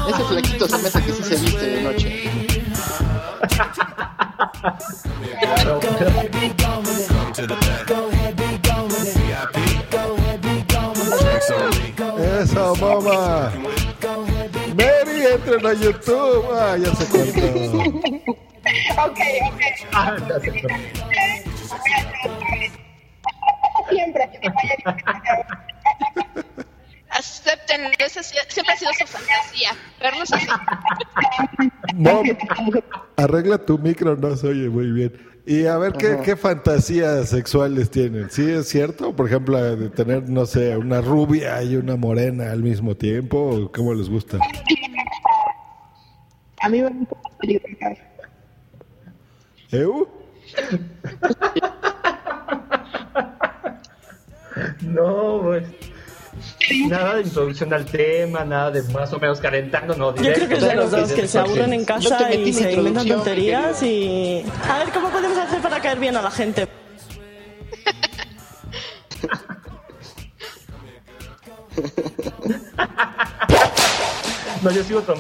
Ese 0.08 0.24
flaquito 0.24 0.68
se 0.68 0.78
me 0.78 0.88
hace 0.88 1.04
que 1.04 1.12
sí 1.12 1.24
se 1.24 1.36
viste 1.36 1.66
de 1.66 1.82
noche. 1.82 2.30
Eso, 12.42 12.76
mamá. 12.76 13.52
A 15.64 15.74
YouTube. 15.74 16.46
Ah, 16.52 16.76
ya 16.78 16.94
se 16.96 17.06
cortó. 17.08 18.36
Ok, 18.98 19.20
ok. 19.52 19.62
Siempre. 23.90 24.30
Acepten, 27.12 27.82
esa 28.00 28.24
siempre 28.24 28.74
ha 28.74 28.78
sido 28.78 28.92
su 28.94 29.06
fantasía. 29.06 29.70
Vernos 30.02 30.34
así. 30.34 30.48
Mom, 31.94 32.26
arregla 33.18 33.60
tu 33.60 33.78
micro, 33.78 34.18
no 34.18 34.36
se 34.36 34.48
oye 34.48 34.68
muy 34.68 34.92
bien. 34.92 35.14
Y 35.46 35.68
a 35.68 35.78
ver, 35.78 35.94
¿qué, 35.94 36.18
qué 36.26 36.36
fantasías 36.36 37.30
sexuales 37.30 37.92
tienen? 37.92 38.32
¿Sí 38.32 38.50
es 38.50 38.68
cierto? 38.68 39.16
Por 39.16 39.28
ejemplo, 39.28 39.62
de 39.76 39.90
tener, 39.90 40.28
no 40.28 40.48
sé, 40.48 40.76
una 40.76 41.02
rubia 41.02 41.62
y 41.62 41.76
una 41.76 41.96
morena 41.96 42.52
al 42.52 42.64
mismo 42.64 42.96
tiempo. 42.96 43.38
¿o 43.38 43.72
¿Cómo 43.72 43.94
les 43.94 44.10
gusta? 44.10 44.40
A 46.62 46.70
mí 46.70 46.82
me 46.82 46.90
gusta 46.90 47.16
la 47.24 47.38
película. 47.38 47.98
¿Eu? 49.72 50.08
No, 54.82 55.40
güey. 55.40 55.64
Nada 56.88 57.16
de 57.16 57.22
introducción 57.24 57.74
al 57.74 57.86
tema, 57.86 58.44
nada 58.46 58.72
de 58.72 58.84
más 58.84 59.12
o 59.14 59.20
menos 59.20 59.40
calentando, 59.40 59.96
no. 59.96 60.16
Yo 60.16 60.34
creo 60.34 60.48
que 60.48 60.56
es 60.56 60.62
de 60.62 60.76
los 60.76 60.92
dos 60.92 61.12
que 61.12 61.28
se 61.28 61.40
aburren 61.40 61.74
en 61.74 61.86
casa 61.86 62.34
y 62.34 62.54
se 62.54 62.74
inventan 62.74 63.08
tonterías 63.08 63.84
y... 63.84 64.46
A 64.70 64.80
ver, 64.80 64.90
¿cómo 64.94 65.10
podemos 65.10 65.38
hacer 65.38 65.62
para 65.62 65.82
caer 65.82 66.00
bien 66.00 66.16
a 66.16 66.22
la 66.22 66.32
gente? 66.32 66.68
No, 74.62 74.72
yo 74.72 74.84
sigo 74.84 75.04
con, 75.04 75.20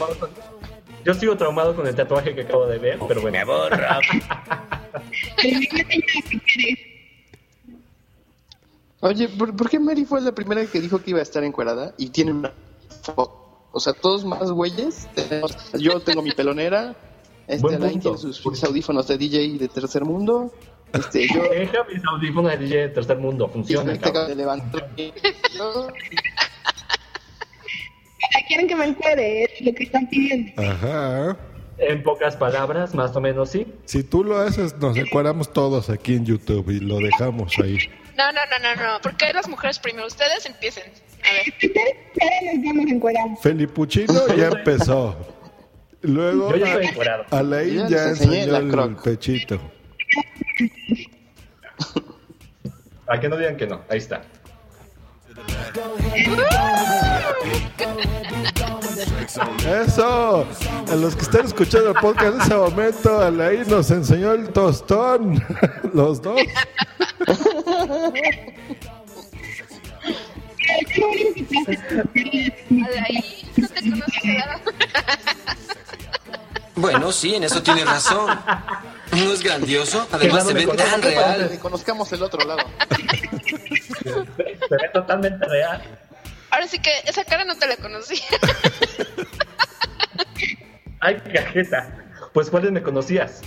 yo 1.06 1.14
sigo 1.14 1.38
traumado 1.38 1.76
con 1.76 1.88
el 1.88 1.95
tatuaje 1.95 2.34
que 2.36 2.41
acabo 2.41 2.66
de 2.68 2.78
ver, 2.80 2.99
pero 3.08 3.22
bueno. 3.22 3.38
Me 3.38 3.45
borra. 3.45 3.99
Oye, 9.01 9.30
¿por, 9.30 9.56
por 9.56 9.70
qué 9.70 9.80
Mary 9.80 10.06
fue 10.06 10.20
la 10.22 10.32
primera 10.34 10.66
que 10.66 10.82
dijo 10.82 10.99
que 11.01 11.12
iba 11.12 11.20
a 11.20 11.24
estar 11.24 11.43
encuerada? 11.43 11.93
Y 11.97 12.10
tiene 12.10 12.32
una 12.32 12.51
foto. 13.03 13.68
O 13.72 13.80
sea, 13.80 13.93
todos 13.93 14.26
más 14.26 14.49
güeyes. 14.51 15.08
tenemos- 15.14 15.56
Yo 15.74 15.99
tengo 15.99 16.22
mi 16.22 16.32
pelonera. 16.32 16.95
Este 17.47 17.62
Buen 17.62 17.76
Alain 17.76 17.93
punto. 18.01 18.16
tiene 18.16 18.34
sus, 18.34 18.38
sus 18.38 18.64
audífonos 18.64 19.08
de 19.08 19.18
DJ 19.20 19.58
de 19.60 19.68
tercer 19.68 20.03
mundo. 20.06 20.51
Este, 20.93 21.28
yo 21.28 21.43
Deja 21.43 21.84
mis 21.84 22.03
audífonos 22.06 22.51
de 22.53 22.58
DJ 22.58 22.78
de 22.78 22.89
tercer 22.89 23.18
mundo. 23.18 23.47
Funciona, 23.49 23.93
este. 23.93 24.12
Quieren 28.47 28.67
que 28.67 28.76
me 28.76 28.86
encuere, 28.86 29.43
es 29.45 29.61
lo 29.61 29.73
que 29.73 29.84
están 29.84 30.07
pidiendo. 30.09 30.61
Ajá. 30.61 31.38
En 31.78 32.03
pocas 32.03 32.36
palabras, 32.38 32.93
más 32.95 33.15
o 33.15 33.21
menos 33.21 33.49
sí. 33.49 33.67
Si 33.86 34.03
tú 34.03 34.23
lo 34.23 34.38
haces, 34.38 34.76
nos 34.78 34.95
encuadramos 34.97 35.51
todos 35.51 35.89
aquí 35.89 36.13
en 36.15 36.26
YouTube 36.26 36.69
y 36.69 36.80
lo 36.80 36.97
dejamos 36.99 37.53
ahí. 37.61 37.78
No, 38.17 38.32
no, 38.32 38.39
no, 38.49 38.76
no, 38.76 38.82
no. 38.93 39.01
Porque 39.01 39.34
las 39.34 39.47
mujeres 39.49 39.78
primero. 39.80 40.07
Ustedes 40.07 40.45
empiecen. 40.45 40.84
A 41.23 41.34
ver. 41.34 41.43
Ustedes 41.49 42.63
ya 42.63 42.73
nos 42.73 42.86
encueramos. 42.91 43.39
Felipuchino 43.41 44.28
ya 44.38 44.47
empezó. 44.47 45.17
Luego 46.01 46.51
Yo 46.55 46.65
ya 46.65 46.76
encuerado. 46.76 47.26
Alain 47.32 47.76
Yo 47.76 47.89
ya 47.89 48.09
enseñó 48.09 48.51
la 48.53 48.57
el 48.59 48.69
croc. 48.69 49.03
pechito. 49.03 49.59
A 53.07 53.19
que 53.19 53.28
no 53.30 53.38
digan 53.38 53.57
que 53.57 53.67
no. 53.67 53.82
Ahí 53.89 53.97
está. 53.97 54.21
Eso, 59.66 60.45
a 60.91 60.95
los 60.95 61.16
que 61.16 61.24
están 61.24 61.45
escuchando 61.45 61.89
el 61.89 61.95
podcast 61.95 62.36
en 62.36 62.41
ese 62.41 62.56
momento, 62.56 63.20
Alain 63.20 63.68
nos 63.68 63.91
enseñó 63.91 64.32
el 64.32 64.49
tostón, 64.49 65.43
los 65.93 66.22
dos. 66.22 66.39
Bueno, 76.76 77.12
sí, 77.12 77.36
en 77.36 77.43
eso 77.43 77.62
tiene 77.64 77.84
razón. 77.86 78.30
¿No 79.16 79.34
es 79.34 79.41
grandioso? 79.41 80.07
Además 80.11 80.45
se 80.45 80.53
ve 80.53 80.68
tan 80.68 81.01
que 81.01 81.09
real. 81.09 81.59
conozcamos 81.61 82.11
el 82.11 82.24
otro 82.24 82.45
lado. 82.45 82.70
Se 84.03 84.76
ve 84.76 84.89
totalmente 84.93 85.45
real. 85.47 85.82
Ahora 86.51 86.68
sí 86.68 86.80
que 86.80 86.91
esa 87.05 87.24
cara 87.24 87.45
no 87.45 87.57
te 87.57 87.68
la 87.68 87.78
conocí. 87.78 88.22
Ay, 90.99 91.22
cajeta. 91.34 91.95
Pues, 92.34 92.49
¿cuáles 92.49 92.72
me 92.72 92.82
conocías? 92.82 93.41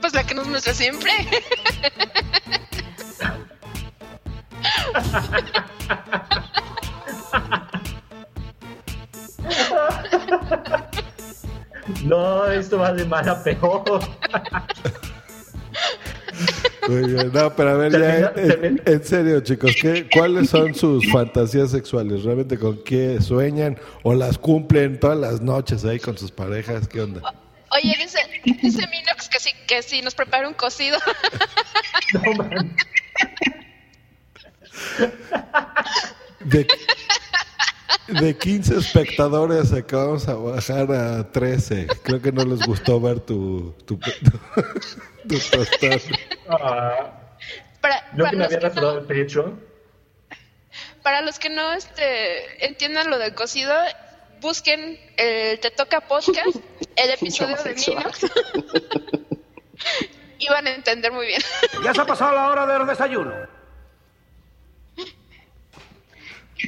Pues 0.00 0.14
la 0.14 0.24
que 0.24 0.34
nos 0.34 0.48
muestra 0.48 0.74
siempre. 0.74 1.12
No, 12.04 12.46
esto 12.46 12.78
va 12.78 12.92
de 12.92 13.04
mal 13.04 13.28
a 13.28 13.42
peor. 13.42 14.00
Muy 16.88 17.12
bien, 17.12 17.32
no, 17.32 17.54
pero 17.54 17.70
a 17.70 17.74
ver, 17.74 17.92
ya, 17.92 18.32
en, 18.36 18.82
en 18.84 19.04
serio, 19.04 19.40
chicos, 19.40 19.72
¿qué, 19.80 20.08
¿cuáles 20.12 20.50
son 20.50 20.74
sus 20.74 21.10
fantasías 21.10 21.70
sexuales? 21.70 22.24
¿Realmente 22.24 22.58
con 22.58 22.82
qué 22.84 23.20
sueñan 23.22 23.78
o 24.02 24.14
las 24.14 24.36
cumplen 24.36 25.00
todas 25.00 25.16
las 25.18 25.40
noches 25.40 25.84
ahí 25.84 25.98
con 25.98 26.18
sus 26.18 26.30
parejas? 26.30 26.86
¿Qué 26.88 27.00
onda? 27.00 27.22
Oye, 27.70 27.96
dice, 27.98 28.18
dice 28.62 28.86
Minox 28.88 29.28
que 29.28 29.40
sí, 29.40 29.50
que 29.66 29.82
sí 29.82 30.02
nos 30.02 30.14
prepara 30.14 30.46
un 30.46 30.54
cocido. 30.54 30.98
De, 36.40 36.66
de 38.20 38.36
15 38.36 38.78
espectadores 38.78 39.72
acabamos 39.72 40.28
a 40.28 40.34
bajar 40.34 40.90
a 40.92 41.30
13. 41.30 41.86
Creo 42.02 42.20
que 42.22 42.32
no 42.32 42.44
les 42.44 42.60
gustó 42.66 43.00
ver 43.00 43.20
tu, 43.20 43.74
tu, 43.86 43.98
tu 43.98 45.28
tostón. 45.50 46.00
Ah, 46.48 47.10
Para, 47.80 48.10
yo 48.12 48.18
para 48.24 48.30
que 48.30 48.36
me 48.36 48.44
los 48.44 48.46
había 48.46 48.58
que 48.58 48.68
rasurado 48.68 48.94
no, 48.94 49.00
el 49.00 49.06
pecho. 49.06 49.58
para 51.02 51.20
los 51.22 51.38
que 51.38 51.50
no 51.50 51.72
este, 51.72 52.66
entiendan 52.66 53.10
lo 53.10 53.18
del 53.18 53.34
cocido, 53.34 53.74
busquen 54.40 54.98
el 55.16 55.58
Te 55.60 55.70
Toca 55.70 56.00
Podcast, 56.02 56.56
el 56.96 57.10
episodio 57.10 57.56
de. 57.62 57.74
Minox. 57.74 58.26
y 60.38 60.48
van 60.48 60.66
a 60.66 60.74
entender 60.74 61.12
muy 61.12 61.26
bien. 61.26 61.40
Ya 61.82 61.94
se 61.94 62.00
ha 62.00 62.06
pasado 62.06 62.34
la 62.34 62.48
hora 62.48 62.66
del 62.66 62.86
desayuno. 62.86 63.32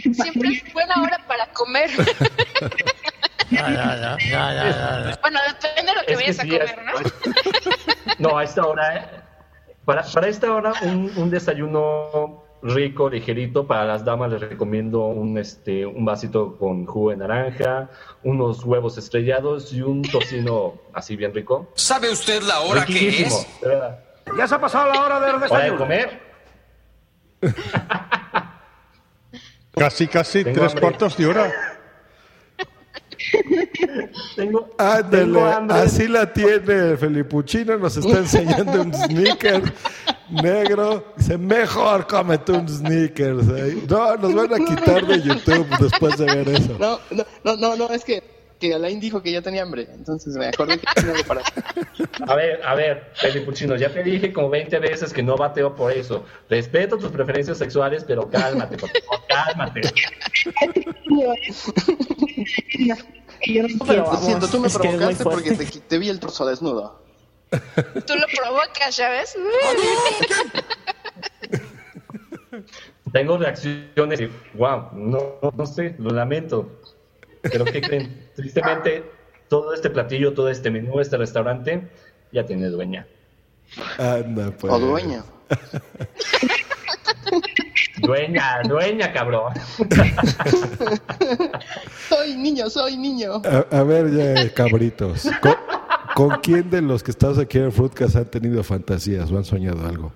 Siempre 0.15 0.49
es 0.51 0.73
buena 0.73 1.03
hora 1.03 1.19
para 1.27 1.47
comer. 1.53 1.91
Ya, 3.49 3.71
ya, 3.71 3.97
ya, 3.97 4.19
ya, 4.19 4.55
ya, 4.55 5.11
ya. 5.11 5.19
bueno, 5.23 5.39
depende 5.47 5.93
de 5.93 5.95
lo 5.95 6.05
que 6.05 6.13
Es 6.15 6.39
que 6.41 6.59
vayas 6.59 6.73
a 6.73 6.75
comer, 6.75 7.05
¿no? 8.19 8.31
No, 8.31 8.39
a 8.39 8.43
esta 8.43 8.67
hora, 8.67 8.97
eh, 8.97 9.07
para, 9.85 10.03
para 10.03 10.27
esta 10.27 10.53
hora, 10.53 10.73
un, 10.83 11.13
un 11.17 11.31
desayuno 11.31 12.43
rico, 12.63 13.09
ligerito. 13.09 13.67
Para 13.67 13.85
las 13.85 14.05
damas 14.05 14.33
les 14.33 14.41
recomiendo 14.41 15.07
un, 15.07 15.39
este, 15.39 15.87
un 15.87 16.05
vasito 16.05 16.57
con 16.59 16.87
jugo 16.87 17.11
de 17.11 17.19
naranja, 17.19 17.89
unos 18.25 18.65
huevos 18.65 18.99
estrellados 18.99 19.73
y 19.73 19.83
un 19.83 20.03
tocino 20.03 20.75
así 20.93 21.15
bien 21.15 21.33
rico. 21.33 21.71
¿Sabe 21.77 22.11
usted 22.11 22.43
la 22.43 22.61
hora 22.61 22.85
que 22.85 23.23
es? 23.23 23.47
de. 23.61 24.37
Ya 24.37 24.49
se 24.49 24.57
ha 24.57 24.61
pasado 24.61 24.93
la 24.93 25.01
hora 25.03 25.21
del 25.21 25.37
¿Hora 25.37 25.39
de 25.39 25.45
desayuno. 25.45 25.79
comer? 25.79 26.21
Casi, 29.77 30.07
casi 30.09 30.43
Tengo 30.43 30.55
tres 30.61 30.69
hambre. 30.73 30.81
cuartos 30.81 31.17
de 31.19 31.27
hora. 31.27 31.53
Tengo, 34.37 34.71
Ándale, 34.79 35.25
tengo 35.25 35.45
hambre. 35.45 35.79
así 35.79 36.07
la 36.09 36.33
tiene 36.33 36.97
Felipuchino, 36.97 37.77
nos 37.77 37.97
está 37.97 38.19
enseñando 38.19 38.83
un 38.83 38.95
sneaker 38.95 39.63
negro. 40.31 41.13
Dice, 41.17 41.37
mejor 41.37 42.07
cómete 42.07 42.53
un 42.53 42.69
sneakers. 42.69 43.49
¿eh? 43.49 43.83
No, 43.89 44.17
nos 44.17 44.35
van 44.35 44.55
a 44.55 44.65
quitar 44.65 45.07
de 45.07 45.21
YouTube 45.23 45.67
después 45.79 46.17
de 46.19 46.25
ver 46.27 46.49
eso. 46.49 46.77
No, 46.79 46.99
no, 47.11 47.25
no, 47.45 47.57
no, 47.57 47.77
no, 47.77 47.89
es 47.91 48.05
que, 48.05 48.23
que 48.59 48.75
Alain 48.75 48.99
dijo 49.01 49.23
que 49.23 49.33
ya 49.33 49.43
tenía 49.43 49.63
hambre. 49.63 49.89
Entonces 49.93 50.35
me 50.37 50.47
acordé 50.47 50.79
que 50.79 50.87
tenía 50.95 51.25
para 51.25 51.43
A 52.27 52.35
ver, 52.35 52.61
a 52.65 52.75
ver, 52.75 53.11
Felipuchino, 53.15 53.77
ya 53.77 53.93
te 53.93 54.03
dije 54.03 54.33
como 54.33 54.49
20 54.49 54.79
veces 54.79 55.13
que 55.13 55.23
no 55.23 55.37
bateo 55.37 55.75
por 55.75 55.93
eso. 55.93 56.25
Respeto 56.49 56.97
tus 56.99 57.11
preferencias 57.11 57.59
sexuales, 57.59 58.05
pero 58.05 58.29
cálmate, 58.31 58.77
por 58.77 58.91
favor, 58.91 59.27
cálmate. 59.29 59.83
Yo 63.47 63.63
no 63.63 63.69
Pero 63.87 64.03
Lo 64.03 64.05
vamos, 64.05 64.25
siento, 64.25 64.49
tú 64.49 64.61
me 64.61 64.71
provocaste 64.71 65.25
porque 65.25 65.53
te, 65.53 65.67
te 65.67 65.99
vi 65.99 66.09
el 66.09 66.19
torso 66.19 66.47
desnudo. 66.47 67.05
Tú 67.51 68.15
lo 68.15 68.27
provocas, 68.35 68.97
¿ya 68.97 69.11
ves? 69.11 69.37
Tengo 73.13 73.39
reacciones 73.39 74.21
y, 74.21 74.31
wow, 74.55 74.91
no, 74.95 75.39
no 75.57 75.67
sé, 75.67 75.95
lo 75.99 76.11
lamento. 76.11 76.81
Pero 77.43 77.65
¿qué 77.65 77.81
creen? 77.81 78.26
Tristemente, 78.37 79.03
todo 79.49 79.75
este 79.75 79.91
platillo, 79.91 80.35
todo 80.35 80.49
este 80.51 80.71
menú, 80.71 81.01
este 81.01 81.17
restaurante, 81.17 81.89
ya 82.33 82.45
tiene 82.45 82.69
dueña. 82.69 83.07
Anda, 83.99 84.53
pues. 84.53 84.73
O 84.73 84.79
dueño. 84.79 85.25
Dueña, 87.99 88.61
dueña, 88.69 89.13
cabrón. 89.13 89.55
soy 92.09 92.37
niño, 92.37 92.69
soy 92.69 92.97
niño. 92.97 93.43
A, 93.45 93.79
a 93.79 93.83
ver, 93.83 94.13
ya, 94.13 94.53
cabritos. 94.53 95.27
¿Con, 95.41 95.55
con 96.15 96.41
quién 96.41 96.69
de 96.71 96.83
los 96.83 97.03
que 97.03 97.11
estás 97.11 97.39
aquí 97.39 97.59
en 97.59 97.65
el 97.65 97.73
Fruitcast 97.73 98.17
han 98.17 98.27
tenido 98.27 98.63
fantasías 98.63 99.31
o 99.31 99.39
han 99.39 99.45
soñado 99.45 99.87
algo? 99.87 100.13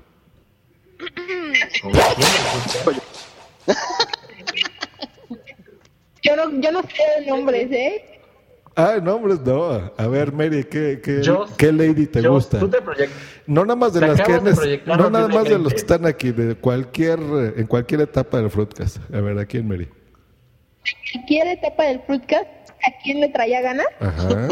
Yo 6.22 6.36
no, 6.36 6.60
yo 6.60 6.72
no 6.72 6.82
sé 6.82 7.20
de 7.20 7.26
nombres, 7.26 7.72
¿eh? 7.72 8.09
Ah, 8.80 8.98
nombres 9.02 9.40
no. 9.40 9.92
A 9.96 10.06
ver, 10.06 10.32
Mary, 10.32 10.64
¿qué, 10.64 11.00
qué, 11.02 11.22
Yo- 11.22 11.46
qué 11.56 11.72
lady 11.72 12.06
te 12.06 12.22
yo- 12.22 12.32
gusta? 12.32 12.58
tú 12.58 12.68
te 12.68 12.78
proyect- 12.82 13.10
No 13.46 13.64
nada 13.64 13.76
más 13.76 13.92
de 13.92 14.00
te 14.00 14.06
las 14.06 14.20
que 14.20 14.32
de 14.38 14.82
no 14.86 15.10
nada 15.10 15.28
más 15.28 15.44
de 15.44 15.58
los 15.58 15.72
que 15.72 15.78
están 15.80 16.06
aquí, 16.06 16.30
de 16.32 16.54
cualquier, 16.54 17.18
en 17.56 17.66
cualquier 17.66 18.00
etapa 18.02 18.38
del 18.38 18.50
Fruitcast. 18.50 18.98
A 19.12 19.20
ver, 19.20 19.38
¿a 19.38 19.44
quién, 19.46 19.66
Mary? 19.68 19.88
Cualquier 21.12 21.48
etapa 21.48 21.84
del 21.84 22.00
Fruitcast, 22.02 22.46
¿a 22.70 23.02
quién 23.02 23.20
le 23.20 23.28
traía 23.28 23.60
ganas? 23.60 23.86
Ajá. 24.00 24.48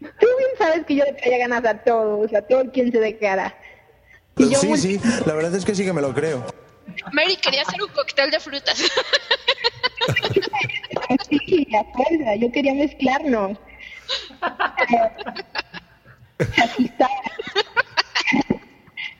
Tú 0.00 0.26
bien 0.38 0.50
sabes 0.58 0.86
que 0.86 0.94
yo 0.96 1.04
le 1.04 1.12
traía 1.14 1.38
ganas 1.46 1.64
a 1.64 1.78
todos, 1.82 2.32
a 2.34 2.42
todo 2.42 2.70
quien 2.72 2.90
se 2.92 2.98
declara. 3.00 3.54
Y 4.36 4.48
yo 4.50 4.58
Sí, 4.58 4.68
muy- 4.68 4.78
sí, 4.78 5.00
la 5.26 5.34
verdad 5.34 5.54
es 5.54 5.64
que 5.64 5.74
sí 5.74 5.84
que 5.84 5.92
me 5.92 6.00
lo 6.00 6.14
creo. 6.14 6.44
Mary 7.12 7.36
quería 7.36 7.62
hacer 7.62 7.82
un 7.82 7.88
cóctel 7.90 8.30
de 8.30 8.40
frutas. 8.40 8.82
Sí, 11.70 11.76
a 11.76 11.84
fuerza, 11.84 12.34
yo 12.34 12.50
quería 12.50 12.74
mezclarnos. 12.74 13.56
Se 16.54 16.62
asustaba. 16.62 17.10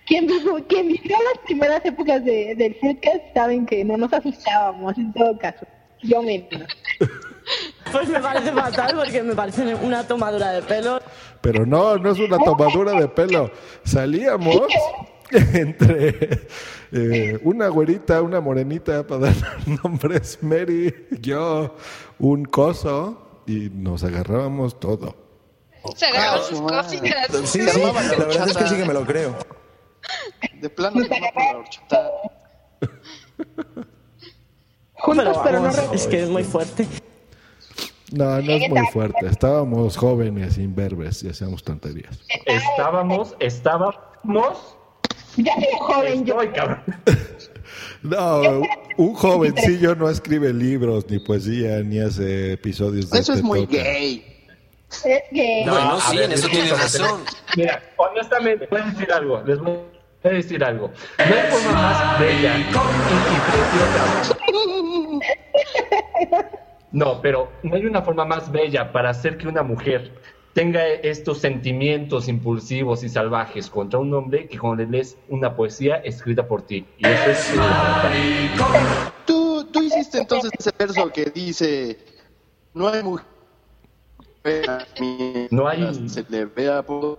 Quien, 0.06 0.26
quien 0.68 0.88
vivió 0.88 1.16
las 1.32 1.44
primeras 1.44 1.84
épocas 1.84 2.24
de, 2.24 2.56
del 2.56 2.74
Fruitcast 2.76 3.32
saben 3.34 3.66
que 3.66 3.84
no 3.84 3.96
nos 3.96 4.12
asustábamos 4.12 4.98
en 4.98 5.12
todo 5.12 5.38
caso. 5.38 5.64
Yo 6.02 6.22
misma. 6.22 6.66
Pues 7.92 8.08
me 8.08 8.18
parece 8.18 8.50
fatal 8.52 8.96
porque 8.96 9.22
me 9.22 9.34
parece 9.34 9.74
una 9.76 10.06
tomadura 10.06 10.52
de 10.52 10.62
pelo. 10.62 11.00
Pero 11.40 11.64
no, 11.66 11.98
no 11.98 12.10
es 12.10 12.18
una 12.18 12.38
tomadura 12.38 12.92
de 12.92 13.06
pelo. 13.08 13.52
Salíamos 13.84 14.66
entre 15.54 16.48
eh, 16.92 17.40
una 17.44 17.68
güerita, 17.68 18.20
una 18.22 18.40
morenita, 18.40 19.06
para 19.06 19.26
dar 19.26 19.34
nombres, 19.84 20.38
Mary, 20.42 21.06
yo, 21.20 21.76
un 22.18 22.44
coso, 22.44 23.42
y 23.46 23.70
nos 23.70 24.04
agarrábamos 24.04 24.78
todo. 24.80 25.16
Se 25.96 26.06
agarró 26.06 26.42
sus 26.42 26.60
cositas. 26.60 27.28
Sí, 27.44 27.60
sí, 27.68 27.80
la 27.80 27.92
verdad 27.92 28.48
es 28.48 28.56
que 28.56 28.66
sí 28.66 28.76
que 28.76 28.84
me 28.84 28.94
lo 28.94 29.04
creo. 29.04 29.36
De 30.60 30.68
plano, 30.68 31.00
la 31.00 31.58
horchata. 31.58 32.10
Juntos, 34.94 35.38
pero 35.42 35.60
no 35.60 35.68
Es 35.92 36.06
que 36.06 36.22
es 36.22 36.28
muy 36.28 36.44
fuerte. 36.44 36.86
No, 38.12 38.42
no 38.42 38.52
es 38.52 38.68
muy 38.68 38.86
fuerte. 38.92 39.26
Estábamos 39.26 39.96
jóvenes, 39.96 40.58
imberbes, 40.58 41.22
y 41.22 41.28
hacíamos 41.28 41.62
tonterías. 41.62 42.20
Estábamos, 42.44 43.36
estábamos. 43.38 44.76
Ya 45.36 45.54
soy 45.54 45.78
joven 45.78 46.24
yo. 46.24 46.36
Cabrón. 46.54 46.82
No, 48.02 48.62
un 48.96 49.14
jovencillo 49.14 49.94
no 49.94 50.08
escribe 50.08 50.52
libros, 50.54 51.04
ni 51.10 51.18
poesía, 51.18 51.80
ni 51.80 52.00
hace 52.00 52.54
episodios 52.54 53.10
de 53.10 53.18
Eso 53.18 53.34
es 53.34 53.42
muy 53.42 53.66
Toca. 53.66 53.82
gay. 53.82 54.46
Es 55.04 55.22
que... 55.30 55.64
Bueno, 55.66 55.94
a 55.96 56.00
sí, 56.00 56.16
ver, 56.16 56.24
en 56.24 56.32
eso 56.32 56.46
es 56.46 56.52
tienes 56.52 56.70
razón. 56.70 57.20
Mira, 57.56 57.82
honestamente, 57.96 58.66
voy 58.70 58.80
a 58.80 58.84
decir 58.86 59.12
algo. 59.12 59.42
Les 59.46 59.58
voy 59.58 59.78
a 60.24 60.28
decir 60.30 60.64
algo. 60.64 60.90
No 61.18 61.24
hay 61.24 61.50
forma 61.50 61.72
más 61.72 62.20
bella 62.20 62.58
y 62.58 62.64
preciosa. 63.50 64.38
No, 66.92 67.20
pero 67.22 67.52
no 67.62 67.76
hay 67.76 67.86
una 67.86 68.02
forma 68.02 68.24
más 68.24 68.50
bella 68.50 68.90
para 68.90 69.10
hacer 69.10 69.38
que 69.38 69.46
una 69.46 69.62
mujer 69.62 70.12
tenga 70.52 70.86
estos 70.86 71.38
sentimientos 71.38 72.28
impulsivos 72.28 73.02
y 73.04 73.08
salvajes 73.08 73.70
contra 73.70 73.98
un 73.98 74.12
hombre 74.14 74.48
que 74.48 74.58
cuando 74.58 74.82
le 74.84 74.90
lees 74.90 75.16
una 75.28 75.54
poesía 75.54 75.96
escrita 75.96 76.46
por 76.46 76.62
ti. 76.62 76.86
Y 76.98 77.06
eso 77.06 77.30
es... 77.30 77.52
Tú, 79.26 79.64
tú 79.70 79.82
hiciste 79.82 80.18
entonces 80.18 80.50
ese 80.58 80.70
verso 80.78 81.10
que 81.12 81.26
dice: 81.26 81.98
No 82.74 82.88
hay 82.88 83.02
mujer. 83.02 83.26
No 85.50 85.68
hay. 85.68 86.08
Se 86.08 86.24
le 86.28 86.46
vea 86.46 86.82
por. 86.82 87.18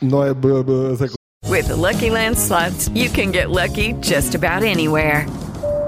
No 0.00 0.24
se- 0.24 1.08
With 1.48 1.68
the 1.68 1.76
Lucky 1.76 2.10
Land 2.10 2.36
slots, 2.36 2.88
you 2.94 3.08
can 3.10 3.30
get 3.30 3.50
lucky 3.50 3.92
just 4.00 4.34
about 4.34 4.62
anywhere. 4.62 5.26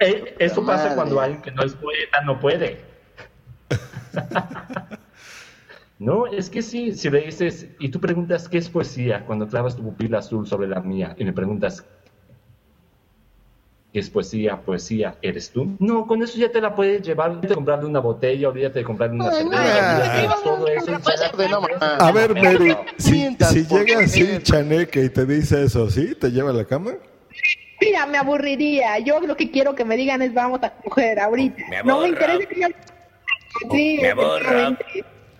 Eh, 0.00 0.34
Eso 0.38 0.64
pasa 0.64 0.84
Madre. 0.84 0.94
cuando 0.96 1.20
alguien 1.20 1.42
que 1.42 1.50
no 1.50 1.62
es 1.62 1.74
poeta 1.74 2.20
no 2.22 2.40
puede. 2.40 2.80
No, 5.98 6.26
es 6.26 6.50
que 6.50 6.60
sí, 6.60 6.92
si 6.92 7.08
le 7.08 7.20
dices, 7.20 7.68
y 7.78 7.88
tú 7.88 8.00
preguntas 8.00 8.48
qué 8.48 8.58
es 8.58 8.68
poesía 8.68 9.24
cuando 9.24 9.46
clavas 9.46 9.76
tu 9.76 9.82
pupila 9.84 10.18
azul 10.18 10.44
sobre 10.46 10.66
la 10.66 10.80
mía 10.80 11.14
y 11.16 11.24
me 11.24 11.32
preguntas 11.32 11.84
qué 13.92 14.00
es 14.00 14.10
poesía, 14.10 14.60
poesía, 14.60 15.16
¿eres 15.22 15.50
tú? 15.52 15.76
No, 15.78 16.04
con 16.08 16.20
eso 16.22 16.36
ya 16.36 16.50
te 16.50 16.60
la 16.60 16.74
puedes 16.74 17.00
llevar, 17.02 17.30
olvídate 17.30 17.48
de 17.48 17.54
comprarle 17.54 17.86
una 17.86 18.00
botella, 18.00 18.48
olvídate 18.48 18.80
de 18.80 18.84
comprarle 18.84 19.14
una 19.14 19.30
cerveza, 19.30 20.34
todo 20.42 20.66
eso. 20.66 20.90
no, 20.90 21.60
A 22.00 22.10
ver, 22.12 22.34
Mary, 22.34 22.76
si, 22.98 23.36
si 23.36 23.64
llega 23.64 24.00
así. 24.00 24.38
Chaneque 24.42 25.04
y 25.04 25.08
te 25.10 25.24
dice 25.24 25.62
eso, 25.62 25.88
¿sí? 25.88 26.16
¿Te 26.16 26.30
lleva 26.32 26.50
a 26.50 26.54
la 26.54 26.64
cama? 26.64 26.94
Mira, 27.84 28.06
me 28.06 28.18
aburriría. 28.18 28.98
Yo 28.98 29.20
lo 29.20 29.36
que 29.36 29.50
quiero 29.50 29.74
que 29.74 29.84
me 29.84 29.96
digan 29.96 30.22
es 30.22 30.32
vamos 30.32 30.62
a 30.62 30.70
coger 30.70 31.20
ahorita. 31.20 31.62
Me 31.68 31.82
no 31.82 32.00
me 32.00 32.08
interesa 32.08 32.46
que 32.46 32.60
yo... 32.60 32.68
Sí, 33.70 33.98
Me 34.00 34.10
aburro. 34.10 34.76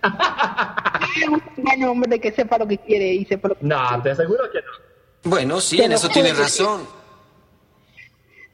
un 1.77 1.83
hombre 1.83 2.19
que 2.19 2.31
sepa 2.31 2.57
lo 2.57 2.67
que 2.67 2.77
quiere 2.77 3.13
y 3.13 3.25
sepa 3.25 3.49
lo 3.49 3.55
que 3.55 3.65
No, 3.65 4.01
te 4.01 4.11
aseguro 4.11 4.49
que 4.51 4.59
no. 4.59 5.29
Bueno, 5.29 5.59
sí, 5.59 5.77
Te 5.77 5.85
en 5.85 5.91
eso 5.93 6.09
tienes 6.09 6.37
razón. 6.37 6.87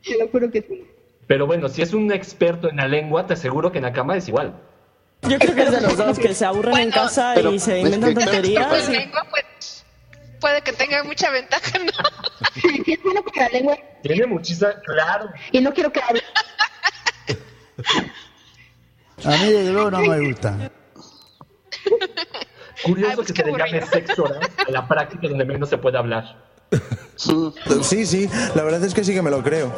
Te 0.03 0.17
lo 0.17 0.27
juro 0.29 0.49
que 0.49 0.61
sí. 0.61 0.85
Pero 1.27 1.45
bueno, 1.45 1.69
si 1.69 1.81
es 1.81 1.93
un 1.93 2.11
experto 2.11 2.69
en 2.69 2.77
la 2.77 2.87
lengua, 2.87 3.27
te 3.27 3.33
aseguro 3.33 3.71
que 3.71 3.77
en 3.77 3.83
la 3.83 3.93
cama 3.93 4.17
es 4.17 4.27
igual. 4.27 4.55
Yo 5.23 5.37
creo 5.37 5.53
que 5.53 5.63
es 5.63 5.71
de 5.71 5.81
los 5.81 5.97
dos 5.97 6.17
que 6.17 6.33
se 6.33 6.45
aburren 6.45 6.77
en 6.77 6.91
casa 6.91 7.33
pero 7.35 7.51
y 7.51 7.59
se 7.59 7.79
inventan 7.79 8.13
tonterías. 8.15 8.67
Pues 8.67 8.89
pues, 9.29 9.80
puede 10.41 10.61
que 10.61 10.73
tenga 10.73 11.03
mucha 11.03 11.29
ventaja, 11.29 11.79
¿no? 11.79 11.91
Sí, 12.55 12.83
sí 12.83 12.93
es 12.93 13.03
bueno 13.03 13.23
para 13.23 13.45
la 13.45 13.49
lengua 13.49 13.77
Tiene 14.03 14.27
muchísima, 14.27 14.73
claro. 14.81 15.29
y 15.53 15.61
no 15.61 15.73
quiero 15.73 15.93
que 15.93 16.01
hable. 16.01 16.21
A 19.23 19.29
mí 19.29 19.51
desde 19.51 19.71
luego 19.71 19.91
no 19.91 19.99
me 20.01 20.19
gusta. 20.27 20.71
Curioso 22.83 23.09
Ay, 23.11 23.15
pues 23.15 23.31
que 23.31 23.43
se 23.43 23.51
le 23.51 23.57
llame 23.57 23.85
sexo 23.85 24.23
oral 24.23 24.49
a 24.67 24.71
la 24.71 24.87
práctica 24.87 25.27
donde 25.29 25.45
menos 25.45 25.69
se 25.69 25.77
puede 25.77 25.97
hablar. 25.97 26.43
Sí, 27.83 28.05
sí, 28.05 28.29
la 28.55 28.63
verdad 28.63 28.83
es 28.83 28.93
que 28.93 29.03
sí 29.03 29.13
que 29.13 29.21
me 29.21 29.29
lo 29.29 29.43
creo. 29.43 29.75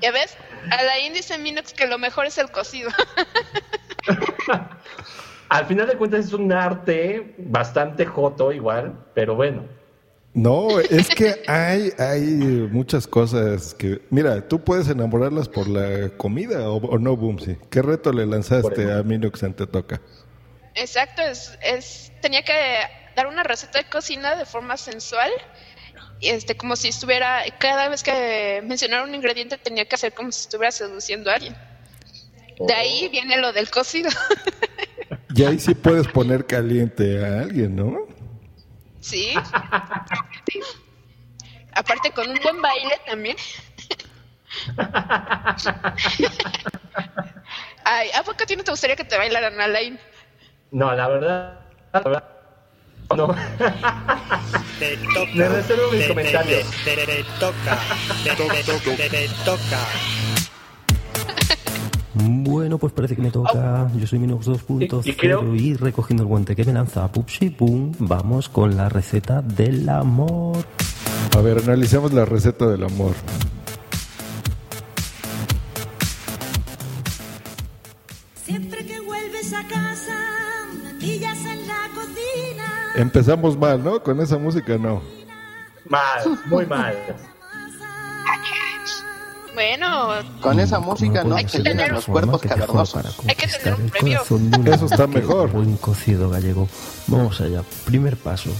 Ya 0.00 0.12
ves, 0.12 0.36
a 0.70 0.82
la 0.82 0.94
dice 1.12 1.36
Minox 1.38 1.74
que 1.74 1.86
lo 1.86 1.98
mejor 1.98 2.26
es 2.26 2.38
el 2.38 2.50
cocido. 2.50 2.90
Al 5.52 5.66
final 5.66 5.86
de 5.86 5.98
cuentas 5.98 6.24
es 6.24 6.32
un 6.32 6.50
arte 6.50 7.34
bastante 7.36 8.06
joto 8.06 8.52
igual, 8.52 9.04
pero 9.14 9.34
bueno. 9.36 9.64
No, 10.32 10.80
es 10.80 11.10
que 11.10 11.42
hay, 11.46 11.92
hay 11.98 12.22
muchas 12.72 13.06
cosas 13.06 13.74
que... 13.74 14.00
Mira, 14.08 14.48
tú 14.48 14.64
puedes 14.64 14.88
enamorarlas 14.88 15.50
por 15.50 15.68
la 15.68 16.08
comida 16.16 16.70
o, 16.70 16.76
o 16.76 16.98
no, 16.98 17.18
Boomsy. 17.18 17.58
¿Qué 17.68 17.82
reto 17.82 18.14
le 18.14 18.24
lanzaste 18.24 18.90
a 18.94 19.02
Minux 19.02 19.42
en 19.42 19.52
Te 19.52 19.66
Toca? 19.66 20.00
Exacto, 20.74 21.20
es, 21.20 21.58
es 21.62 22.10
tenía 22.22 22.42
que 22.42 22.54
dar 23.14 23.26
una 23.26 23.42
receta 23.42 23.76
de 23.76 23.84
cocina 23.90 24.36
de 24.36 24.46
forma 24.46 24.78
sensual. 24.78 25.30
y 26.18 26.30
Este, 26.30 26.56
como 26.56 26.76
si 26.76 26.88
estuviera, 26.88 27.42
cada 27.58 27.90
vez 27.90 28.02
que 28.02 28.62
mencionara 28.64 29.04
un 29.04 29.14
ingrediente 29.14 29.58
tenía 29.58 29.84
que 29.84 29.96
hacer 29.96 30.14
como 30.14 30.32
si 30.32 30.40
estuviera 30.40 30.72
seduciendo 30.72 31.30
a 31.30 31.34
alguien. 31.34 31.54
De 32.58 32.72
ahí 32.72 33.10
viene 33.10 33.36
lo 33.36 33.52
del 33.52 33.68
cocido. 33.68 34.08
Y 35.34 35.44
ahí 35.44 35.58
sí 35.58 35.74
puedes 35.74 36.06
poner 36.08 36.46
caliente 36.46 37.24
a 37.24 37.40
alguien, 37.40 37.74
¿no? 37.76 38.06
Sí. 39.00 39.34
Aparte 41.74 42.10
con 42.12 42.28
un 42.28 42.38
buen 42.42 42.60
baile 42.62 43.00
también. 43.06 43.36
Ay, 47.84 48.08
¿a 48.14 48.22
poco 48.22 48.42
a 48.42 48.46
ti 48.46 48.56
no 48.56 48.62
te 48.64 48.70
gustaría 48.70 48.96
que 48.96 49.04
te 49.04 49.16
bailaran, 49.16 49.60
Alain? 49.60 49.98
No, 50.70 50.94
la 50.94 51.08
verdad, 51.08 51.60
la 51.92 52.00
verdad, 52.00 52.24
no. 53.16 53.26
Te 54.78 54.96
toca. 55.14 55.30
Me 55.34 55.48
reservo 55.48 55.90
mis 55.90 56.00
te- 56.00 56.08
comentarios. 56.08 56.70
Te, 56.84 56.94
te- 56.96 57.06
te 57.06 57.24
toca. 57.40 57.78
Te, 58.24 58.30
te- 58.36 58.96
te- 58.96 59.10
te 59.10 59.28
toca. 59.44 59.78
Bueno, 62.14 62.78
pues 62.78 62.92
parece 62.92 63.16
que 63.16 63.22
me 63.22 63.30
toca. 63.30 63.82
Ah. 63.82 63.90
Yo 63.96 64.06
soy 64.06 64.18
Minox 64.18 64.46
2.0 64.46 65.06
y, 65.06 65.14
creo... 65.14 65.54
y, 65.54 65.74
recogiendo 65.74 66.22
el 66.22 66.28
guante 66.28 66.54
que 66.54 66.64
me 66.64 66.72
lanza 66.72 67.10
Pupsi 67.10 67.48
Boom, 67.48 67.92
vamos 67.98 68.48
con 68.48 68.76
la 68.76 68.88
receta 68.88 69.40
del 69.40 69.88
amor. 69.88 70.58
A 71.36 71.40
ver, 71.40 71.58
analicemos 71.58 72.12
la 72.12 72.24
receta 72.24 72.66
del 72.66 72.84
amor. 72.84 73.14
Siempre 78.44 78.84
que 78.84 79.00
vuelves 79.00 79.52
a 79.54 79.66
casa, 79.66 80.18
en 81.00 81.66
la 81.66 81.88
cocina. 81.94 82.92
Empezamos 82.96 83.56
mal, 83.56 83.82
¿no? 83.82 84.02
Con 84.02 84.20
esa 84.20 84.36
música 84.36 84.76
no. 84.76 85.02
Mal, 85.88 86.38
muy 86.46 86.66
mal. 86.66 86.94
Bueno, 89.54 90.08
Con 90.40 90.60
esa 90.60 90.80
música 90.80 91.24
no 91.24 91.36
Hay 91.36 91.44
que 91.44 91.50
se 91.50 91.58
llenan 91.58 91.76
tener 91.76 91.92
los 91.92 92.06
cuerpos 92.06 92.40
cavernosos. 92.42 93.04
hay 93.26 93.34
que 93.34 93.46
tener 93.46 93.74
un 93.74 93.84
el 93.84 93.90
premio. 93.90 94.18
corazón 94.18 94.50
de 94.50 94.58
un 94.60 94.68
Eso 94.68 94.86
está 94.86 95.06
mejor. 95.06 95.50
Buen 95.50 95.76
cocido 95.76 96.30
gallego. 96.30 96.68
Vamos 97.06 97.40
allá. 97.40 97.62
Primer 97.84 98.16
paso. 98.16 98.50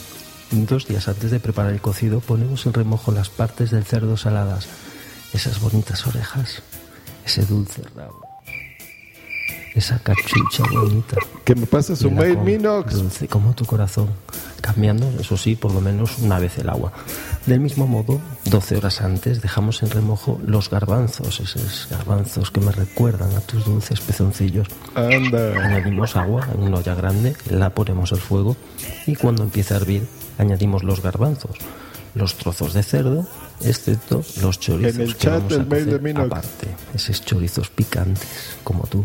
Dos 0.51 0.87
días 0.87 1.09
antes 1.09 1.31
de 1.31 1.41
preparar 1.41 1.73
el 1.73 1.81
cocido 1.81 2.21
ponemos 2.21 2.67
en 2.67 2.75
remojo 2.75 3.11
las 3.11 3.31
partes 3.31 3.71
del 3.71 3.85
cerdo 3.85 4.17
saladas. 4.17 4.69
Esas 5.33 5.61
bonitas 5.61 6.07
orejas. 6.07 6.63
Ese 7.25 7.45
dulce 7.47 7.83
rabo. 7.97 8.22
Esa 9.75 9.99
cachucha 9.99 10.65
bonita. 10.71 11.17
Que 11.45 11.55
me 11.55 11.67
pase 11.67 11.97
su 11.97 12.11
mail, 12.11 12.37
Minox. 12.39 12.93
Dulce 12.95 13.27
como 13.27 13.55
tu 13.55 13.65
corazón. 13.65 14.11
Cambiando, 14.61 15.11
eso 15.19 15.37
sí, 15.37 15.57
por 15.57 15.73
lo 15.73 15.81
menos 15.81 16.19
una 16.19 16.39
vez 16.39 16.59
el 16.59 16.69
agua. 16.69 16.93
Del 17.47 17.59
mismo 17.59 17.87
modo, 17.87 18.21
12 18.45 18.77
horas 18.77 19.01
antes 19.01 19.41
dejamos 19.43 19.83
en 19.83 19.91
remojo 19.91 20.39
los 20.47 20.71
garbanzos, 20.71 21.41
esos 21.41 21.89
garbanzos 21.91 22.51
que 22.51 22.61
me 22.61 22.71
recuerdan 22.71 23.35
a 23.35 23.41
tus 23.41 23.65
dulces 23.65 24.01
pezoncillos. 24.01 24.69
Anda. 24.95 25.65
Añadimos 25.65 26.17
agua 26.17 26.47
en 26.55 26.63
una 26.63 26.79
olla 26.79 26.95
grande, 26.95 27.35
la 27.51 27.71
ponemos 27.71 28.13
al 28.13 28.21
fuego 28.21 28.57
y 29.07 29.17
cuando 29.17 29.43
empiece 29.43 29.75
a 29.75 29.79
hervir 29.79 30.07
añadimos 30.39 30.85
los 30.85 31.03
garbanzos, 31.03 31.57
los 32.15 32.37
trozos 32.37 32.75
de 32.75 32.83
cerdo, 32.85 33.27
excepto 33.65 34.23
los 34.41 34.61
chorizos 34.61 34.95
En 34.95 35.01
el 35.01 35.17
que 35.17 35.19
chat 35.19 35.35
vamos 35.35 35.53
a 35.53 35.57
del 35.57 35.67
mail 35.67 35.87
de 35.87 35.99
Minox. 35.99 36.27
aparte, 36.27 36.69
esos 36.95 37.25
chorizos 37.25 37.71
picantes 37.71 38.29
como 38.63 38.87
tú. 38.87 39.05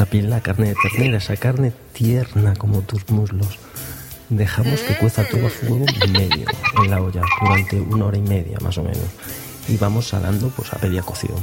También 0.00 0.30
la 0.30 0.40
carne 0.40 0.68
de 0.68 0.76
ternera, 0.76 1.18
esa 1.18 1.36
carne 1.36 1.74
tierna 1.92 2.54
como 2.56 2.80
tus 2.80 3.06
muslos. 3.10 3.58
Dejamos 4.30 4.80
que 4.80 4.96
cueza 4.96 5.28
todo 5.28 5.46
a 5.46 5.50
fuego 5.50 5.84
medio 6.10 6.46
en 6.82 6.90
la 6.90 7.02
olla 7.02 7.20
durante 7.42 7.78
una 7.78 8.06
hora 8.06 8.16
y 8.16 8.22
media 8.22 8.56
más 8.62 8.78
o 8.78 8.82
menos 8.82 9.04
y 9.68 9.76
vamos 9.76 10.08
salando 10.08 10.48
pues 10.56 10.72
a 10.72 10.78
media 10.78 11.02
cocción. 11.02 11.36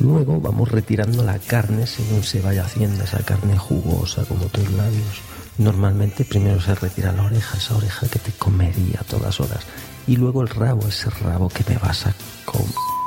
Luego 0.00 0.40
vamos 0.40 0.68
retirando 0.72 1.22
la 1.22 1.38
carne 1.38 1.86
según 1.86 2.24
se 2.24 2.40
vaya 2.40 2.64
haciendo 2.64 3.04
esa 3.04 3.18
carne 3.18 3.56
jugosa 3.56 4.24
como 4.24 4.46
tus 4.46 4.68
labios. 4.72 5.20
Normalmente 5.58 6.24
primero 6.24 6.60
se 6.60 6.74
retira 6.74 7.12
la 7.12 7.26
oreja, 7.26 7.58
esa 7.58 7.76
oreja 7.76 8.08
que 8.08 8.18
te 8.18 8.32
comería 8.32 9.02
a 9.02 9.04
todas 9.04 9.38
horas. 9.38 9.60
Y 10.08 10.16
luego 10.16 10.42
el 10.42 10.48
rabo, 10.48 10.88
ese 10.88 11.10
rabo 11.10 11.48
que 11.48 11.62
me 11.68 11.78
vas 11.78 12.08
a 12.08 12.14
comer. 12.44 13.05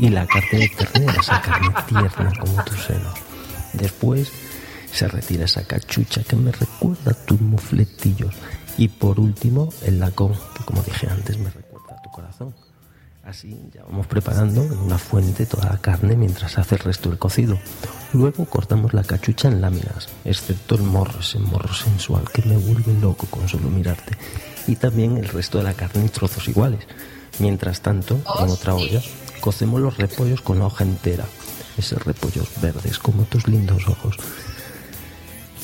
Y 0.00 0.10
la 0.10 0.24
carne 0.26 0.60
de 0.60 0.68
ternera, 0.68 1.20
esa 1.20 1.42
carne 1.42 1.74
tierna 1.88 2.32
como 2.38 2.62
tu 2.62 2.72
seno. 2.74 3.12
Después 3.72 4.30
se 4.92 5.08
retira 5.08 5.44
esa 5.44 5.64
cachucha 5.64 6.22
que 6.22 6.36
me 6.36 6.52
recuerda 6.52 7.10
a 7.10 7.26
tus 7.26 7.40
mufletillos. 7.40 8.32
Y 8.76 8.86
por 8.88 9.18
último, 9.18 9.70
el 9.82 9.98
lacón, 9.98 10.34
que 10.56 10.64
como 10.64 10.82
dije 10.82 11.08
antes 11.10 11.36
me 11.38 11.50
recuerda 11.50 11.96
a 11.96 12.02
tu 12.02 12.10
corazón. 12.10 12.54
Así 13.24 13.60
ya 13.74 13.82
vamos 13.82 14.06
preparando 14.06 14.62
en 14.62 14.78
una 14.78 14.98
fuente 14.98 15.46
toda 15.46 15.68
la 15.68 15.78
carne 15.78 16.14
mientras 16.14 16.56
hace 16.58 16.76
el 16.76 16.80
resto 16.80 17.08
del 17.08 17.18
cocido. 17.18 17.58
Luego 18.12 18.46
cortamos 18.46 18.94
la 18.94 19.02
cachucha 19.02 19.48
en 19.48 19.60
láminas, 19.60 20.08
excepto 20.24 20.76
el 20.76 20.82
morro, 20.82 21.18
ese 21.20 21.40
morro 21.40 21.74
sensual 21.74 22.30
que 22.32 22.42
me 22.42 22.56
vuelve 22.56 22.94
loco 23.00 23.26
con 23.26 23.48
solo 23.48 23.68
mirarte. 23.68 24.16
Y 24.68 24.76
también 24.76 25.18
el 25.18 25.28
resto 25.28 25.58
de 25.58 25.64
la 25.64 25.74
carne 25.74 26.02
en 26.02 26.08
trozos 26.08 26.46
iguales. 26.46 26.86
Mientras 27.40 27.80
tanto, 27.82 28.14
en 28.14 28.48
otra 28.48 28.74
olla, 28.74 29.02
cocemos 29.48 29.80
los 29.80 29.96
repollos 29.96 30.42
con 30.42 30.58
la 30.58 30.66
hoja 30.66 30.84
entera. 30.84 31.24
Esos 31.78 32.04
repollos 32.04 32.48
verdes 32.60 32.98
como 32.98 33.22
tus 33.24 33.48
lindos 33.48 33.88
ojos. 33.88 34.16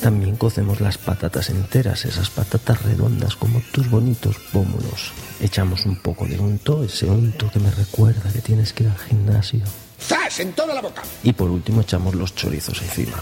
También 0.01 0.37
cocemos 0.37 0.81
las 0.81 0.97
patatas 0.97 1.51
enteras, 1.51 2.03
esas 2.03 2.31
patatas 2.31 2.81
redondas 2.81 3.35
como 3.35 3.61
tus 3.71 3.87
bonitos 3.87 4.37
pómulos. 4.51 5.11
Echamos 5.39 5.85
un 5.85 5.97
poco 5.97 6.25
de 6.25 6.39
unto, 6.39 6.83
ese 6.83 7.05
unto 7.05 7.51
que 7.51 7.59
me 7.59 7.69
recuerda 7.69 8.33
que 8.33 8.39
tienes 8.39 8.73
que 8.73 8.85
ir 8.85 8.89
al 8.89 8.97
gimnasio. 8.97 9.61
¡Zas! 10.01 10.39
En 10.39 10.53
toda 10.53 10.73
la 10.73 10.81
boca. 10.81 11.03
Y 11.21 11.33
por 11.33 11.51
último 11.51 11.81
echamos 11.81 12.15
los 12.15 12.33
chorizos 12.33 12.81
encima. 12.81 13.21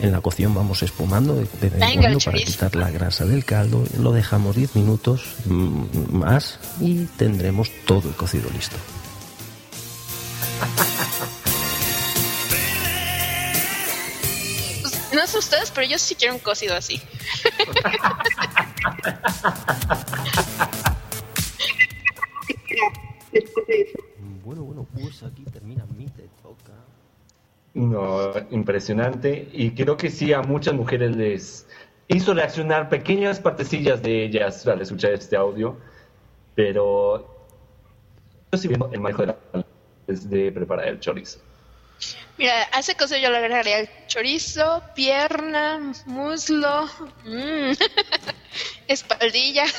En 0.00 0.10
la 0.10 0.22
cocción 0.22 0.54
vamos 0.54 0.82
espumando 0.82 1.34
de, 1.34 1.42
de 1.42 1.68
vez 1.68 1.74
en 1.74 1.80
Venga, 1.80 2.08
el 2.08 2.14
cuando 2.14 2.18
para 2.24 2.38
quitar 2.38 2.76
la 2.76 2.90
grasa 2.90 3.26
del 3.26 3.44
caldo. 3.44 3.84
Lo 4.00 4.12
dejamos 4.12 4.56
10 4.56 4.74
minutos 4.74 5.34
mm, 5.44 6.16
más 6.16 6.60
y 6.80 7.04
tendremos 7.18 7.70
todo 7.84 8.08
el 8.08 8.14
cocido 8.14 8.48
listo. 8.54 8.78
No 15.12 15.26
sé 15.26 15.38
ustedes, 15.38 15.70
pero 15.70 15.86
yo 15.86 15.98
sí 15.98 16.14
quiero 16.14 16.34
un 16.34 16.40
cocido 16.40 16.74
así. 16.76 17.00
Bueno, 24.44 24.62
bueno, 24.62 24.86
pues 24.94 25.22
aquí 25.22 25.44
termina 25.52 25.84
mi 25.96 26.06
te 26.06 26.28
toca. 26.42 26.72
No, 27.74 28.32
impresionante. 28.50 29.48
Y 29.52 29.72
creo 29.72 29.96
que 29.96 30.10
sí 30.10 30.32
a 30.32 30.42
muchas 30.42 30.74
mujeres 30.74 31.16
les 31.16 31.66
hizo 32.08 32.32
reaccionar 32.34 32.88
pequeñas 32.88 33.40
partecillas 33.40 34.02
de 34.02 34.24
ellas 34.24 34.66
al 34.66 34.80
escuchar 34.80 35.12
este 35.12 35.36
audio. 35.36 35.76
Pero 36.54 37.46
yo 38.52 38.58
sí 38.58 38.68
viendo 38.68 38.88
el 38.92 39.00
manejo 39.00 39.22
de, 39.22 39.26
la- 39.28 39.64
de 40.06 40.52
preparar 40.52 40.88
el 40.88 41.00
chorizo. 41.00 41.40
Mira, 42.38 42.68
a 42.72 42.80
ese 42.80 42.94
cocido 42.94 43.20
yo 43.20 43.30
le 43.30 43.38
agregaría 43.38 43.80
el 43.80 43.88
chorizo, 44.06 44.82
pierna, 44.94 45.80
muslo, 46.04 46.84
mm, 47.24 47.72
espaldilla. 48.88 49.64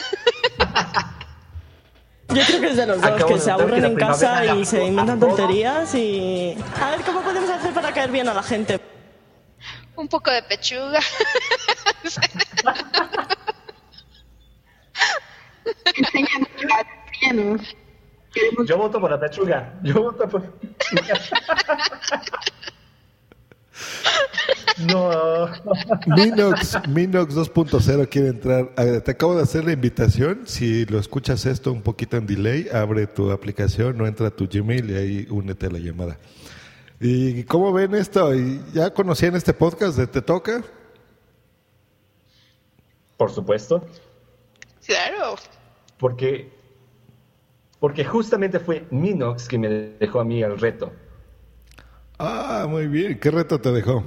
Yo 2.29 2.43
creo 2.43 2.59
que 2.59 2.67
es 2.67 2.75
de 2.75 2.85
los 2.85 3.01
dos, 3.01 3.09
Acabo 3.09 3.35
que 3.35 3.39
se 3.39 3.49
aburren 3.49 3.81
que 3.81 3.87
en 3.87 3.95
casa 3.95 4.45
y 4.53 4.65
se 4.65 4.83
inventan 4.83 5.17
tonterías 5.17 5.95
y... 5.95 6.57
A 6.81 6.91
ver, 6.91 6.99
¿cómo 7.05 7.21
podemos 7.21 7.49
hacer 7.49 7.73
para 7.73 7.93
caer 7.93 8.11
bien 8.11 8.27
a 8.27 8.33
la 8.33 8.43
gente? 8.43 8.81
un 9.97 10.07
poco 10.07 10.31
de 10.31 10.41
pechuga. 10.43 11.01
Yo 18.65 18.77
voto 18.77 18.99
por 18.99 19.11
la 19.11 19.19
pechuga. 19.19 19.73
Yo 19.83 20.03
voto 20.03 20.27
por. 20.27 20.41
no. 24.87 25.49
Minox, 26.07 26.87
Minox 26.87 27.35
2.0 27.35 28.09
quiere 28.09 28.29
entrar. 28.29 28.71
A 28.75 28.83
ver, 28.83 29.01
te 29.01 29.11
acabo 29.11 29.35
de 29.35 29.43
hacer 29.43 29.65
la 29.65 29.73
invitación. 29.73 30.41
Si 30.45 30.85
lo 30.85 30.99
escuchas 30.99 31.45
esto 31.45 31.71
un 31.71 31.81
poquito 31.81 32.17
en 32.17 32.25
delay, 32.25 32.67
abre 32.73 33.07
tu 33.07 33.31
aplicación, 33.31 33.97
no 33.97 34.07
entra 34.07 34.27
a 34.27 34.31
tu 34.31 34.47
Gmail 34.47 34.89
y 34.89 34.95
ahí 34.95 35.27
únete 35.29 35.67
a 35.67 35.69
la 35.69 35.79
llamada. 35.79 36.17
¿Y 36.99 37.43
cómo 37.43 37.71
ven 37.71 37.93
esto? 37.95 38.33
¿Y 38.33 38.61
¿Ya 38.73 38.91
conocían 38.93 39.35
este 39.35 39.53
podcast 39.53 39.97
de 39.97 40.07
Te 40.07 40.21
Toca? 40.21 40.63
Por 43.17 43.31
supuesto. 43.31 43.85
Claro. 44.85 45.35
Porque. 45.97 46.56
Porque 47.79 48.03
justamente 48.03 48.59
fue 48.59 48.85
Minox 48.89 49.47
que 49.47 49.59
me 49.59 49.69
dejó 49.99 50.19
a 50.19 50.23
mí 50.23 50.41
el 50.41 50.59
reto. 50.59 50.91
Ah, 52.17 52.65
muy 52.67 52.87
bien. 52.87 53.19
¿Qué 53.19 53.29
reto 53.29 53.59
te 53.59 53.71
dejó? 53.71 54.03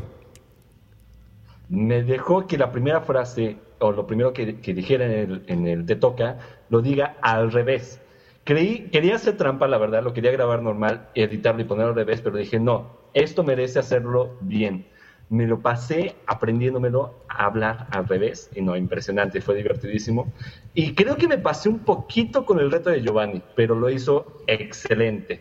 Me 1.68 2.02
dejó 2.02 2.46
que 2.48 2.58
la 2.58 2.72
primera 2.72 3.00
frase, 3.00 3.58
o 3.78 3.92
lo 3.92 4.06
primero 4.06 4.32
que, 4.32 4.60
que 4.60 4.74
dijera 4.74 5.06
en 5.06 5.12
el, 5.12 5.44
en 5.46 5.66
el 5.68 5.86
Te 5.86 5.94
Toca, 5.94 6.38
lo 6.68 6.80
diga 6.82 7.16
al 7.22 7.52
revés. 7.52 8.00
Creí, 8.42 8.88
quería 8.90 9.14
hacer 9.14 9.36
trampa, 9.36 9.68
la 9.68 9.78
verdad, 9.78 10.02
lo 10.02 10.12
quería 10.12 10.32
grabar 10.32 10.62
normal, 10.62 11.08
editarlo 11.14 11.62
y 11.62 11.64
ponerlo 11.64 11.90
al 11.90 11.96
revés, 11.96 12.20
pero 12.20 12.36
dije, 12.36 12.58
no, 12.58 12.98
esto 13.14 13.44
merece 13.44 13.78
hacerlo 13.78 14.36
bien. 14.40 14.86
Me 15.30 15.46
lo 15.46 15.60
pasé 15.60 16.16
aprendiéndomelo 16.26 17.24
a 17.28 17.46
hablar 17.46 17.86
al 17.90 18.06
revés, 18.06 18.50
y 18.54 18.60
no, 18.60 18.76
impresionante, 18.76 19.40
fue 19.40 19.54
divertidísimo. 19.56 20.32
Y 20.74 20.94
creo 20.94 21.16
que 21.16 21.28
me 21.28 21.38
pasé 21.38 21.68
un 21.68 21.78
poquito 21.78 22.44
con 22.44 22.60
el 22.60 22.70
reto 22.70 22.90
de 22.90 23.00
Giovanni, 23.00 23.42
pero 23.56 23.74
lo 23.74 23.88
hizo 23.88 24.42
excelente. 24.46 25.40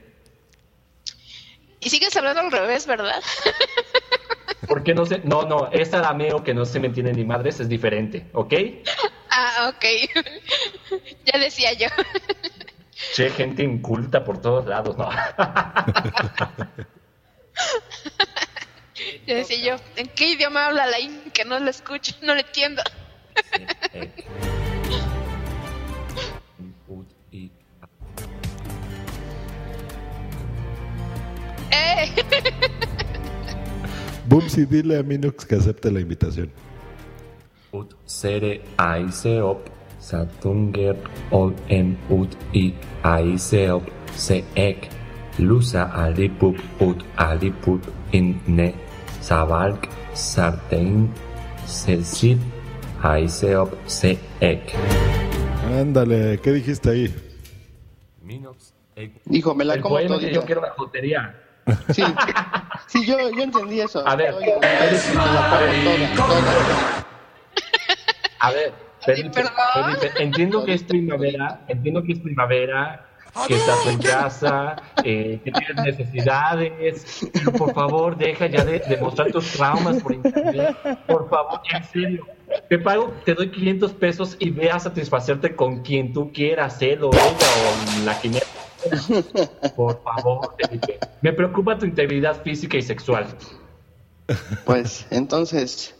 Y 1.82 1.90
sigues 1.90 2.16
hablando 2.16 2.42
al 2.42 2.52
revés, 2.52 2.88
¿verdad? 2.88 3.22
Porque 4.68 4.94
no 4.94 5.06
sé, 5.06 5.22
no, 5.24 5.44
no, 5.44 5.70
es 5.72 5.94
arameo 5.94 6.44
que 6.44 6.54
no 6.54 6.66
se 6.66 6.80
me 6.80 6.88
entiende 6.88 7.14
ni 7.14 7.26
madres, 7.26 7.60
es 7.60 7.68
diferente, 7.70 8.28
¿ok? 8.34 8.54
Ah, 9.30 9.74
ok. 9.74 9.86
ya 11.26 11.40
decía 11.40 11.74
yo. 11.74 11.88
Che, 13.14 13.30
gente 13.30 13.64
inculta 13.64 14.26
por 14.26 14.42
todos 14.42 14.66
lados, 14.66 14.98
¿no? 14.98 15.10
Ya 19.30 19.36
decía 19.36 19.58
yo, 19.64 19.76
¿en 19.96 20.08
qué 20.08 20.32
idioma 20.32 20.66
habla 20.66 20.88
la 20.88 21.00
in 21.00 21.22
que 21.32 21.46
no 21.46 21.60
lo 21.60 21.70
escucho, 21.70 22.16
no 22.24 22.34
lo 22.34 22.40
entiendo? 22.40 22.82
¡Eh! 31.72 32.12
Bumsy, 34.26 34.66
dile 34.66 34.98
a 34.98 35.04
Minox 35.04 35.46
que 35.46 35.54
acepte 35.54 35.92
la 35.92 36.00
invitación. 36.00 36.52
ut 37.72 37.94
sere 38.06 38.64
aiseop 38.78 39.70
satunger 40.00 40.98
ol 41.30 41.54
en 41.68 41.98
ut 42.10 42.34
i 42.52 42.74
aiseop 43.04 43.84
se 44.16 44.44
ek 44.56 44.90
lusa 45.38 45.84
alipup 45.94 46.58
ut 46.82 47.06
alipup 47.16 47.86
in 48.12 48.40
ne 48.48 48.74
savalk 49.30 49.86
sartein 50.18 51.06
sesit 51.70 52.40
aiseop 53.06 53.70
se 53.86 54.18
ek. 54.42 54.74
Ándale, 55.80 56.40
¿qué 56.42 56.52
dijiste 56.52 56.90
ahí? 56.90 57.14
Minox 58.24 58.74
ek. 58.96 59.22
Dijo, 59.26 59.54
me 59.54 59.66
la 59.66 59.76
El 59.76 59.82
como 59.82 60.00
todo. 60.00 60.20
que 60.20 60.34
yo 60.34 60.42
quiero 60.46 60.62
la 60.62 60.72
jotería. 60.72 61.36
Sí, 61.94 62.02
sí 62.88 63.06
yo, 63.06 63.18
yo 63.30 63.44
entendí 63.44 63.82
eso. 63.82 64.02
A 64.08 64.16
ver, 64.16 64.34
Oye, 64.34 64.56
me 64.62 64.68
la 64.68 66.14
como 66.16 66.26
toda, 66.26 66.40
toda. 66.42 67.06
A 68.40 68.52
ver, 68.52 68.74
Felipe, 69.02 69.30
perdón. 69.30 69.54
Felipe, 69.76 70.24
entiendo 70.24 70.66
que 70.66 70.74
es 70.74 70.84
primavera, 70.84 71.62
entiendo 71.68 72.02
que 72.02 72.14
es 72.14 72.20
primavera, 72.20 73.09
que 73.48 73.56
estás 73.56 73.86
en 73.88 74.00
casa, 74.00 74.76
eh, 75.04 75.40
que 75.44 75.52
tienes 75.52 75.76
necesidades, 75.84 77.30
pero 77.34 77.52
por 77.54 77.74
favor 77.74 78.18
deja 78.18 78.48
ya 78.48 78.64
de, 78.64 78.80
de 78.80 78.98
mostrar 78.98 79.32
tus 79.32 79.52
traumas 79.52 80.02
por 80.02 80.14
internet, 80.14 80.78
por 81.08 81.30
favor, 81.30 81.62
en 81.74 81.84
serio. 81.86 82.28
Te 82.68 82.80
pago, 82.80 83.14
te 83.26 83.36
doy 83.36 83.52
500 83.52 83.94
pesos 83.94 84.36
y 84.40 84.50
ve 84.50 84.72
a 84.72 84.80
satisfacerte 84.80 85.56
con 85.56 85.82
quien 85.84 86.14
tú 86.14 86.32
quieras, 86.34 86.82
él 86.82 87.04
o 87.04 87.12
ella 87.12 87.48
o 88.02 88.06
la 88.06 88.20
que 88.20 88.32
Por 89.76 90.02
favor, 90.02 90.56
Felipe. 90.58 91.00
Me 91.22 91.34
preocupa 91.34 91.78
tu 91.78 91.86
integridad 91.86 92.42
física 92.42 92.78
y 92.78 92.82
sexual. 92.82 93.28
Pues, 94.66 95.08
entonces. 95.12 95.96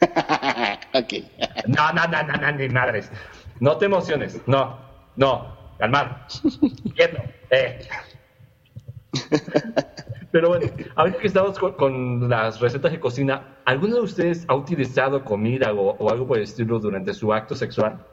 ok. 0.94 1.12
No, 1.66 1.92
no, 1.92 2.06
no, 2.06 2.22
no, 2.22 2.32
no, 2.34 2.52
ni 2.52 2.68
madres. 2.68 3.10
No 3.60 3.76
te 3.76 3.86
emociones. 3.86 4.40
No, 4.46 4.78
no. 5.16 5.57
Calmar. 5.78 6.26
Quieto. 6.94 7.22
Eh. 7.50 7.78
Pero 10.30 10.48
bueno, 10.50 10.70
ahorita 10.96 11.18
que 11.18 11.26
estamos 11.26 11.58
con, 11.58 11.72
con 11.74 12.28
las 12.28 12.60
recetas 12.60 12.92
de 12.92 13.00
cocina, 13.00 13.56
¿alguno 13.64 13.96
de 13.96 14.02
ustedes 14.02 14.44
ha 14.48 14.54
utilizado 14.54 15.24
comida 15.24 15.72
o, 15.72 15.96
o 15.96 16.10
algo 16.10 16.26
por 16.26 16.36
el 16.36 16.42
estilo 16.44 16.78
durante 16.78 17.14
su 17.14 17.32
acto 17.32 17.54
sexual? 17.54 18.04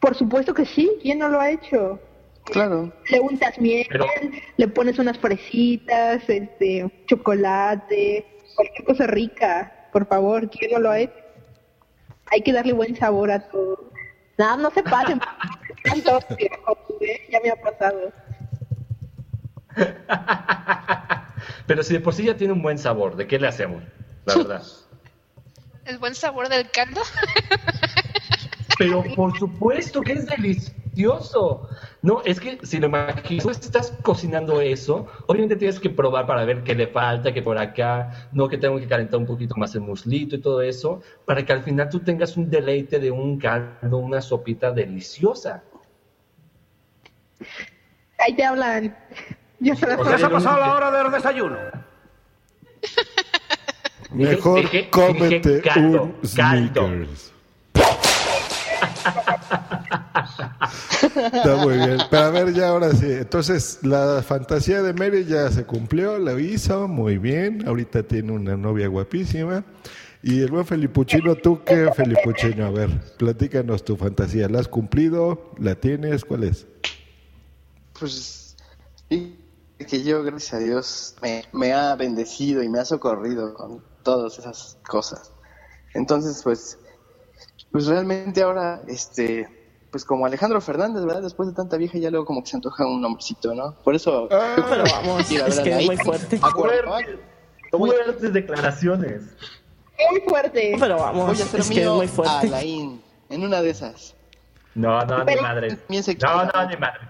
Por 0.00 0.14
supuesto 0.14 0.52
que 0.52 0.66
sí, 0.66 0.90
¿quién 1.00 1.20
no 1.20 1.28
lo 1.30 1.40
ha 1.40 1.50
hecho? 1.50 1.98
Claro. 2.44 2.92
Le 3.08 3.20
untas 3.20 3.58
miel, 3.58 3.86
Pero- 3.88 4.04
le 4.58 4.68
pones 4.68 4.98
unas 4.98 5.16
fresitas, 5.18 6.28
este, 6.28 6.90
chocolate, 7.06 8.26
cualquier 8.54 8.84
cosa 8.84 9.06
rica, 9.06 9.88
por 9.92 10.06
favor, 10.06 10.50
¿quién 10.50 10.72
no 10.72 10.78
lo 10.80 10.90
ha 10.90 10.98
hecho? 11.00 11.14
Hay 12.30 12.42
que 12.42 12.52
darle 12.52 12.74
buen 12.74 12.94
sabor 12.96 13.30
a 13.30 13.48
todo. 13.48 13.90
No, 14.36 14.56
no 14.58 14.70
se 14.72 14.82
pasen. 14.82 15.20
¿eh? 15.84 17.26
Ya 17.30 17.40
me 17.40 17.50
ha 17.50 17.56
pasado. 17.56 18.12
Pero 21.66 21.82
si 21.82 21.94
de 21.94 22.00
por 22.00 22.14
sí 22.14 22.24
ya 22.24 22.36
tiene 22.36 22.52
un 22.52 22.62
buen 22.62 22.78
sabor, 22.78 23.16
¿de 23.16 23.26
qué 23.26 23.38
le 23.38 23.48
hacemos? 23.48 23.82
La 24.26 24.34
verdad. 24.36 24.62
El 25.84 25.98
buen 25.98 26.14
sabor 26.14 26.48
del 26.48 26.70
caldo. 26.70 27.02
Pero 28.78 29.04
por 29.14 29.38
supuesto 29.38 30.00
que 30.00 30.12
es 30.12 30.26
delicioso. 30.26 31.68
No, 32.02 32.22
es 32.24 32.40
que 32.40 32.58
si 32.62 32.80
lo 32.80 32.86
imaginas, 32.86 33.42
tú 33.42 33.50
estás 33.50 33.92
cocinando 34.02 34.60
eso, 34.60 35.06
obviamente 35.26 35.56
tienes 35.56 35.78
que 35.78 35.90
probar 35.90 36.26
para 36.26 36.44
ver 36.44 36.64
qué 36.64 36.74
le 36.74 36.88
falta, 36.88 37.32
que 37.32 37.40
por 37.40 37.56
acá, 37.58 38.28
no 38.32 38.48
que 38.48 38.58
tengo 38.58 38.78
que 38.78 38.86
calentar 38.86 39.20
un 39.20 39.26
poquito 39.26 39.54
más 39.56 39.74
el 39.74 39.82
muslito 39.82 40.36
y 40.36 40.40
todo 40.40 40.60
eso, 40.60 41.00
para 41.24 41.44
que 41.44 41.52
al 41.52 41.62
final 41.62 41.88
tú 41.88 42.00
tengas 42.00 42.36
un 42.36 42.50
deleite 42.50 42.98
de 42.98 43.10
un 43.10 43.38
caldo, 43.38 43.98
una 43.98 44.20
sopita 44.20 44.72
deliciosa. 44.72 45.62
Ahí 48.18 48.34
te 48.34 48.44
hablan. 48.44 48.96
Ya 49.60 49.74
se 49.76 49.86
Ya 49.86 49.94
ha 49.94 50.16
yo 50.18 50.30
pasado 50.30 50.58
la 50.60 50.74
hora 50.74 50.90
del 50.90 51.12
desayuno. 51.12 51.56
Mejor 54.12 54.60
dije- 54.60 54.76
dije 54.78 54.90
cómete 54.90 55.60
caldo, 55.62 56.02
un 56.04 56.14
caldo. 56.36 56.86
Snickers. 56.86 57.32
Está 61.32 61.56
muy 61.56 61.76
bien. 61.76 61.98
Pero 62.10 62.22
a 62.24 62.30
ver, 62.30 62.52
ya 62.52 62.68
ahora 62.68 62.92
sí. 62.92 63.06
Entonces, 63.10 63.78
la 63.82 64.22
fantasía 64.26 64.82
de 64.82 64.92
Mary 64.94 65.24
ya 65.24 65.50
se 65.50 65.64
cumplió, 65.64 66.18
la 66.18 66.38
hizo 66.40 66.88
muy 66.88 67.18
bien. 67.18 67.66
Ahorita 67.66 68.02
tiene 68.02 68.32
una 68.32 68.56
novia 68.56 68.88
guapísima. 68.88 69.64
Y 70.22 70.40
el 70.40 70.50
buen 70.50 70.64
Felipuchino, 70.64 71.34
¿tú 71.34 71.62
qué, 71.64 71.90
Felipuchino? 71.94 72.66
A 72.66 72.70
ver, 72.70 72.88
platícanos 73.18 73.84
tu 73.84 73.96
fantasía. 73.96 74.48
¿La 74.48 74.60
has 74.60 74.68
cumplido? 74.68 75.52
¿La 75.58 75.74
tienes? 75.74 76.24
¿Cuál 76.24 76.44
es? 76.44 76.66
Pues, 78.04 78.54
y 79.08 79.38
que 79.78 80.02
yo, 80.02 80.22
gracias 80.22 80.52
a 80.52 80.58
Dios, 80.58 81.16
me, 81.22 81.42
me 81.52 81.72
ha 81.72 81.96
bendecido 81.96 82.62
y 82.62 82.68
me 82.68 82.78
ha 82.78 82.84
socorrido 82.84 83.54
con 83.54 83.82
todas 84.02 84.38
esas 84.38 84.76
cosas. 84.86 85.32
Entonces, 85.94 86.42
pues, 86.44 86.78
pues 87.72 87.86
realmente 87.86 88.42
ahora, 88.42 88.82
este, 88.88 89.48
pues 89.90 90.04
como 90.04 90.26
Alejandro 90.26 90.60
Fernández, 90.60 91.02
¿verdad? 91.06 91.22
Después 91.22 91.48
de 91.48 91.54
tanta 91.54 91.78
vieja 91.78 91.96
ya 91.96 92.10
luego 92.10 92.26
como 92.26 92.42
que 92.42 92.50
se 92.50 92.56
antoja 92.56 92.86
un 92.86 93.02
hombrecito, 93.02 93.54
¿no? 93.54 93.74
Por 93.82 93.94
eso... 93.94 94.28
Pero 94.28 94.84
vamos, 94.84 95.30
ir 95.30 95.40
a 95.40 95.46
es 95.46 95.56
ver 95.56 95.60
a 95.60 95.62
que 95.64 95.80
es 95.80 95.86
muy 95.86 95.96
fuerte. 95.96 96.40
Acuerdo, 96.42 96.92
Fuertes 97.70 98.32
declaraciones. 98.34 99.22
Muy 100.10 100.20
fuerte. 100.28 100.76
Pero 100.78 100.98
vamos, 100.98 101.26
Voy 101.28 101.40
a 101.40 101.42
hacer 101.42 101.60
es 101.60 101.70
que 101.70 101.82
es 101.84 101.88
muy 101.88 102.04
a 102.04 102.08
fuerte. 102.10 102.48
Alain, 102.48 103.00
en 103.30 103.44
una 103.44 103.62
de 103.62 103.70
esas. 103.70 104.14
No, 104.74 105.04
no, 105.04 105.24
ni 105.24 105.36
madre. 105.36 105.78
No, 106.20 106.44
no, 106.44 106.68
ni 106.68 106.76
madre. 106.76 107.00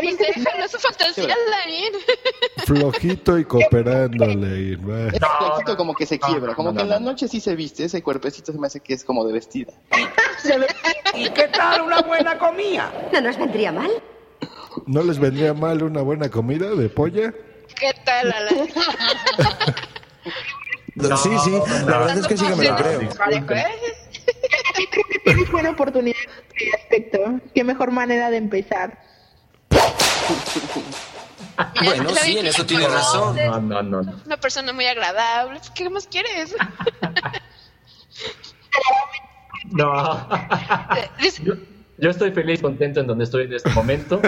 Déjalo 0.00 0.68
su 0.68 0.78
fantasía, 0.78 1.34
Lain. 1.50 1.92
Flojito 2.64 3.38
y 3.38 3.44
cooperándole. 3.44 4.72
Ese 4.72 4.78
cuerpecito 5.18 5.76
como 5.76 5.94
que 5.94 6.06
se 6.06 6.18
quiebra, 6.18 6.54
como 6.54 6.72
no, 6.72 6.76
que 6.76 6.82
en 6.82 6.88
la 6.88 7.00
no. 7.00 7.06
noche 7.06 7.28
sí 7.28 7.40
se 7.40 7.54
viste, 7.54 7.84
ese 7.84 8.02
cuerpecito 8.02 8.52
se 8.52 8.58
me 8.58 8.66
hace 8.66 8.80
que 8.80 8.94
es 8.94 9.04
como 9.04 9.26
de 9.26 9.32
vestida. 9.32 9.72
¿Y 11.14 11.28
qué 11.30 11.48
tal 11.48 11.82
una 11.82 12.00
buena 12.02 12.38
comida? 12.38 12.90
¿No 13.12 13.20
nos 13.20 13.36
vendría 13.36 13.72
mal? 13.72 13.90
¿No 14.86 15.02
les 15.02 15.18
vendría 15.18 15.54
mal 15.54 15.82
una 15.82 16.02
buena 16.02 16.30
comida 16.30 16.70
de 16.70 16.88
polla? 16.88 17.32
¿Qué 17.78 17.92
tal, 18.04 18.32
Alain? 18.32 18.68
sí, 21.16 21.30
sí, 21.44 21.50
la 21.86 21.98
verdad 21.98 22.18
es 22.18 22.26
que 22.26 22.36
sí 22.36 22.46
que 22.46 22.54
me 22.54 22.64
lo 22.64 22.76
creo. 22.76 23.00
Parejo. 24.26 24.90
Creo 24.90 25.04
que 25.10 25.18
tienes 25.20 25.50
buena 25.50 25.70
oportunidad 25.70 26.16
en 26.20 26.68
ese 26.68 26.76
aspecto. 26.76 27.40
Qué 27.54 27.64
mejor 27.64 27.90
manera 27.90 28.30
de 28.30 28.36
empezar. 28.38 28.98
Bueno, 31.82 32.10
sí, 32.10 32.36
en 32.36 32.46
eso 32.46 32.62
¿qué 32.62 32.68
tienes 32.68 32.92
razón. 32.92 33.36
No, 33.36 33.60
no, 33.60 33.82
no. 33.82 34.02
no. 34.02 34.22
Una 34.26 34.36
persona 34.36 34.74
muy 34.74 34.84
agradable. 34.86 35.58
¿Qué 35.74 35.88
más 35.88 36.06
quieres? 36.06 36.54
No. 39.70 40.28
Yo, 41.42 41.54
yo 41.98 42.10
estoy 42.10 42.30
feliz, 42.30 42.60
contento 42.60 43.00
en 43.00 43.06
donde 43.06 43.24
estoy 43.24 43.44
en 43.44 43.54
este 43.54 43.70
momento 43.70 44.20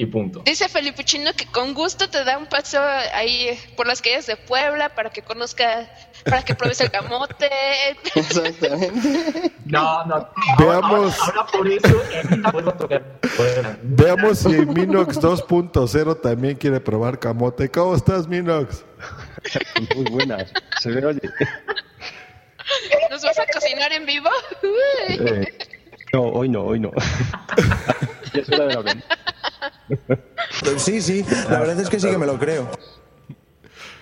y 0.00 0.06
punto. 0.06 0.42
dice 0.44 0.68
Felipe 0.68 1.04
Chino 1.04 1.32
que 1.36 1.44
con 1.46 1.74
gusto 1.74 2.08
te 2.08 2.22
da 2.22 2.38
un 2.38 2.46
paseo 2.46 2.80
ahí 3.12 3.58
por 3.76 3.88
las 3.88 4.00
calles 4.00 4.26
de 4.26 4.36
Puebla 4.36 4.94
para 4.94 5.10
que 5.10 5.22
conozca, 5.22 5.90
para 6.24 6.44
que 6.44 6.54
pruebes 6.54 6.80
el 6.80 6.90
camote. 6.92 7.50
Exactamente. 8.14 9.52
No, 9.64 10.06
no. 10.06 10.28
Veamos. 10.56 11.18
Ahora, 11.18 11.40
ahora 11.40 11.46
por 11.46 11.68
eso 11.68 12.02
vuelvo 12.52 12.70
a 12.70 12.76
tocar. 12.76 13.18
Veamos 13.82 14.38
si 14.38 14.48
Minox 14.48 15.20
2.0 15.20 16.20
también 16.20 16.56
quiere 16.56 16.78
probar 16.78 17.18
camote. 17.18 17.68
¿Cómo 17.68 17.96
estás, 17.96 18.28
Minox? 18.28 18.84
Muy 19.96 20.10
buenas. 20.12 20.52
Se 20.80 20.90
ve, 20.90 21.04
oye. 21.04 21.20
¿Nos 23.10 23.22
vas 23.22 23.38
a 23.38 23.46
cocinar 23.52 23.92
en 23.92 24.06
vivo? 24.06 24.30
Eh, 25.08 25.67
no, 26.12 26.22
hoy 26.22 26.48
no, 26.48 26.62
hoy 26.62 26.80
no. 26.80 26.90
ya 28.34 28.40
es 28.40 28.48
hora 28.48 28.66
de 28.66 28.74
la 28.74 28.80
broma. 28.80 29.02
Pues 30.60 30.82
sí, 30.82 31.00
sí, 31.00 31.24
la 31.50 31.60
verdad 31.60 31.80
es 31.80 31.88
que 31.88 31.98
sí 31.98 32.10
que 32.10 32.18
me 32.18 32.26
lo 32.26 32.38
creo. 32.38 32.68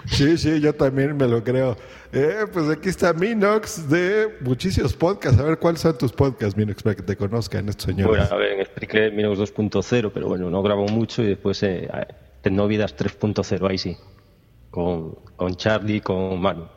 Sí, 0.07 0.39
sí, 0.39 0.61
yo 0.61 0.73
también 0.75 1.17
me 1.17 1.27
lo 1.27 1.43
creo. 1.43 1.77
Eh, 2.13 2.45
pues 2.53 2.69
aquí 2.71 2.89
está 2.89 3.13
Minox 3.13 3.89
de 3.91 4.37
muchísimos 4.41 4.95
podcasts. 4.95 5.39
A 5.41 5.43
ver, 5.43 5.59
¿cuáles 5.59 5.81
son 5.81 5.99
tus 5.99 6.13
podcasts, 6.13 6.57
Minox, 6.57 6.83
para 6.83 6.95
que 6.95 7.03
te 7.03 7.17
conozcan 7.17 7.69
estos 7.69 7.87
Bueno, 7.87 8.13
señores? 8.15 8.33
a 8.33 8.37
ver, 8.37 8.65
Spreaker 8.67 9.13
Minox 9.13 9.39
2.0, 9.39 10.11
pero 10.15 10.29
bueno, 10.29 10.49
no 10.49 10.63
grabo 10.63 10.87
mucho 10.87 11.23
y 11.23 11.27
después 11.27 11.63
eh, 11.65 11.89
Tecnovidas 12.43 12.97
3.0, 12.97 13.69
ahí 13.69 13.79
sí. 13.79 13.97
Con, 14.71 15.17
con 15.37 15.57
Charlie, 15.57 16.01
con 16.01 16.41
Manu. 16.41 16.69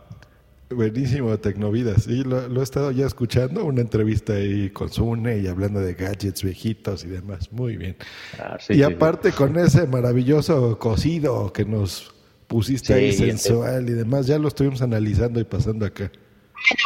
Buenísimo, 0.70 1.36
Tecnovidas. 1.40 2.04
Sí, 2.04 2.24
lo, 2.24 2.48
lo 2.48 2.60
he 2.62 2.64
estado 2.64 2.92
ya 2.92 3.08
escuchando, 3.08 3.66
una 3.66 3.82
entrevista 3.82 4.34
ahí 4.34 4.70
con 4.70 4.90
Sune 4.92 5.40
y 5.40 5.48
hablando 5.48 5.80
de 5.80 5.96
gadgets 5.96 6.44
viejitos 6.44 7.04
y 7.06 7.08
demás. 7.08 7.52
Muy 7.52 7.76
bien. 7.76 7.96
Ah, 8.40 8.58
sí, 8.60 8.74
y 8.74 8.76
sí, 8.78 8.84
aparte 8.84 9.32
con 9.32 9.58
ese 9.58 9.88
maravilloso 9.88 10.78
cocido 10.78 11.52
que 11.52 11.66
nos 11.66 12.14
pusiste 12.48 12.88
Sí, 12.94 12.94
ahí 12.94 13.08
y 13.10 13.14
sensual 13.14 13.90
y 13.90 13.94
demás, 13.94 14.28
ya 14.28 14.38
lo 14.38 14.48
estuvimos 14.48 14.82
analizando 14.84 15.40
y 15.40 15.44
pasando 15.44 15.86
acá. 15.88 16.12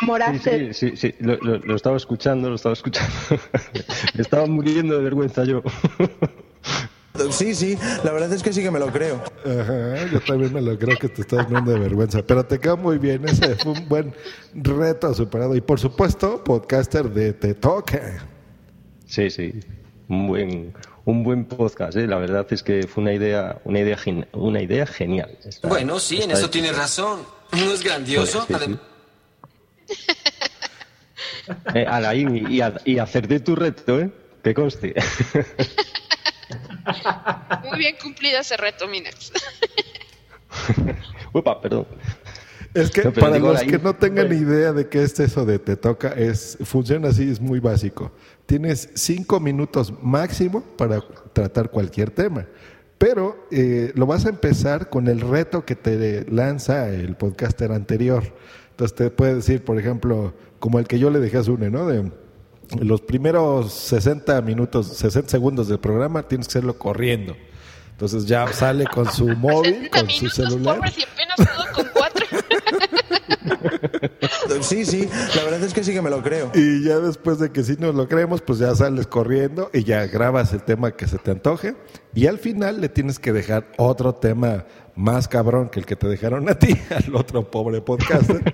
enamoraste. 0.01 0.73
Sí, 0.73 0.91
sí, 0.91 0.95
sí, 0.97 1.15
Lo, 1.19 1.35
lo- 1.37 1.57
lo 1.59 1.75
estaba 1.75 1.97
escuchando, 1.97 2.47
lo 2.49 2.55
estaba 2.55 2.73
escuchando. 2.73 3.13
Me 4.15 4.21
estaba 4.21 4.45
muriendo 4.45 4.95
de 4.97 5.03
vergüenza 5.03 5.43
yo. 5.43 5.61
Sí, 7.29 7.53
sí, 7.53 7.77
la 8.03 8.11
verdad 8.11 8.33
es 8.33 8.41
que 8.41 8.51
sí 8.51 8.63
que 8.63 8.71
me 8.71 8.79
lo 8.79 8.87
creo. 8.91 9.21
Ajá, 9.45 10.07
yo 10.11 10.19
también 10.21 10.51
me 10.51 10.61
lo 10.61 10.77
creo 10.79 10.97
que 10.97 11.09
te 11.09 11.21
estás 11.21 11.47
viendo 11.47 11.71
de 11.71 11.77
vergüenza, 11.79 12.23
pero 12.23 12.43
te 12.45 12.59
quedó 12.59 12.75
muy 12.75 12.97
bien, 12.97 13.23
ese 13.27 13.55
fue 13.55 13.73
un 13.73 13.87
buen 13.87 14.15
reto 14.55 15.13
superado. 15.13 15.55
Y 15.55 15.61
por 15.61 15.79
supuesto, 15.79 16.43
podcaster 16.43 17.09
de 17.11 17.33
Te 17.33 17.53
Toca. 17.53 18.27
Sí, 19.05 19.29
sí. 19.29 19.53
Un 20.07 20.27
buen, 20.27 20.73
un 21.05 21.23
buen 21.23 21.45
podcast, 21.45 21.95
¿eh? 21.97 22.07
La 22.07 22.17
verdad 22.17 22.47
es 22.49 22.63
que 22.63 22.87
fue 22.87 23.03
una 23.03 23.13
idea, 23.13 23.61
una 23.63 23.79
idea, 23.79 23.97
una 24.33 24.61
idea 24.61 24.85
genial. 24.87 25.37
Está- 25.45 25.67
Bueno, 25.67 25.99
sí, 25.99 26.19
en 26.21 26.31
eso 26.31 26.49
tienes 26.49 26.75
razón. 26.75 27.19
¿No 27.51 27.71
es 27.73 27.83
grandioso? 27.83 28.45
Sí, 28.47 28.53
Eh, 31.75 31.85
Alain, 31.87 32.49
y, 32.51 32.61
a- 32.61 32.79
y 32.85 32.97
acerté 32.99 33.39
tu 33.41 33.55
reto, 33.55 33.99
¿eh? 33.99 34.09
Que 34.43 34.53
conste. 34.53 34.93
Muy 37.69 37.77
bien 37.77 37.95
cumplido 38.01 38.39
ese 38.39 38.57
reto, 38.57 38.87
Minax. 38.87 39.31
Upa, 41.33 41.59
perdón. 41.61 41.87
Es 42.73 42.89
que 42.89 43.03
No, 43.03 43.13
para 43.13 43.37
los 43.37 43.59
ahí- 43.61 43.67
que 43.67 43.77
no 43.77 43.93
tengan 43.95 44.33
idea 44.33 44.73
de 44.73 44.87
qué 44.89 45.03
es 45.03 45.19
eso 45.19 45.45
de 45.45 45.59
Te 45.59 45.75
Toca, 45.75 46.09
es, 46.13 46.57
funciona 46.63 47.09
así, 47.09 47.29
es 47.29 47.39
muy 47.39 47.59
básico. 47.59 48.11
Tienes 48.47 48.89
cinco 48.95 49.39
minutos 49.39 49.93
máximo 50.01 50.61
para 50.75 51.01
tratar 51.33 51.69
cualquier 51.69 52.09
tema. 52.09 52.47
Pero 52.97 53.47
eh, 53.51 53.91
lo 53.95 54.05
vas 54.07 54.25
a 54.25 54.29
empezar 54.29 54.89
con 54.89 55.07
el 55.07 55.21
reto 55.21 55.65
que 55.65 55.75
te 55.75 56.25
lanza 56.31 56.89
el 56.89 57.15
podcaster 57.15 57.71
anterior. 57.71 58.23
Entonces 58.71 58.95
te 58.95 59.09
puede 59.11 59.35
decir, 59.35 59.63
por 59.63 59.77
ejemplo, 59.77 60.33
como 60.59 60.79
el 60.79 60.87
que 60.87 60.97
yo 60.97 61.11
le 61.11 61.19
dejé 61.19 61.37
a 61.37 61.43
Zune, 61.43 61.69
¿no? 61.69 61.85
De 61.85 62.11
los 62.79 63.01
primeros 63.01 63.71
60 63.73 64.41
minutos, 64.41 64.87
60 64.87 65.29
segundos 65.29 65.67
del 65.67 65.79
programa 65.79 66.23
tienes 66.23 66.47
que 66.47 66.51
hacerlo 66.51 66.77
corriendo. 66.77 67.35
Entonces 67.91 68.25
ya 68.25 68.51
sale 68.51 68.85
con 68.85 69.11
su 69.11 69.27
móvil, 69.37 69.89
con 69.89 70.09
su 70.09 70.29
celular. 70.29 70.77
Pobres 70.77 70.97
y 70.97 71.03
apenas 71.03 71.37
pudo 71.37 71.73
con 71.73 71.87
cuatro. 71.93 72.25
Sí, 74.61 74.85
sí, 74.85 75.09
la 75.35 75.43
verdad 75.43 75.63
es 75.63 75.73
que 75.73 75.83
sí 75.83 75.93
que 75.93 76.01
me 76.01 76.09
lo 76.09 76.21
creo. 76.21 76.51
Y 76.53 76.83
ya 76.83 76.99
después 76.99 77.39
de 77.39 77.51
que 77.51 77.63
sí 77.63 77.75
nos 77.79 77.95
lo 77.95 78.07
creemos, 78.07 78.41
pues 78.41 78.59
ya 78.59 78.73
sales 78.75 79.07
corriendo 79.07 79.69
y 79.73 79.83
ya 79.83 80.05
grabas 80.07 80.53
el 80.53 80.63
tema 80.63 80.91
que 80.91 81.07
se 81.07 81.17
te 81.17 81.31
antoje. 81.31 81.75
Y 82.13 82.27
al 82.27 82.39
final 82.39 82.79
le 82.79 82.89
tienes 82.89 83.19
que 83.19 83.33
dejar 83.33 83.67
otro 83.77 84.15
tema 84.15 84.65
más 84.95 85.27
cabrón 85.27 85.69
que 85.69 85.79
el 85.79 85.85
que 85.85 85.95
te 85.95 86.07
dejaron 86.07 86.47
a 86.49 86.55
ti, 86.59 86.75
al 86.89 87.15
otro 87.15 87.49
pobre 87.49 87.81
podcaster. 87.81 88.53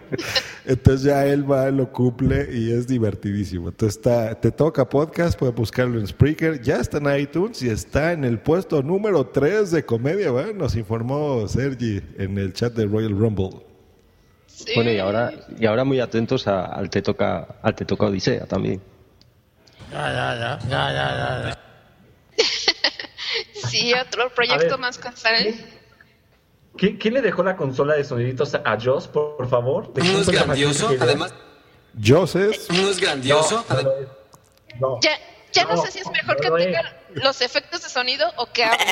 Entonces 0.65 1.03
ya 1.03 1.25
él 1.25 1.49
va, 1.49 1.69
lo 1.71 1.91
cumple 1.91 2.47
y 2.53 2.71
es 2.71 2.87
divertidísimo. 2.87 3.69
Entonces 3.69 3.97
está, 3.97 4.39
te 4.39 4.51
toca 4.51 4.87
podcast, 4.87 5.37
puedes 5.37 5.55
buscarlo 5.55 5.99
en 5.99 6.07
Spreaker, 6.07 6.61
ya 6.61 6.77
está 6.77 6.97
en 6.97 7.19
iTunes 7.19 7.61
y 7.61 7.69
está 7.69 8.13
en 8.13 8.23
el 8.23 8.39
puesto 8.39 8.81
número 8.83 9.27
3 9.27 9.71
de 9.71 9.83
comedia, 9.85 10.31
¿va? 10.31 10.53
Nos 10.53 10.75
informó 10.75 11.47
Sergi 11.47 12.01
en 12.17 12.37
el 12.37 12.53
chat 12.53 12.73
de 12.73 12.85
Royal 12.85 13.17
Rumble. 13.17 13.65
Bueno, 14.75 14.91
y 14.91 14.99
ahora, 14.99 15.31
y 15.57 15.65
ahora 15.65 15.83
muy 15.85 15.99
atentos 16.01 16.45
a- 16.47 16.65
al 16.65 16.89
te 16.89 17.01
toca, 17.01 17.59
al 17.61 17.75
te 17.75 17.85
toca 17.85 18.05
Odisea 18.07 18.45
también. 18.45 18.81
Ya, 19.91 20.11
ya, 20.11 20.35
ya, 20.35 20.59
ya, 20.69 20.91
ya, 20.93 21.15
ya, 21.15 21.49
ya. 21.49 21.59
Sí, 23.69 23.93
otro 23.93 24.29
proyecto 24.33 24.69
ver. 24.71 24.79
más 24.79 24.97
constante. 24.97 25.55
¿Quién, 26.79 26.97
quién 26.97 27.13
le 27.13 27.21
dejó 27.21 27.43
la 27.43 27.55
consola 27.57 27.93
de 27.95 28.03
soniditos 28.05 28.55
a 28.55 28.77
Joss, 28.81 29.07
por, 29.07 29.37
por 29.37 29.47
favor? 29.49 29.93
¿De 29.93 30.01
¿No 30.03 30.19
es 30.19 30.29
grandioso? 30.29 30.89
Además, 30.99 31.33
¿no 31.93 32.23
es 32.89 32.99
grandioso? 32.99 33.65
No, 33.69 33.77
es. 33.77 33.85
No. 34.79 34.99
Ya, 35.01 35.11
ya 35.51 35.65
no, 35.65 35.75
No, 35.75 35.81
sé 35.85 35.91
si 35.91 35.99
es 35.99 36.07
mejor 36.09 36.35
no 36.35 36.41
que 36.55 36.61
es. 36.63 36.67
tenga 36.67 36.95
los 37.15 37.41
efectos 37.41 37.83
de 37.83 37.89
sonido 37.89 38.31
o 38.37 38.45
que 38.45 38.63
hable. 38.63 38.85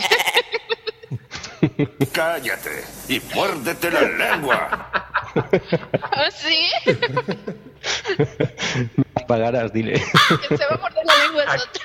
Cállate 2.13 2.83
y 3.07 3.21
muérdete 3.33 3.89
la 3.91 4.01
lengua. 4.01 4.91
¿Ah, 6.11 6.29
¿Sí? 6.31 6.67
Pagarás, 9.27 9.71
dile. 9.71 9.97
Se 9.99 10.65
va 10.65 10.75
a 10.75 10.77
morder 10.77 11.05
la 11.05 11.15
lengua 11.25 11.43
es 11.55 11.63
otro. 11.63 11.83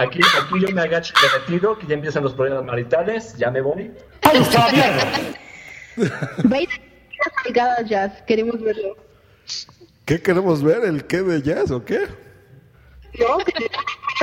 Aquí, 0.00 0.20
aquí 0.22 0.60
yo 0.60 0.68
me 0.74 0.80
agacho 0.80 1.12
y 1.14 1.18
me 1.22 1.28
retiro, 1.38 1.78
que 1.78 1.86
ya 1.86 1.94
empiezan 1.94 2.22
los 2.22 2.32
problemas 2.32 2.64
maritales, 2.64 3.36
ya 3.36 3.50
me 3.50 3.60
voy. 3.60 3.92
Veinte 6.44 6.80
picadas 7.44 7.86
jazz, 7.88 8.22
queremos 8.26 8.58
verlo. 8.62 8.96
¿qué 10.06 10.22
queremos 10.22 10.62
ver? 10.62 10.84
¿El 10.84 11.06
qué 11.06 11.20
de 11.22 11.42
jazz 11.42 11.70
o 11.70 11.84
qué? 11.84 12.06
No, 13.18 13.36
que 13.38 13.52
te 13.52 13.68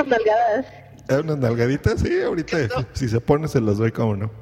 nalgadas. 0.04 0.66
¿Eh, 1.08 1.20
¿Unas 1.22 1.38
nalgaditas? 1.38 2.00
Sí, 2.00 2.22
ahorita 2.22 2.58
si 2.92 3.08
se 3.08 3.20
pone 3.20 3.46
se 3.46 3.60
las 3.60 3.78
doy, 3.78 3.92
como 3.92 4.16
no. 4.16 4.32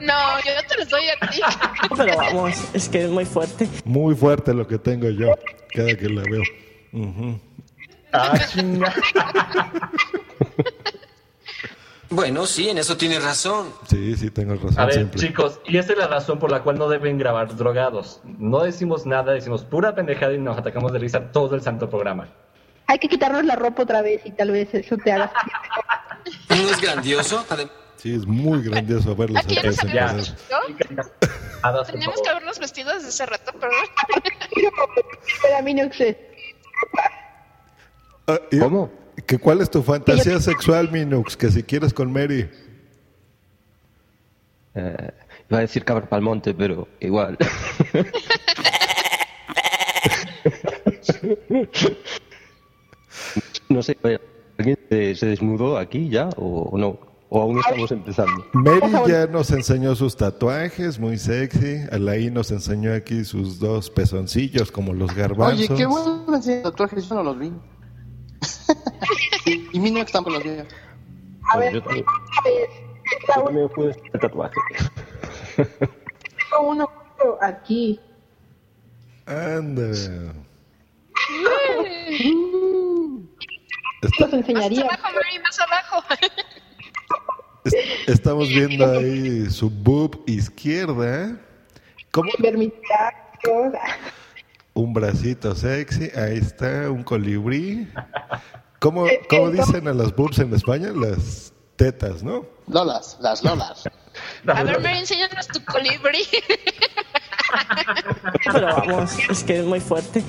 No, 0.00 0.38
yo 0.44 0.54
no 0.54 0.62
te 0.68 0.76
los 0.78 0.88
doy 0.88 1.02
a 1.08 1.16
ti. 1.28 1.40
Pero 1.96 2.16
vamos, 2.16 2.62
es 2.74 2.88
que 2.88 3.02
es 3.04 3.10
muy 3.10 3.24
fuerte. 3.24 3.68
Muy 3.84 4.14
fuerte 4.14 4.54
lo 4.54 4.68
que 4.68 4.78
tengo 4.78 5.10
yo 5.10 5.34
cada 5.74 5.96
que 5.96 6.08
la 6.08 6.22
veo. 6.22 6.42
Ujú. 6.92 7.40
Ah, 8.12 8.38
chinga. 8.48 8.94
Bueno, 12.12 12.44
sí, 12.44 12.68
en 12.68 12.78
eso 12.78 12.96
tienes 12.96 13.22
razón. 13.22 13.72
Sí, 13.88 14.16
sí, 14.16 14.30
tengo 14.30 14.54
razón 14.54 14.80
A 14.80 14.86
ver, 14.86 14.94
siempre. 14.94 15.20
chicos, 15.20 15.60
y 15.64 15.78
esa 15.78 15.92
es 15.92 15.98
la 15.98 16.08
razón 16.08 16.40
por 16.40 16.50
la 16.50 16.64
cual 16.64 16.76
no 16.76 16.88
deben 16.88 17.18
grabar 17.18 17.54
drogados. 17.54 18.20
No 18.24 18.64
decimos 18.64 19.06
nada, 19.06 19.32
decimos 19.32 19.64
pura 19.64 19.94
pendejada 19.94 20.34
y 20.34 20.38
nos 20.38 20.58
atacamos 20.58 20.92
de 20.92 20.98
risa 20.98 21.30
todo 21.30 21.54
el 21.54 21.62
santo 21.62 21.88
programa. 21.88 22.26
Hay 22.88 22.98
que 22.98 23.08
quitarnos 23.08 23.44
la 23.44 23.54
ropa 23.54 23.84
otra 23.84 24.02
vez 24.02 24.22
y 24.24 24.32
tal 24.32 24.50
vez 24.50 24.74
eso 24.74 24.96
te 24.96 25.12
haga 25.12 25.32
sentir 25.32 26.64
¿No 26.64 26.68
es 26.68 26.80
grandioso? 26.80 27.46
Sí, 27.94 28.12
es 28.12 28.26
muy 28.26 28.64
grandioso 28.64 29.14
verlos 29.14 29.44
Aquí 29.44 29.54
ya 29.54 29.60
a 29.60 29.66
nos 29.66 29.78
habíamos 29.78 30.30
por 31.62 31.86
Teníamos 31.86 32.22
que 32.22 32.28
habernos 32.28 32.58
vestido 32.58 32.92
desde 32.92 33.08
hace 33.08 33.26
rato, 33.26 33.52
perdón. 33.52 33.84
Pero 35.42 35.56
a 35.56 35.62
mí 35.62 35.74
no 35.74 35.92
sé. 35.92 36.34
Ah, 38.26 38.40
¿Cómo? 38.58 38.99
¿Que 39.26 39.38
¿Cuál 39.38 39.60
es 39.60 39.70
tu 39.70 39.82
fantasía 39.82 40.40
sexual, 40.40 40.90
Minux? 40.90 41.36
Que 41.36 41.50
si 41.50 41.62
quieres 41.62 41.92
con 41.94 42.12
Mary. 42.12 42.50
Eh, 44.74 45.10
iba 45.48 45.58
a 45.58 45.62
decir 45.62 45.84
cabra 45.84 46.08
pa'l 46.08 46.22
monte, 46.22 46.54
pero 46.54 46.88
igual. 47.00 47.36
no 53.68 53.82
sé, 53.82 53.98
¿alguien 54.58 54.78
se, 54.88 55.16
se 55.16 55.26
desnudó 55.26 55.76
aquí 55.78 56.08
ya 56.08 56.28
o, 56.36 56.70
o 56.70 56.78
no? 56.78 57.10
¿O 57.32 57.42
aún 57.42 57.60
estamos 57.60 57.92
empezando? 57.92 58.44
Mary 58.52 58.90
ya 59.06 59.28
nos 59.28 59.52
enseñó 59.52 59.94
sus 59.94 60.16
tatuajes, 60.16 60.98
muy 60.98 61.16
sexy. 61.16 61.76
Alain 61.92 62.34
nos 62.34 62.50
enseñó 62.50 62.92
aquí 62.92 63.24
sus 63.24 63.60
dos 63.60 63.88
pezoncillos, 63.88 64.72
como 64.72 64.92
los 64.92 65.14
garbanzos. 65.14 65.70
Oye, 65.70 65.76
qué 65.76 65.86
bueno 65.86 66.24
enseñar 66.34 66.62
tatuajes, 66.62 67.08
yo 67.08 67.14
no 67.14 67.22
los 67.22 67.38
vi. 67.38 67.52
y, 69.46 69.68
y 69.72 69.80
mi 69.80 69.90
Nex 69.90 70.12
tampoco 70.12 70.36
los 70.36 70.44
vi. 70.44 70.50
A 71.52 71.58
ver, 71.58 71.72
yo 71.74 71.82
también, 71.82 72.04
yo 73.26 73.42
también 73.44 73.68
pude 73.70 73.96
el 74.12 74.20
tatuaje. 74.20 74.54
Tengo 75.56 76.62
uno 76.68 76.88
aquí. 77.40 78.00
Anda. 79.26 79.88
Los 84.18 84.32
enseñaría. 84.32 84.84
Más 84.84 84.98
abajo, 84.98 85.14
Mary, 85.14 85.38
más 85.42 85.60
abajo. 85.60 86.04
Es- 87.64 87.74
Estamos 88.08 88.48
viendo 88.48 88.90
ahí 88.90 89.50
su 89.50 89.68
boob 89.70 90.22
izquierda. 90.26 91.38
¿Cómo? 92.10 92.30
Un 94.74 94.92
bracito 94.92 95.54
sexy. 95.54 96.10
Ahí 96.16 96.38
está, 96.38 96.90
un 96.90 97.02
colibrí. 97.02 97.88
¿Cómo, 98.78 99.06
cómo 99.28 99.50
dicen 99.50 99.86
a 99.88 99.92
las 99.92 100.14
boobs 100.14 100.38
en 100.38 100.54
España? 100.54 100.90
Las 100.94 101.52
tetas, 101.76 102.22
¿no? 102.22 102.46
Lolas, 102.68 103.18
las 103.20 103.42
Lolas. 103.42 103.84
A 104.46 104.62
ver, 104.62 104.80
Mary, 104.80 104.98
enséñanos 104.98 105.48
tu 105.48 105.62
colibrí. 105.64 106.22
Pero 108.52 108.66
vamos, 108.66 109.18
es 109.28 109.44
que 109.44 109.58
es 109.58 109.64
muy 109.64 109.80
fuerte. 109.80 110.22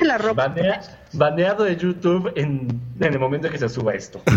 La 0.00 0.18
ropa. 0.18 0.48
Banea- 0.48 0.82
baneado 1.12 1.64
de 1.64 1.76
YouTube 1.76 2.30
en, 2.36 2.80
en 3.00 3.12
el 3.14 3.18
momento 3.18 3.46
en 3.46 3.52
que 3.54 3.58
se 3.58 3.68
suba 3.68 3.94
esto. 3.94 4.20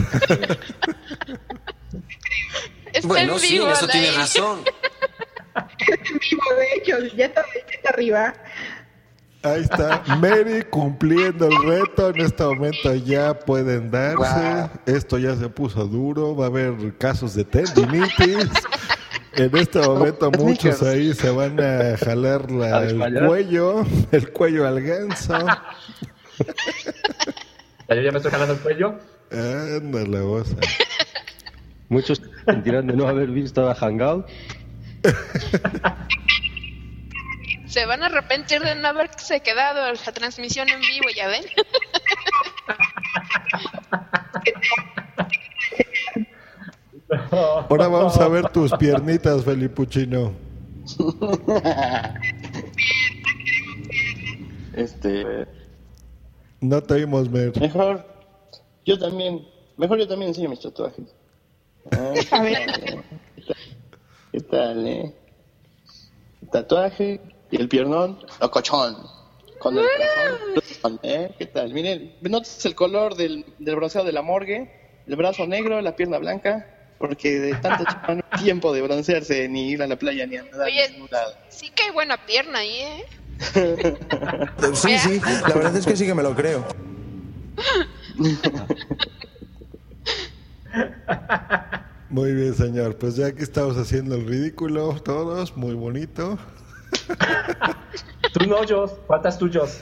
Está 2.93 3.07
Bueno, 3.07 3.33
en 3.33 3.39
sí, 3.39 3.53
vivo, 3.53 3.67
en 3.67 3.71
eso 3.73 3.87
tienes 3.87 4.15
razón. 4.15 4.59
En 5.79 6.19
vivo, 6.19 6.43
de 6.57 6.67
hecho, 6.75 7.15
ya 7.15 7.25
está, 7.25 7.41
ya 7.53 7.75
está 7.75 7.89
arriba. 7.89 8.33
Ahí 9.41 9.61
está, 9.61 10.03
Mary 10.19 10.63
cumpliendo 10.69 11.47
el 11.47 11.63
reto. 11.63 12.09
En 12.09 12.21
este 12.21 12.43
momento 12.43 12.93
ya 12.95 13.33
pueden 13.33 13.89
darse. 13.89 14.17
Wow. 14.17 14.69
Esto 14.85 15.17
ya 15.17 15.35
se 15.35 15.47
puso 15.49 15.85
duro. 15.85 16.35
Va 16.35 16.45
a 16.45 16.47
haber 16.47 16.97
casos 16.97 17.33
de 17.35 17.45
tendinitis. 17.45 18.49
En 19.33 19.55
este 19.57 19.79
momento 19.79 20.29
muchos 20.31 20.77
sneakers. 20.77 20.83
ahí 20.83 21.13
se 21.13 21.29
van 21.29 21.59
a 21.61 21.97
jalar 21.97 22.51
la- 22.51 22.77
A 22.79 22.83
el 22.83 23.25
cuello, 23.25 23.85
el 24.11 24.31
cuello 24.31 24.67
al 24.67 24.81
ganso. 24.81 25.37
Ya 27.87 27.95
yo 27.95 28.01
ya 28.01 28.11
me 28.11 28.17
estoy 28.17 28.31
jalando 28.31 28.53
el 28.53 28.59
cuello. 28.59 28.99
Ándale, 29.31 30.21
vos. 30.21 30.49
Muchos 31.89 32.19
se 32.19 32.51
sentirán 32.51 32.87
de 32.87 32.93
no 32.93 33.07
haber 33.07 33.29
visto 33.29 33.69
a 33.69 33.75
Hangout. 33.75 34.27
Se 37.67 37.85
van 37.85 38.01
a 38.03 38.07
arrepentir 38.07 38.61
de 38.61 38.75
no 38.75 38.87
haberse 38.87 39.41
quedado 39.41 39.87
en 39.87 39.95
la 40.05 40.11
transmisión 40.11 40.69
en 40.69 40.79
vivo, 40.81 41.07
ya 41.15 41.27
ven. 41.27 41.43
Ahora 47.31 47.87
vamos 47.87 48.17
a 48.17 48.27
ver 48.27 48.49
tus 48.49 48.71
piernitas, 48.73 49.43
Felipuchino. 49.43 50.33
Este, 54.73 55.47
No 56.61 56.81
te 56.81 56.95
vimos, 56.95 57.29
Mer. 57.29 57.59
mejor, 57.59 58.05
yo 58.85 58.97
también, 58.97 59.45
mejor 59.77 59.99
yo 59.99 60.07
también 60.07 60.29
enseño 60.29 60.49
mis 60.49 60.59
tatuajes. 60.61 61.05
Ah, 61.91 62.13
A 62.31 62.41
ver. 62.41 63.03
¿Qué 64.31 64.39
tal, 64.41 64.87
eh? 64.87 65.13
Tatuaje 66.51 67.19
y 67.51 67.59
el 67.61 67.67
piernón, 67.67 68.19
locochón. 68.39 68.97
Con 69.59 69.77
el 69.77 69.85
corazón, 69.97 70.99
¿eh? 71.03 71.31
¿Qué 71.37 71.45
tal? 71.47 71.73
Miren, 71.73 72.15
¿notas 72.21 72.65
el 72.65 72.75
color 72.75 73.15
del, 73.15 73.45
del 73.59 73.75
bronceado 73.75 74.07
de 74.07 74.13
la 74.13 74.21
morgue? 74.21 74.71
El 75.05 75.15
brazo 75.17 75.45
negro, 75.47 75.81
la 75.81 75.95
pierna 75.95 76.17
blanca, 76.17 76.65
porque 76.97 77.39
de 77.39 77.55
tanto 77.55 77.83
no 78.13 78.21
hay 78.31 78.43
tiempo 78.43 78.71
de 78.73 78.81
broncearse, 78.81 79.49
ni 79.49 79.69
ir 79.71 79.81
a 79.81 79.87
la 79.87 79.97
playa, 79.97 80.25
ni 80.27 80.37
a 80.37 80.43
nadar 80.43 80.67
Oye, 80.67 80.85
en 80.85 80.93
ningún 80.93 81.09
lado. 81.11 81.33
sí 81.49 81.71
que 81.71 81.83
hay 81.83 81.91
buena 81.91 82.17
pierna 82.25 82.59
ahí, 82.59 82.77
¿eh? 82.79 83.03
Sí, 84.73 84.97
sí, 84.99 85.19
la 85.47 85.53
verdad 85.55 85.75
es 85.75 85.85
que 85.85 85.95
sí 85.95 86.05
que 86.05 86.13
me 86.13 86.23
lo 86.23 86.35
creo. 86.35 86.65
Muy 92.09 92.33
bien, 92.33 92.53
señor. 92.55 92.95
Pues 92.97 93.15
ya 93.15 93.31
que 93.33 93.43
estamos 93.43 93.77
haciendo 93.77 94.15
el 94.15 94.25
ridículo 94.27 94.93
todos, 95.03 95.55
muy 95.55 95.75
bonito. 95.75 96.37
Tú 98.33 98.45
no, 98.47 98.57
Jos. 98.67 98.91
¿Cuántas 99.07 99.37
tuyos? 99.37 99.79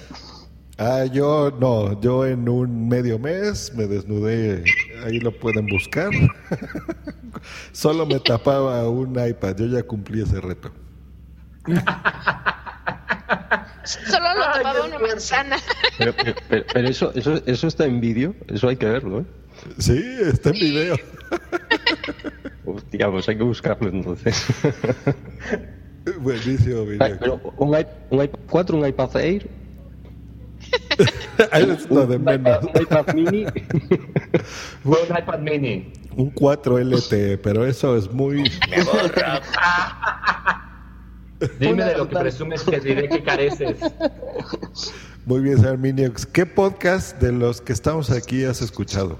Ah, 0.80 1.06
yo 1.06 1.52
no, 1.60 2.00
yo 2.02 2.26
en 2.28 2.48
un 2.48 2.88
medio 2.88 3.18
mes 3.18 3.74
me 3.74 3.88
desnudé, 3.88 4.64
ahí 5.04 5.20
lo 5.20 5.32
pueden 5.32 5.66
buscar. 5.66 6.12
Solo 7.72 8.06
me 8.06 8.20
tapaba 8.20 8.88
un 8.88 9.12
iPad, 9.20 9.56
yo 9.58 9.66
ya 9.66 9.82
cumplí 9.82 10.22
ese 10.22 10.40
reto. 10.40 10.72
Solo 13.84 14.28
lo 14.36 14.44
tapaba 14.54 14.86
una 14.86 15.00
manzana. 15.00 15.58
Pero- 15.98 16.14
pero 16.74 16.88
eso, 16.88 17.12
eso, 17.16 17.42
eso 17.46 17.68
está 17.68 17.86
en 17.86 18.00
vídeo, 18.00 18.36
eso 18.48 18.68
hay 18.68 18.76
que 18.76 18.86
verlo, 18.86 19.22
¿eh? 19.22 19.26
Sí, 19.78 20.02
está 20.22 20.50
en 20.50 20.56
video. 20.56 20.96
Hostia, 22.66 23.12
pues 23.12 23.30
hay 23.30 23.38
que 23.38 23.44
buscarlo 23.44 23.90
entonces. 23.90 24.46
Buenísimo 26.22 26.82
Ay, 26.82 26.86
video. 26.88 27.20
pero 27.20 27.54
un, 27.58 27.70
iPad 27.70 28.40
4, 28.50 28.78
un 28.78 28.88
iPad 28.88 29.16
Air, 29.18 29.50
Ahí 31.52 31.70
es 31.70 31.90
lo 31.90 32.08
de 32.08 32.18
un 32.18 32.24
menos. 32.24 32.64
iPad, 32.64 32.76
un 32.76 32.82
iPad 32.82 33.14
mini. 33.14 33.46
Fue 34.84 34.98
un 35.10 35.18
iPad 35.18 35.40
mini. 35.40 35.94
Un 36.16 36.30
4 36.32 36.80
LTE, 36.80 37.38
pero 37.38 37.66
eso 37.66 37.96
es 37.96 38.12
muy... 38.12 38.44
Dime 41.60 41.84
de 41.84 41.98
lo 41.98 42.10
que 42.10 42.18
presumes 42.18 42.64
que 42.64 42.80
diré 42.80 43.08
que 43.08 43.22
careces. 43.22 43.78
Muy 45.26 45.42
bien, 45.42 45.58
señor 45.58 45.78
Miniox. 45.78 46.26
¿Qué 46.26 46.48
podcast 46.48 47.22
de 47.22 47.32
los 47.32 47.62
que 47.62 47.74
estamos 47.74 48.10
aquí 48.10 48.44
has 48.44 48.62
escuchado? 48.62 49.20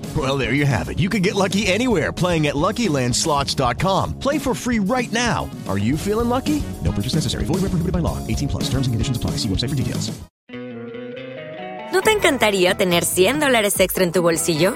Well, 0.17 0.37
there 0.37 0.53
you 0.53 0.65
have 0.65 0.89
it. 0.89 0.99
You 0.99 1.09
can 1.09 1.21
get 1.21 1.35
lucky 1.35 1.67
anywhere 1.67 2.11
playing 2.11 2.47
at 2.47 2.55
LuckyLandSlots.com. 2.55 4.19
Play 4.19 4.37
for 4.39 4.53
free 4.53 4.79
right 4.79 5.11
now. 5.13 5.49
Are 5.69 5.77
you 5.77 5.95
feeling 5.95 6.27
lucky? 6.27 6.61
No 6.83 6.91
purchase 6.91 7.15
necessary. 7.15 7.45
Void 7.45 7.61
where 7.61 7.71
prohibited 7.71 7.93
by 7.93 7.99
law. 7.99 8.17
18 8.27 8.49
plus. 8.49 8.63
Terms 8.63 8.87
and 8.87 8.93
conditions 8.93 9.15
apply. 9.15 9.37
See 9.37 9.47
website 9.47 9.69
for 9.69 9.75
details. 9.75 10.11
¿No 11.93 12.01
te 12.01 12.11
encantaría 12.11 12.73
tener 12.75 13.03
100 13.03 13.41
dólares 13.41 13.77
extra 13.81 14.05
en 14.05 14.13
tu 14.13 14.21
bolsillo? 14.21 14.75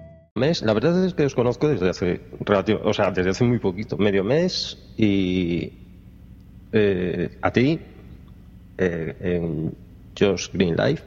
Mes. 0.35 0.61
La 0.61 0.73
verdad 0.73 1.03
es 1.05 1.13
que 1.13 1.25
os 1.25 1.35
conozco 1.35 1.67
desde 1.67 1.89
hace 1.89 2.21
relativo, 2.39 2.79
o 2.85 2.93
sea, 2.93 3.11
desde 3.11 3.31
hace 3.31 3.43
muy 3.43 3.59
poquito, 3.59 3.97
medio 3.97 4.23
mes 4.23 4.77
y 4.95 5.73
eh, 6.71 7.37
a 7.41 7.51
ti 7.51 7.79
eh, 8.77 9.15
en 9.19 9.73
Josh 10.17 10.49
Green 10.53 10.75
Life 10.77 11.03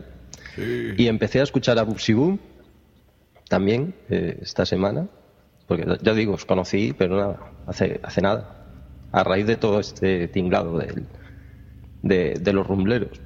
y 0.99 1.07
empecé 1.09 1.41
a 1.41 1.43
escuchar 1.45 1.79
a 1.79 1.83
Bubsy 1.85 2.13
Boom 2.13 2.39
también 3.49 3.95
eh, 4.11 4.39
esta 4.43 4.67
semana 4.67 5.09
porque 5.67 5.87
ya 6.03 6.13
digo 6.15 6.35
os 6.35 6.45
conocí 6.45 6.93
pero 6.97 7.17
nada 7.17 7.41
hace 7.67 8.01
hace 8.03 8.21
nada 8.21 8.67
a 9.11 9.25
raíz 9.25 9.47
de 9.47 9.57
todo 9.57 9.81
este 9.81 10.29
tinglado 10.29 10.79
del- 10.79 11.07
de, 12.03 12.35
de 12.35 12.53
los 12.53 12.67
rumbleros 12.67 13.19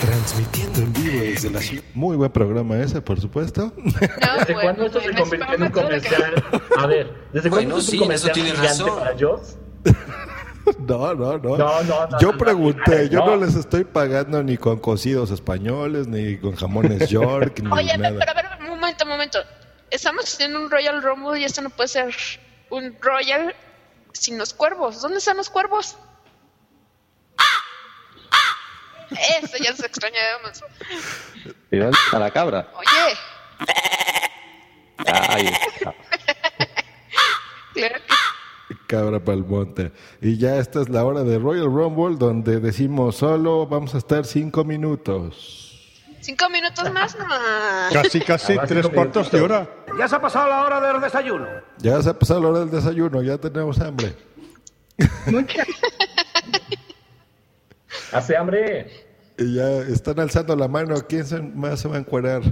Transmitiendo 0.00 0.80
en 0.80 0.92
vivo 0.92 1.20
desde 1.24 1.50
la 1.50 1.60
ciudad. 1.60 1.84
Muy 1.94 2.16
buen 2.16 2.30
programa 2.30 2.76
ese, 2.78 3.00
por 3.00 3.20
supuesto. 3.20 3.72
¿Desde 3.84 4.54
cuándo 4.54 4.86
esto 4.86 5.00
se 5.00 5.14
convirtió 5.14 5.54
en 5.54 5.62
un 5.62 5.70
comercial? 5.70 6.44
A 6.76 6.86
ver, 6.86 7.14
¿desde 7.32 7.48
cuándo 7.50 7.74
Bueno, 7.74 7.78
esto 7.78 7.78
es 7.78 7.86
sí, 7.86 7.96
un 7.96 8.02
en 8.02 8.06
comercial 8.08 8.30
eso 8.30 8.34
tiene 8.34 8.50
gigante 8.50 8.82
razón. 8.82 8.98
para 8.98 9.16
Joss? 9.18 9.56
No, 10.78 11.14
no, 11.14 11.36
no. 11.36 11.58
No, 11.58 11.82
no, 11.82 12.06
no, 12.06 12.18
yo 12.20 12.32
no, 12.32 12.38
pregunté, 12.38 13.04
no, 13.04 13.10
yo 13.10 13.18
no 13.20 13.36
no. 13.36 13.44
les 13.44 13.54
estoy 13.54 13.84
pagando 13.84 14.42
ni 14.42 14.56
con 14.56 14.78
cocidos 14.78 15.30
españoles, 15.30 16.06
ni 16.08 16.38
con 16.38 16.56
jamones 16.56 17.06
York, 17.10 17.60
ni 17.62 17.70
Oye, 17.70 17.98
nada. 17.98 18.16
pero 18.18 18.30
a 18.30 18.34
ver, 18.34 18.46
un 18.60 18.70
momento, 18.70 19.04
un 19.04 19.10
momento. 19.10 19.38
Estamos 19.90 20.24
haciendo 20.24 20.58
un 20.58 20.70
Royal 20.70 21.02
Rumble 21.02 21.38
y 21.38 21.44
esto 21.44 21.60
no 21.60 21.68
puede 21.68 21.88
ser 21.88 22.14
un 22.70 22.96
Royal 23.02 23.54
sin 24.12 24.38
los 24.38 24.54
cuervos. 24.54 25.02
¿Dónde 25.02 25.18
están 25.18 25.36
los 25.36 25.50
cuervos? 25.50 25.98
Eso 29.42 29.56
ya 29.62 29.74
se 29.74 29.86
extrañábamos. 29.86 30.62
¿Y 31.70 31.76
dónde 31.78 31.96
está 32.06 32.18
la 32.18 32.30
cabra? 32.30 32.68
Oye, 32.74 33.16
Ahí 35.06 35.46
está. 35.46 35.94
claro 37.74 37.94
que 38.06 38.14
Cabra 38.86 39.20
pa'l 39.20 39.44
monte. 39.44 39.92
Y 40.20 40.38
ya 40.38 40.56
esta 40.58 40.80
es 40.82 40.88
la 40.88 41.04
hora 41.04 41.22
de 41.22 41.38
Royal 41.38 41.66
Rumble, 41.66 42.16
donde 42.18 42.60
decimos 42.60 43.16
solo 43.16 43.66
vamos 43.66 43.94
a 43.94 43.98
estar 43.98 44.24
cinco 44.24 44.64
minutos. 44.64 45.92
cinco 46.20 46.48
minutos 46.50 46.90
más, 46.92 47.16
no. 47.18 47.26
Casi, 47.92 48.20
casi 48.20 48.56
tres 48.66 48.88
cuartos 48.88 49.30
de 49.30 49.40
hora. 49.40 49.68
Ya 49.98 50.08
se 50.08 50.16
ha 50.16 50.20
pasado 50.20 50.48
la 50.48 50.62
hora 50.64 50.80
del 50.80 51.00
desayuno. 51.00 51.46
Ya 51.78 52.00
se 52.02 52.10
ha 52.10 52.18
pasado 52.18 52.40
la 52.42 52.48
hora 52.48 52.58
del 52.60 52.70
desayuno, 52.70 53.22
ya 53.22 53.38
tenemos 53.38 53.80
hambre. 53.80 54.14
¿Hace 58.12 58.36
hambre? 58.36 59.03
Y 59.38 59.54
ya 59.54 59.68
están 59.82 60.20
alzando 60.20 60.54
la 60.56 60.68
mano. 60.68 60.94
¿Quién 61.08 61.24
se- 61.26 61.40
más 61.40 61.80
se 61.80 61.88
va 61.88 61.96
a 61.96 61.98
encuerar? 61.98 62.42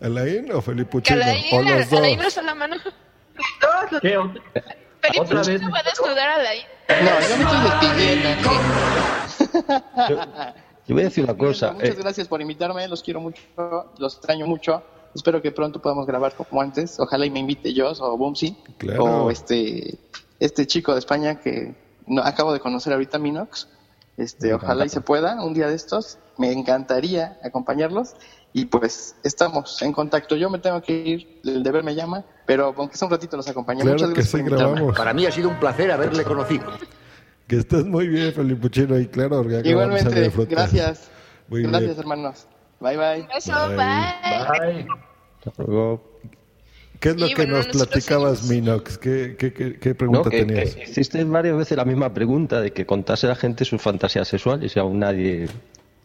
¿Alain 0.00 0.50
o 0.52 0.60
Felipe 0.60 0.96
Uchino? 0.96 1.22
Alain, 1.22 1.44
O 1.52 1.62
los 1.62 1.90
dos. 1.90 1.98
Alain 2.00 2.20
alza 2.20 2.42
la 2.42 2.54
mano. 2.54 2.76
¿Qué? 4.00 4.18
Felipe 5.00 5.20
¿Otra 5.20 5.38
vez? 5.42 5.48
Uchino 5.48 5.70
va 5.70 5.78
a 5.78 5.82
desnudar 5.82 6.28
a 6.28 6.34
Alain. 6.36 6.62
No, 6.88 7.10
yo 7.28 7.36
me 7.36 7.44
estoy 7.44 7.60
despidiendo. 7.70 8.28
Yo, 10.08 10.16
yo 10.88 10.94
voy 10.94 11.00
a 11.02 11.04
decir 11.04 11.24
una 11.24 11.36
cosa. 11.36 11.72
Muchas 11.72 11.90
eh, 11.90 11.96
gracias 11.98 12.28
por 12.28 12.40
invitarme, 12.40 12.86
los 12.88 13.02
quiero 13.02 13.20
mucho, 13.20 13.40
los 13.98 14.14
extraño 14.16 14.46
mucho. 14.46 14.82
Espero 15.14 15.42
que 15.42 15.52
pronto 15.52 15.80
podamos 15.80 16.06
grabar 16.06 16.34
como 16.34 16.60
antes. 16.62 16.98
Ojalá 16.98 17.26
y 17.26 17.30
me 17.30 17.38
invite 17.40 17.72
yo 17.74 17.92
o 18.00 18.16
Bumsy 18.16 18.56
Claro. 18.78 19.04
o 19.04 19.30
este 19.30 19.98
este 20.40 20.66
chico 20.66 20.92
de 20.92 20.98
España 20.98 21.38
que 21.40 21.74
no, 22.06 22.22
acabo 22.22 22.52
de 22.52 22.60
conocer 22.60 22.92
ahorita 22.92 23.18
Minox. 23.18 23.68
Este, 24.16 24.48
Me 24.48 24.54
ojalá 24.54 24.72
encanta. 24.72 24.86
y 24.86 24.88
se 24.90 25.00
pueda 25.00 25.42
un 25.42 25.54
día 25.54 25.66
de 25.68 25.74
estos. 25.74 26.18
Me 26.38 26.52
encantaría 26.52 27.38
acompañarlos 27.42 28.14
y 28.52 28.66
pues 28.66 29.16
estamos 29.22 29.80
en 29.82 29.92
contacto. 29.92 30.36
Yo 30.36 30.50
me 30.50 30.58
tengo 30.58 30.80
que 30.82 30.92
ir, 30.92 31.40
el 31.44 31.62
deber 31.62 31.82
me 31.82 31.94
llama, 31.94 32.24
pero 32.46 32.74
aunque 32.76 32.96
sea 32.96 33.06
un 33.06 33.12
ratito 33.12 33.36
los 33.36 33.48
acompaño. 33.48 33.80
Claro 33.80 33.94
Muchas 33.94 34.08
que 34.10 34.14
gracias 34.14 34.30
sí, 34.30 34.36
por 34.38 34.40
invitarme. 34.40 34.72
grabamos. 34.74 34.96
Para 34.98 35.14
mí 35.14 35.26
ha 35.26 35.32
sido 35.32 35.48
un 35.48 35.58
placer 35.58 35.90
haberle 35.90 36.24
conocido. 36.24 36.64
Que 37.46 37.56
estés 37.56 37.84
muy 37.84 38.08
bien, 38.08 38.32
Felipuchino, 38.32 38.98
y 38.98 39.06
claro, 39.08 39.42
Igualmente, 39.64 40.30
gracias. 40.48 41.10
Muy 41.48 41.62
gracias, 41.62 41.82
bien. 41.96 41.98
hermanos. 41.98 42.46
Bye 42.80 42.96
bye. 42.96 43.28
Eso, 43.36 43.52
Bye. 43.68 43.76
bye. 43.76 44.86
hasta 45.46 45.62
luego. 45.64 46.11
¿Qué 47.02 47.08
es 47.10 47.16
lo 47.16 47.26
Y 47.26 47.30
que 47.34 47.42
bueno, 47.42 47.56
nos 47.58 47.66
platicabas, 47.66 48.38
seguimos. 48.38 48.64
Minox? 48.76 48.96
¿Qué, 48.98 49.34
qué, 49.36 49.52
qué, 49.52 49.76
qué 49.78 49.94
pregunta 49.96 50.22
No, 50.26 50.30
que, 50.30 50.44
tenías? 50.44 50.74
que 50.76 50.84
hiciste 50.84 51.24
varias 51.24 51.56
veces 51.56 51.76
la 51.76 51.84
misma 51.84 52.14
pregunta 52.14 52.60
de 52.60 52.72
que 52.72 52.86
contase 52.86 53.26
a 53.26 53.30
la 53.30 53.34
gente 53.34 53.64
sus 53.64 53.82
fantasías 53.82 54.28
sexuales 54.28 54.76
y 54.76 54.78
aún 54.78 55.00
nadie 55.00 55.48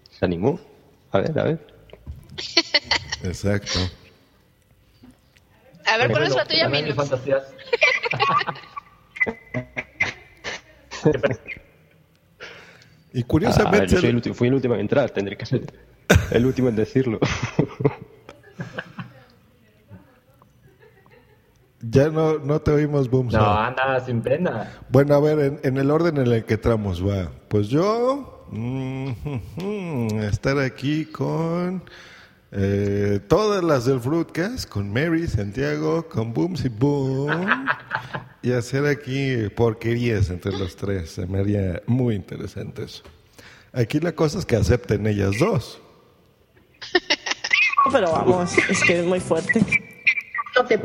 se 0.09 0.25
animó. 0.25 0.59
A 1.11 1.19
ver, 1.19 1.37
a 1.39 1.43
ver. 1.43 1.67
Exacto. 3.23 3.77
A 5.85 5.97
ver, 5.97 6.09
¿cuál 6.11 6.23
es 6.23 6.35
la 6.35 6.45
tuya, 6.45 6.67
Minux? 6.67 6.95
fantasías. 6.95 7.43
Y 13.13 13.21
Ah, 13.21 13.23
a 13.23 13.27
curiosamente, 13.27 13.79
ver, 13.79 13.89
yo 13.89 13.99
soy 13.99 14.09
el 14.09 14.15
último- 14.15 14.35
fui 14.35 14.47
el 14.49 14.53
último 14.53 14.73
en 14.75 14.81
entrar, 14.81 15.09
tendré 15.11 15.37
que 15.37 15.45
ser 15.45 15.61
el 16.31 16.45
último 16.45 16.69
en 16.69 16.75
decirlo. 16.75 17.19
ya 21.89 22.09
no, 22.09 22.39
no 22.39 22.61
te 22.61 22.71
oímos, 22.71 23.09
Boom. 23.09 23.27
No, 23.27 23.59
anda 23.59 23.99
sin 24.05 24.21
pena. 24.21 24.71
Bueno, 24.89 25.15
a 25.15 25.19
ver, 25.19 25.39
en, 25.39 25.59
en 25.63 25.77
el 25.77 25.91
orden 25.91 26.17
en 26.17 26.27
el 26.27 26.45
que 26.45 26.55
entramos, 26.55 27.05
va. 27.05 27.31
Pues 27.47 27.67
yo, 27.69 28.47
mm, 28.51 30.19
estar 30.21 30.59
aquí 30.59 31.05
con 31.05 31.83
eh, 32.51 33.19
todas 33.27 33.63
las 33.63 33.85
del 33.85 33.99
Fruitcast, 33.99 34.69
con 34.69 34.91
Mary, 34.91 35.27
Santiago, 35.27 36.07
con 36.07 36.33
Booms 36.33 36.63
y 36.65 36.69
Boom, 36.69 37.67
y 38.41 38.51
hacer 38.53 38.85
aquí 38.85 39.49
porquerías 39.55 40.29
entre 40.29 40.57
los 40.57 40.75
tres. 40.75 41.11
Se 41.11 41.25
me 41.25 41.39
haría 41.39 41.81
muy 41.87 42.15
interesante 42.15 42.83
eso. 42.83 43.03
Aquí 43.73 43.99
la 43.99 44.13
cosa 44.13 44.39
es 44.39 44.45
que 44.45 44.55
acepten 44.55 45.05
ellas 45.07 45.37
dos. 45.39 45.81
Pero 47.91 48.11
vamos, 48.11 48.57
es 48.69 48.83
que 48.83 48.99
es 48.99 49.05
muy 49.05 49.19
fuerte. 49.19 49.63
No 50.55 50.65
te 50.65 50.79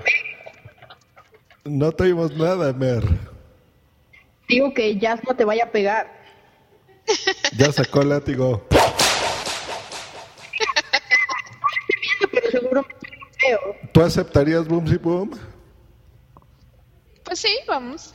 No 1.64 1.92
te 1.92 2.04
oímos 2.04 2.34
nada, 2.36 2.72
Mer. 2.72 3.04
digo 4.48 4.72
que 4.74 4.98
Jazz 4.98 5.20
no 5.28 5.36
te 5.36 5.44
vaya 5.44 5.64
a 5.64 5.70
pegar. 5.70 6.10
Ya 7.56 7.70
sacó 7.72 8.02
el 8.02 8.08
látigo. 8.10 8.66
Pero 12.32 12.50
seguro 12.50 12.82
me 12.82 12.88
feo. 13.38 13.58
¿Tú 13.92 14.02
aceptarías 14.02 14.66
Booms 14.66 14.90
y 14.92 14.96
Boom? 14.96 15.30
Pues 17.33 17.41
sí, 17.41 17.59
vamos. 17.66 18.12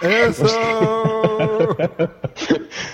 ¡Eso! 0.00 0.46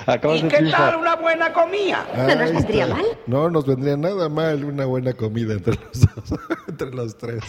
Acabas 0.07 0.41
de 0.41 0.49
triunfar. 0.49 0.97
una 0.97 1.15
buena 1.17 1.53
comida? 1.53 2.07
Ahí 2.15 2.57
está. 2.57 2.97
No 3.27 3.51
nos 3.51 3.67
vendría 3.67 3.99
nada 3.99 4.31
mal 4.31 4.65
una 4.65 4.87
buena 4.87 5.13
comida 5.13 5.53
entre 5.53 5.75
los 5.75 6.01
dos, 6.01 6.41
entre 6.69 6.91
los 6.93 7.19
tres. 7.19 7.43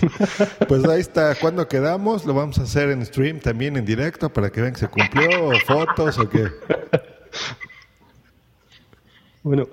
Pues 0.68 0.84
ahí 0.84 1.00
está. 1.00 1.34
¿Cuándo 1.36 1.66
quedamos? 1.70 2.26
Lo 2.26 2.34
vamos 2.34 2.60
a 2.60 2.64
hacer 2.64 2.90
en 2.90 3.06
stream 3.06 3.40
también 3.40 3.78
en 3.78 3.86
directo 3.86 4.28
para 4.28 4.50
que 4.50 4.60
vean 4.60 4.74
que 4.74 4.80
se 4.82 4.90
cumplió 4.90 5.46
o 5.46 5.54
fotos 5.66 6.20
o 6.20 6.30
qué. 6.30 6.52
Bueno, 9.44 9.68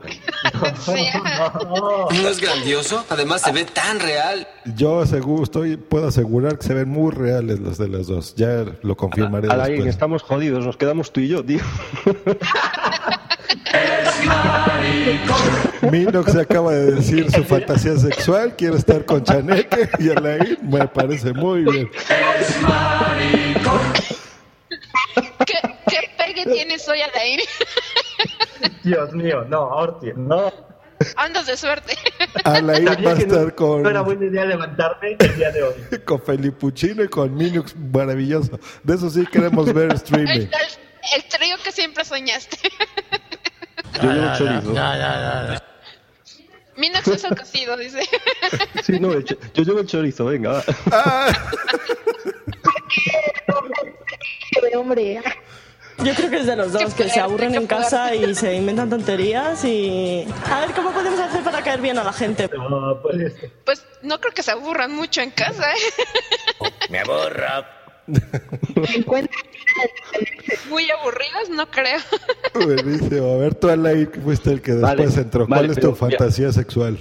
¿No 0.86 2.28
es 2.28 2.40
grandioso? 2.40 3.04
Además 3.10 3.42
se 3.42 3.52
ve 3.52 3.64
tan 3.66 4.00
real. 4.00 4.48
Yo 4.76 5.02
asegu- 5.04 5.42
estoy, 5.42 5.76
puedo 5.76 6.08
asegurar 6.08 6.56
que 6.58 6.66
se 6.66 6.72
ven 6.72 6.88
muy 6.88 7.12
reales 7.12 7.60
los 7.60 7.76
de 7.76 7.88
las 7.88 8.06
dos. 8.06 8.34
Ya 8.34 8.64
lo 8.82 8.96
confirmaré 8.96 9.48
Alain, 9.50 9.72
después. 9.72 9.90
estamos 9.90 10.22
jodidos, 10.22 10.64
nos 10.64 10.78
quedamos 10.78 11.12
tú 11.12 11.20
y 11.20 11.28
yo, 11.28 11.44
tío. 11.44 11.60
Minox 15.90 16.32
se 16.32 16.40
acaba 16.40 16.72
de 16.72 16.92
decir 16.96 17.30
su 17.30 17.44
fantasía 17.44 17.96
sexual, 17.96 18.54
quiere 18.56 18.76
estar 18.76 19.04
con 19.04 19.22
Chaneque 19.22 19.88
y 19.98 20.10
Alain 20.10 20.58
me 20.62 20.86
parece 20.88 21.32
muy 21.32 21.62
bien. 21.62 21.88
¿Qué, 25.46 25.54
qué 25.88 26.10
pegue 26.18 26.44
tienes 26.52 26.86
hoy, 26.88 27.00
Alain? 27.02 27.40
Dios 28.84 29.12
mío, 29.12 29.44
no, 29.48 29.62
Orti, 29.68 30.12
no. 30.16 30.52
Andas 31.16 31.46
de 31.46 31.56
suerte. 31.56 31.94
Alain 32.44 32.86
va 32.88 32.92
a 32.92 32.96
que 32.96 33.02
no- 33.02 33.10
estar 33.10 33.54
con, 33.54 33.82
No 33.84 33.90
era 33.90 34.00
buena 34.00 34.24
idea 34.26 34.44
levantarme 34.44 35.16
el 35.18 35.36
día 35.36 35.50
de 35.52 35.62
hoy. 35.62 35.74
con 36.04 36.20
Felipuchino 36.20 37.04
y 37.04 37.08
con 37.08 37.34
Minux, 37.34 37.76
maravilloso. 37.76 38.58
De 38.82 38.94
eso 38.96 39.08
sí 39.08 39.24
queremos 39.26 39.72
ver 39.72 39.90
El, 39.90 39.96
streaming. 39.96 40.30
el- 40.40 40.50
el 41.16 41.24
trío 41.28 41.56
que 41.62 41.70
siempre 41.72 42.04
soñaste. 42.04 42.58
Yo 44.02 44.12
llevo 44.12 44.36
chorizo. 44.36 44.74
Minox 46.76 47.08
es 47.08 47.24
el 47.24 47.36
cocido, 47.36 47.76
dice. 47.76 48.00
Sí, 48.84 48.98
no, 49.00 49.12
el 49.12 49.24
cho- 49.24 49.36
yo 49.54 49.62
llevo 49.62 49.80
el 49.80 49.86
chorizo, 49.86 50.24
venga. 50.26 50.62
De 54.62 54.76
hombre. 54.76 55.20
Yo 56.04 56.14
creo 56.14 56.30
que 56.30 56.36
es 56.38 56.46
de 56.46 56.54
los 56.56 56.72
dos, 56.72 56.94
que 56.94 57.08
se 57.08 57.20
aburren 57.20 57.54
en 57.54 57.66
casa 57.66 58.14
y 58.14 58.34
se 58.34 58.54
inventan 58.56 58.88
tonterías 58.88 59.64
y... 59.64 60.24
A 60.50 60.60
ver, 60.60 60.70
¿cómo 60.72 60.92
podemos 60.92 61.18
hacer 61.18 61.42
para 61.42 61.62
caer 61.62 61.80
bien 61.80 61.98
a 61.98 62.04
la 62.04 62.12
gente? 62.12 62.48
No, 62.56 63.00
pues, 63.02 63.34
Pues 63.64 63.84
no 64.02 64.20
creo 64.20 64.32
que 64.32 64.42
se 64.42 64.52
aburran 64.52 64.94
mucho 64.94 65.20
en 65.20 65.30
casa, 65.30 65.64
¿eh? 65.72 66.70
Me 66.90 67.00
aborra. 67.00 67.66
Muy 70.70 70.90
aburridas, 70.90 71.50
no 71.50 71.70
creo. 71.70 71.98
Buenísimo. 72.54 73.34
A 73.34 73.36
ver, 73.36 73.54
tú, 73.54 73.68
Alain, 73.68 74.06
que 74.06 74.20
fuiste 74.20 74.50
el 74.50 74.62
que 74.62 74.72
después 74.72 74.96
Vale, 74.96 75.20
entró. 75.20 75.46
vale, 75.46 75.60
¿Cuál 75.60 75.70
es 75.70 75.76
pero 75.76 75.90
tu 75.90 75.96
fantasía 75.96 76.52
sexual? 76.52 76.98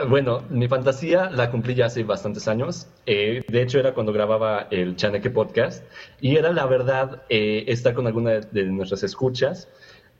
Eh, 0.00 0.06
Bueno, 0.08 0.42
mi 0.50 0.68
fantasía 0.68 1.30
la 1.30 1.50
cumplí 1.50 1.74
ya 1.74 1.86
hace 1.86 2.04
bastantes 2.04 2.48
años. 2.48 2.86
Eh, 3.06 3.42
de 3.48 3.62
hecho, 3.62 3.78
era 3.78 3.94
cuando 3.94 4.12
grababa 4.12 4.68
el 4.70 4.96
Chaneque 4.96 5.30
Podcast. 5.30 5.84
Y 6.20 6.36
era, 6.36 6.52
la 6.52 6.66
verdad, 6.66 7.22
eh, 7.28 7.64
estar 7.68 7.94
con 7.94 8.06
alguna 8.06 8.30
de, 8.32 8.40
de 8.50 8.64
nuestras 8.64 9.02
escuchas. 9.02 9.68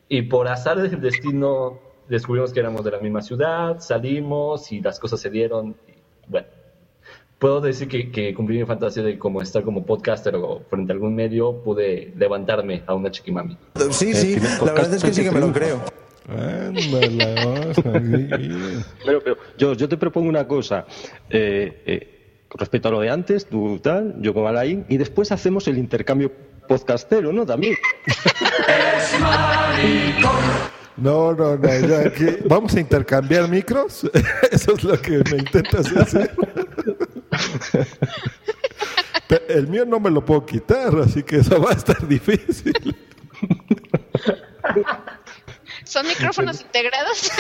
Y 0.09 0.23
por 0.23 0.49
azar 0.49 0.81
del 0.81 1.01
destino, 1.01 1.78
descubrimos 2.09 2.53
que 2.53 2.61
éramos 2.61 2.85
de 2.85 2.90
la 2.90 2.99
misma 2.99 3.23
ciudad, 3.23 3.81
salimos 3.81 4.70
y 4.73 4.81
las 4.81 4.99
cosas 4.99 5.20
se 5.20 5.31
dieron. 5.31 5.77
y, 5.89 5.93
bueno, 6.28 6.47
puedo 7.39 7.61
decir 7.61 7.89
que, 7.89 8.11
que 8.12 8.35
cumplí 8.35 8.59
mi 8.59 8.65
fantasía 8.65 9.03
de 9.03 9.19
como 9.19 9.43
estar 9.43 9.62
como 9.65 9.85
podcaster 9.85 10.36
o 10.36 10.61
frente 10.70 10.93
a 10.93 10.94
algún 10.94 11.15
medio, 11.15 11.62
pude 11.62 12.12
levantarme 12.16 12.82
a 12.86 12.94
una 12.94 13.11
chiquimami. 13.11 13.57
Sí, 13.90 14.15
sí, 14.15 14.36
la 14.65 14.73
verdad 14.73 14.94
es 14.94 15.03
que 15.03 15.12
sí 15.12 15.24
que 15.24 15.31
me 15.31 15.40
lo 15.40 15.53
creo. 15.53 15.81
Pero, 19.05 19.20
pero 19.23 19.36
yo, 19.59 19.73
yo 19.74 19.89
te 19.89 19.97
propongo 19.97 20.28
una 20.28 20.47
cosa. 20.47 20.86
Eh, 21.31 21.82
eh, 21.86 22.09
respecto 22.55 22.89
a 22.89 22.90
lo 22.93 23.01
de 23.01 23.11
antes, 23.11 23.47
tú 23.47 23.78
tal, 23.81 24.15
yo 24.20 24.32
con 24.35 24.47
Alain, 24.47 24.85
y 24.89 24.97
después 24.99 25.32
hacemos 25.32 25.66
el 25.69 25.78
intercambio 25.78 26.31
podcastero, 26.69 27.32
¿no? 27.32 27.44
También. 27.44 27.74
No, 30.97 31.32
no, 31.35 31.57
no. 31.57 31.69
ya 31.89 32.01
aquí- 32.07 32.36
Vamos 32.47 32.74
a 32.77 32.81
intercambiar 32.81 33.49
micros. 33.49 34.09
Eso 34.53 34.74
es 34.77 34.85
lo 34.85 35.01
que 35.01 35.23
me 35.31 35.39
intentas. 35.39 35.90
Pe- 39.27 39.43
El 39.49 39.66
mío 39.69 39.85
no 39.86 39.99
me 39.99 40.11
lo 40.11 40.24
puedo 40.24 40.44
quitar, 40.47 40.94
así 40.99 41.23
que 41.23 41.36
eso 41.36 41.61
va 41.61 41.70
a 41.70 41.74
estar 41.74 42.07
difícil. 42.07 42.73
¿Son 45.93 46.06
micrófonos 46.06 46.62
integrados? 46.62 47.31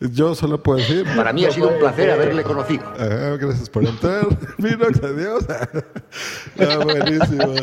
Yo 0.00 0.34
solo 0.34 0.62
puedo 0.62 0.78
decir. 0.78 1.06
Para 1.16 1.32
mí 1.32 1.46
ha 1.46 1.50
sido 1.50 1.68
un 1.68 1.78
placer 1.78 2.10
haberle 2.10 2.42
conocido. 2.42 2.84
Ajá, 2.98 3.36
gracias 3.38 3.70
por 3.70 3.84
entrar. 3.86 4.26
Minox, 4.58 5.02
adiós. 5.02 5.44
Ah, 5.48 6.76
buenísimo. 6.84 7.54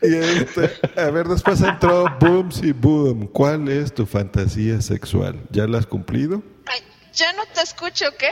Y 0.00 0.14
este, 0.14 0.70
a 0.98 1.10
ver, 1.10 1.26
después 1.28 1.60
entró 1.60 2.06
Booms 2.20 2.62
y 2.62 2.72
Boom. 2.72 3.26
¿Cuál 3.26 3.68
es 3.68 3.92
tu 3.92 4.06
fantasía 4.06 4.80
sexual? 4.80 5.38
¿Ya 5.50 5.66
la 5.66 5.78
has 5.78 5.86
cumplido? 5.86 6.42
Ay, 6.66 6.80
yo 7.12 7.26
no 7.36 7.42
te, 7.52 7.60
es- 7.60 7.68
escucho, 7.70 8.06
¿qué? 8.16 8.30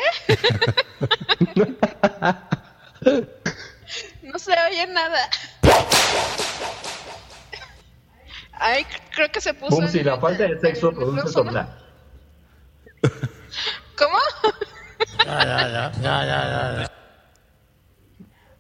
no 4.37 4.39
se 4.39 4.53
oye 4.53 4.87
nada. 4.89 5.19
Ay, 8.53 8.85
creo 9.15 9.33
que 9.33 9.41
se 9.41 9.55
puso. 9.55 9.89
Si 9.89 10.03
la 10.03 10.21
falta 10.21 10.45
de 10.45 10.61
sexo 10.61 10.93
produce 10.93 11.29
sordera. 11.29 11.79
¿Cómo? 13.97 14.19
Ya, 15.25 15.43
ya, 15.43 15.93
ya, 15.93 15.93
ya, 16.03 16.25
ya, 16.25 16.83
ya. 16.83 16.93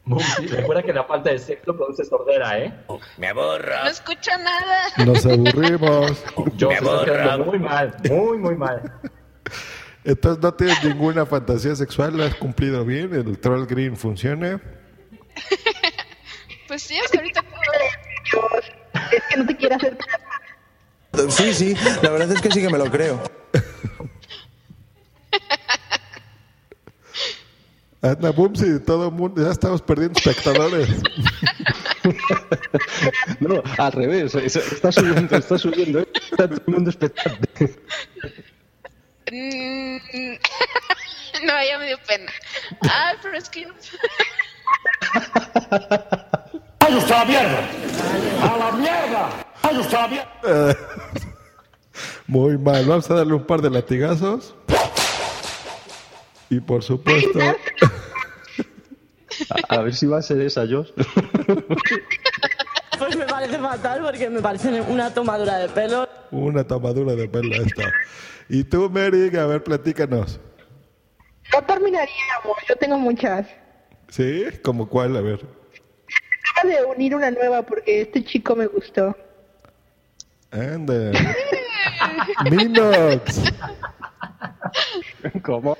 Boom, 0.04 0.20
si 0.20 0.46
recuerda 0.46 0.82
que 0.82 0.92
la 0.94 1.04
falta 1.04 1.30
de 1.30 1.38
sexo 1.38 1.76
produce 1.76 2.04
sordera, 2.04 2.58
¿eh? 2.58 2.72
Me 3.18 3.28
aborra. 3.28 3.84
No 3.84 3.90
escucho 3.90 4.30
nada. 4.38 5.04
Nos 5.04 5.26
aburrimos. 5.26 6.24
Yo 6.56 6.70
está 6.70 7.04
quedando 7.04 7.44
muy 7.44 7.58
mal, 7.58 7.94
muy, 8.08 8.38
muy 8.38 8.56
mal. 8.56 8.92
Entonces 10.04 10.42
no 10.42 10.54
tienes 10.54 10.82
ninguna 10.84 11.26
fantasía 11.26 11.74
sexual, 11.74 12.16
lo 12.16 12.24
has 12.24 12.34
cumplido 12.36 12.84
bien, 12.84 13.12
el 13.12 13.38
troll 13.38 13.66
green 13.66 13.96
funciona. 13.96 14.62
Pues 16.68 16.82
sí, 16.82 16.98
hasta 16.98 17.18
ahorita. 17.18 17.44
Es 19.12 19.22
que 19.30 19.36
no 19.36 19.46
te 19.46 19.56
quiere 19.56 19.74
hacer 19.76 19.96
Sí, 21.30 21.54
sí, 21.54 21.74
la 22.02 22.10
verdad 22.10 22.32
es 22.32 22.40
que 22.42 22.50
sí 22.50 22.60
que 22.60 22.68
me 22.68 22.76
lo 22.78 22.90
creo. 22.90 23.22
Anda, 28.02 28.30
boom, 28.30 28.54
si 28.54 28.78
todo 28.80 29.06
el 29.08 29.12
mundo, 29.12 29.42
ya 29.42 29.50
estamos 29.50 29.80
perdiendo 29.82 30.18
espectadores. 30.18 30.88
No, 33.40 33.62
al 33.78 33.90
revés, 33.92 34.32
es- 34.36 34.54
está 34.56 34.92
subiendo, 34.92 35.36
está 35.36 35.58
subiendo, 35.58 35.98
¿eh? 36.00 36.08
está 36.30 36.46
todo 36.48 36.62
el 36.64 36.72
mundo 36.72 36.90
expectante. 36.90 37.74
Mm, 39.32 39.96
No, 41.44 41.64
ya 41.64 41.78
me 41.78 41.86
dio 41.88 41.98
pena. 42.06 42.30
Ay, 42.82 43.16
pero 43.22 43.36
es 43.36 43.48
que 43.48 43.62
yo... 43.62 43.68
¡Ay, 43.68 43.74
usted 43.80 43.98
a 45.56 46.88
la 47.18 47.24
mierda! 47.24 47.60
¡A 48.42 48.56
la 48.58 48.72
mierda! 48.72 49.28
¡Ay, 49.62 49.78
usted 49.78 49.96
a 49.96 50.02
la 50.02 50.08
mierda! 50.08 50.76
Muy 52.26 52.58
mal, 52.58 52.84
vamos 52.86 53.10
a 53.10 53.14
darle 53.14 53.34
un 53.34 53.44
par 53.44 53.62
de 53.62 53.70
latigazos. 53.70 54.54
Y 56.50 56.60
por 56.60 56.82
supuesto, 56.82 57.38
A, 59.68 59.76
a 59.76 59.82
ver 59.82 59.94
si 59.94 60.06
va 60.06 60.18
a 60.18 60.22
ser 60.22 60.40
esa, 60.40 60.62
Josh. 60.66 60.90
Pues 62.98 63.16
me 63.16 63.26
parece 63.26 63.58
fatal 63.58 64.00
porque 64.02 64.30
me 64.30 64.40
parece 64.40 64.80
una 64.80 65.12
tomadura 65.12 65.58
de 65.58 65.68
pelo. 65.68 66.08
una 66.30 66.64
tomadura 66.66 67.14
de 67.14 67.28
pelo 67.28 67.54
esta. 67.54 67.92
Y 68.48 68.64
tú, 68.64 68.88
Mary, 68.88 69.36
a 69.36 69.44
ver, 69.44 69.62
platícanos. 69.62 70.40
No 71.52 71.62
terminaríamos, 71.62 72.56
yo 72.68 72.76
tengo 72.76 72.98
muchas. 72.98 73.46
¿Sí? 74.08 74.44
¿Como 74.62 74.88
cuál? 74.88 75.16
A 75.16 75.20
ver. 75.20 75.40
Acaba 76.52 76.74
de 76.74 76.84
unir 76.84 77.14
una 77.14 77.30
nueva 77.30 77.62
porque 77.62 78.02
este 78.02 78.24
chico 78.24 78.54
me 78.56 78.66
gustó. 78.66 79.16
Anda. 80.50 81.12
Minox. 82.50 83.42
¿Cómo? 85.42 85.76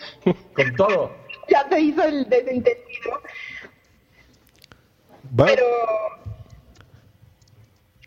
Con 0.55 0.77
todo. 0.77 1.17
Ya 1.49 1.67
se 1.69 1.81
hizo 1.81 2.03
el 2.03 2.29
desentendido, 2.29 3.23
Va- 5.39 5.47
pero 5.47 5.67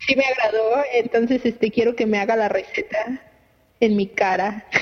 sí 0.06 0.14
me 0.14 0.24
agradó, 0.24 0.82
entonces 0.92 1.40
este 1.46 1.70
quiero 1.70 1.96
que 1.96 2.04
me 2.06 2.18
haga 2.18 2.36
la 2.36 2.48
receta 2.50 3.20
en 3.80 3.96
mi 3.96 4.06
cara. 4.08 4.66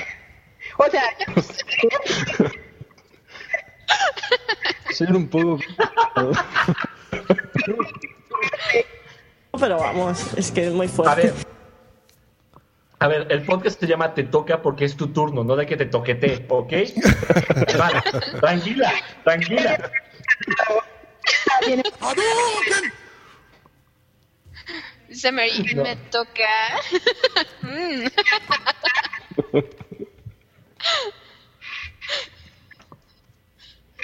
O 0.77 0.85
sea, 0.89 1.03
Ser 4.91 5.15
un 5.15 5.27
poco... 5.29 5.59
Pero 9.59 9.77
vamos, 9.77 10.33
es 10.37 10.51
que 10.51 10.67
es 10.67 10.73
muy 10.73 10.85
A 10.87 10.89
fuerte. 10.89 11.21
ver. 11.23 11.33
A 12.99 13.07
ver, 13.07 13.27
el 13.29 13.43
podcast 13.45 13.79
se 13.79 13.87
llama 13.87 14.13
Te 14.13 14.23
toca 14.23 14.61
porque 14.61 14.85
es 14.85 14.95
tu 14.97 15.07
turno, 15.07 15.43
no 15.43 15.55
de 15.55 15.65
que 15.65 15.75
te 15.77 15.85
toquete, 15.85 16.45
¿ok? 16.49 16.71
Vale, 17.77 18.01
tranquila, 18.41 18.93
tranquila. 19.23 19.91
Dice 25.07 25.31
Mary, 25.31 25.73
No. 25.75 25.83
me 25.83 25.95
toca. 25.95 26.49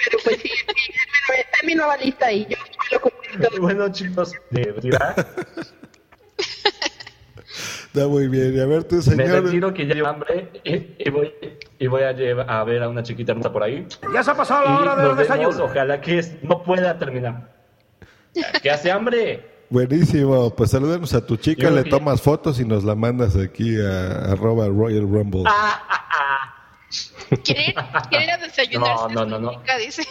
Pero 0.06 0.18
pues 0.24 0.36
sí, 0.40 0.48
sí, 0.48 0.92
pero 1.28 1.40
está 1.40 1.58
en 1.62 1.66
mi 1.66 1.74
nueva 1.74 1.96
lista 1.96 2.32
y 2.32 2.46
yo 2.46 2.56
lo 2.92 3.00
cumplí. 3.00 3.58
Bueno, 3.60 3.90
chicos, 3.92 4.32
de 4.50 4.62
retirar. 4.64 5.14
Está 7.86 8.08
muy 8.08 8.28
bien. 8.28 8.54
Y 8.54 8.60
a 8.60 8.66
ver, 8.66 8.84
tú, 8.84 8.96
Me 8.96 9.02
señor. 9.02 9.44
retiro 9.44 9.72
que 9.72 9.86
ya 9.86 9.94
llevo 9.94 10.08
hambre 10.08 10.50
y, 10.64 10.94
y 10.98 11.10
voy, 11.10 11.32
y 11.78 11.86
voy 11.86 12.02
a, 12.02 12.12
llevar, 12.12 12.50
a 12.50 12.62
ver 12.64 12.82
a 12.82 12.88
una 12.88 13.02
chiquita 13.02 13.32
hermosa 13.32 13.50
por 13.52 13.62
ahí. 13.62 13.86
Ya 14.12 14.22
se 14.22 14.30
ha 14.30 14.34
pasado 14.34 14.64
la 14.66 14.78
hora 14.78 14.96
de 14.96 15.02
nos 15.02 15.08
los 15.08 15.16
vemos, 15.16 15.18
desayunos. 15.28 15.60
Ojalá 15.70 16.00
que 16.00 16.18
es- 16.18 16.42
no 16.42 16.62
pueda 16.62 16.98
terminar. 16.98 17.54
¿Qué 18.62 18.70
hace 18.70 18.90
hambre? 18.90 19.48
Buenísimo. 19.70 20.54
Pues 20.54 20.70
salúdanos 20.72 21.14
a 21.14 21.24
tu 21.24 21.36
chica, 21.36 21.62
Yo 21.64 21.70
le 21.70 21.84
que- 21.84 21.90
tomas 21.90 22.20
fotos 22.20 22.60
y 22.60 22.64
nos 22.66 22.84
la 22.84 22.94
mandas 22.94 23.34
aquí 23.36 23.80
a 23.80 24.32
arroba 24.32 24.66
Royal 24.68 25.02
Rumble. 25.02 25.44
¿Quiere 25.44 25.54
ir, 25.56 26.05
quiere 27.44 27.74
ir 28.24 28.30
a 28.30 28.36
desayunar? 28.38 28.96
No, 28.96 29.08
no, 29.08 29.24
no, 29.26 29.38
no. 29.38 29.60
Chica, 29.60 29.76
dice. 29.78 30.02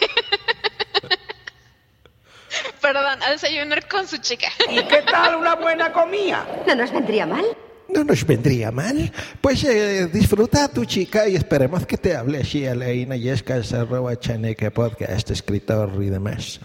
Perdón, 2.80 3.22
a 3.22 3.30
desayunar 3.30 3.86
con 3.88 4.06
su 4.06 4.18
chica. 4.18 4.48
¿Y 4.70 4.82
qué 4.84 5.02
tal 5.02 5.36
una 5.36 5.56
buena 5.56 5.92
comida? 5.92 6.46
¿No 6.66 6.74
nos 6.74 6.92
vendría 6.92 7.26
mal? 7.26 7.44
No 7.88 8.04
nos 8.04 8.24
vendría 8.24 8.70
mal. 8.70 9.12
Pues 9.40 9.64
eh, 9.64 10.06
disfruta 10.12 10.64
a 10.64 10.68
tu 10.68 10.84
chica 10.84 11.28
y 11.28 11.36
esperemos 11.36 11.86
que 11.86 11.96
te 11.96 12.16
hable 12.16 12.40
así 12.40 12.66
a 12.66 12.74
la 12.74 12.86
Yescas, 13.16 13.72
arroba 13.72 14.18
chaneque 14.18 14.70
podcast, 14.70 15.30
escritor 15.30 15.90
y 16.02 16.06
demás. 16.06 16.60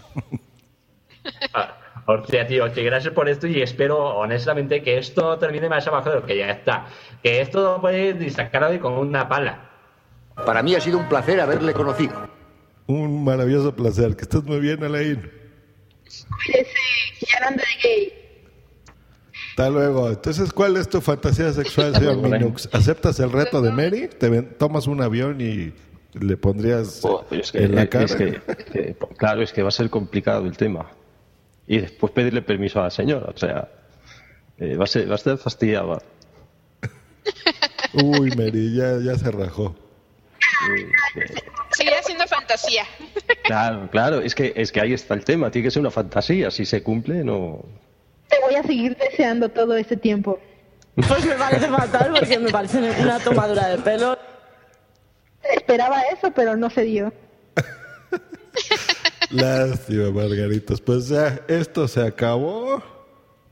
Ah, 1.54 1.76
O 2.06 2.24
sea, 2.26 2.46
tío, 2.46 2.72
que 2.72 2.82
gracias 2.82 3.14
por 3.14 3.28
esto 3.28 3.46
y 3.46 3.62
espero 3.62 3.98
honestamente 4.16 4.82
que 4.82 4.98
esto 4.98 5.38
termine 5.38 5.68
más 5.68 5.86
abajo 5.86 6.10
de 6.10 6.16
lo 6.16 6.26
que 6.26 6.36
ya 6.36 6.50
está. 6.50 6.86
Que 7.22 7.40
esto 7.40 7.62
lo 7.62 7.80
puedes 7.80 8.32
sacar 8.32 8.64
hoy 8.64 8.78
con 8.78 8.94
una 8.94 9.28
pala. 9.28 9.70
Para 10.46 10.62
mí 10.62 10.74
ha 10.74 10.80
sido 10.80 10.98
un 10.98 11.08
placer 11.08 11.40
haberle 11.40 11.72
conocido. 11.72 12.28
Un 12.86 13.24
maravilloso 13.24 13.74
placer. 13.74 14.16
Que 14.16 14.22
estés 14.22 14.42
muy 14.44 14.60
bien, 14.60 14.82
Alain. 14.82 15.30
Hasta 19.50 19.70
luego. 19.70 20.08
Entonces, 20.08 20.52
¿cuál 20.52 20.76
es 20.76 20.88
tu 20.88 21.00
fantasía 21.00 21.52
sexual, 21.52 21.94
señor. 21.94 22.16
Minux? 22.16 22.68
¿Aceptas 22.72 23.20
el 23.20 23.30
reto 23.30 23.60
de 23.60 23.70
Mary? 23.70 24.08
¿Te 24.08 24.28
ven- 24.28 24.56
tomas 24.58 24.86
un 24.86 25.02
avión 25.02 25.40
y 25.40 25.72
le 26.14 26.36
pondrías 26.36 27.00
Oh, 27.02 27.24
pero 27.28 27.42
es 27.42 27.52
que, 27.52 27.64
en 27.64 27.74
la 27.74 27.86
cara? 27.88 28.04
es 28.06 28.14
que- 28.14 28.40
que- 28.72 28.96
claro, 29.16 29.42
es 29.42 29.52
que 29.52 29.62
va 29.62 29.68
a 29.68 29.72
ser 29.72 29.90
complicado 29.90 30.46
el 30.46 30.56
tema. 30.56 30.90
Y 31.66 31.78
después 31.78 32.12
pedirle 32.12 32.42
permiso 32.42 32.80
a 32.80 32.84
la 32.84 32.90
señora, 32.90 33.30
o 33.34 33.38
sea, 33.38 33.68
eh, 34.58 34.76
va, 34.76 34.84
a 34.84 34.86
ser, 34.86 35.08
va 35.08 35.12
a 35.12 35.16
estar 35.16 35.38
fastidiada. 35.38 36.02
Uy, 37.94 38.30
Mary, 38.36 38.74
ya, 38.74 38.98
ya 38.98 39.16
se 39.16 39.30
rajó. 39.30 39.74
Seguirá 41.70 42.02
siendo 42.02 42.26
fantasía. 42.26 42.84
Claro, 43.44 43.88
claro, 43.90 44.20
es 44.20 44.34
que, 44.34 44.52
es 44.56 44.70
que 44.70 44.80
ahí 44.80 44.92
está 44.92 45.14
el 45.14 45.24
tema, 45.24 45.50
tiene 45.50 45.66
que 45.66 45.70
ser 45.70 45.80
una 45.80 45.90
fantasía, 45.90 46.50
si 46.50 46.64
se 46.64 46.82
cumple, 46.82 47.24
no... 47.24 47.64
Te 48.28 48.38
voy 48.40 48.54
a 48.54 48.62
seguir 48.62 48.96
deseando 48.96 49.48
todo 49.48 49.76
este 49.76 49.96
tiempo. 49.96 50.38
Pues 50.94 51.24
me 51.24 51.34
parece 51.34 51.68
fatal 51.68 52.12
porque 52.18 52.38
me 52.38 52.50
parece 52.50 52.78
una 53.00 53.18
tomadura 53.18 53.68
de 53.68 53.78
pelo. 53.78 54.18
Esperaba 55.54 56.02
eso, 56.02 56.30
pero 56.32 56.56
no 56.56 56.70
se 56.70 56.82
dio. 56.82 57.12
Lástima, 59.30 60.10
Margaritos. 60.10 60.80
Pues 60.80 61.08
ya, 61.08 61.40
esto 61.48 61.88
se 61.88 62.02
acabó. 62.02 62.82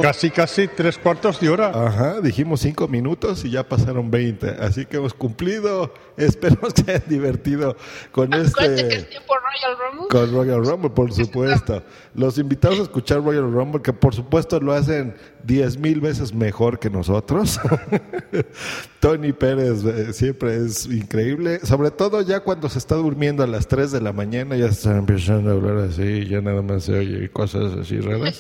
Casi, 0.01 0.31
casi 0.31 0.69
tres 0.69 0.97
cuartos 0.97 1.41
de 1.41 1.51
hora. 1.51 1.69
Ajá, 1.69 2.21
dijimos 2.21 2.61
cinco 2.61 2.89
minutos 2.89 3.45
y 3.45 3.51
ya 3.51 3.69
pasaron 3.69 4.11
20. 4.11 4.49
Así 4.61 4.87
que 4.87 4.97
hemos 4.97 5.13
cumplido. 5.15 5.93
Esperemos 6.17 6.75
que 6.75 6.91
hayan 6.91 7.03
divertido 7.09 7.77
con 8.13 8.33
Acuérdate 8.33 8.59
que 8.59 8.75
este. 8.83 8.97
es 8.97 9.09
tiempo 9.11 9.35
Royal 9.35 9.79
Rumble. 9.79 10.09
Con 10.09 10.33
Royal 10.33 10.67
Rumble, 10.67 10.91
por 10.91 11.13
supuesto. 11.13 11.83
Los 12.15 12.39
invitados 12.39 12.79
a 12.79 12.83
escuchar 12.83 13.23
Royal 13.23 13.51
Rumble, 13.51 13.83
que 13.83 13.93
por 13.93 14.15
supuesto 14.15 14.61
lo 14.61 14.73
hacen 14.73 15.15
diez 15.45 15.79
mil 15.79 16.01
veces 16.01 16.35
mejor 16.35 16.79
que 16.79 16.91
nosotros. 16.91 17.59
Tony 19.01 19.33
Pérez 19.33 19.83
eh, 19.85 20.13
siempre 20.13 20.57
es 20.57 20.85
increíble, 20.85 21.61
sobre 21.61 21.91
todo 21.91 22.21
ya 22.21 22.41
cuando 22.41 22.69
se 22.69 22.79
está 22.79 22.97
durmiendo 22.97 23.43
a 23.43 23.47
las 23.47 23.67
3 23.67 23.93
de 23.93 24.01
la 24.03 24.13
mañana, 24.13 24.57
ya 24.57 24.67
se 24.67 24.73
están 24.73 24.99
empezando 24.99 25.51
a 25.51 25.55
hablar 25.55 25.79
así, 25.79 26.27
ya 26.27 26.43
nada 26.43 26.61
más 26.61 26.85
se 26.85 26.99
oye 26.99 27.31
cosas 27.31 27.75
así 27.79 27.99
raras. 27.99 28.39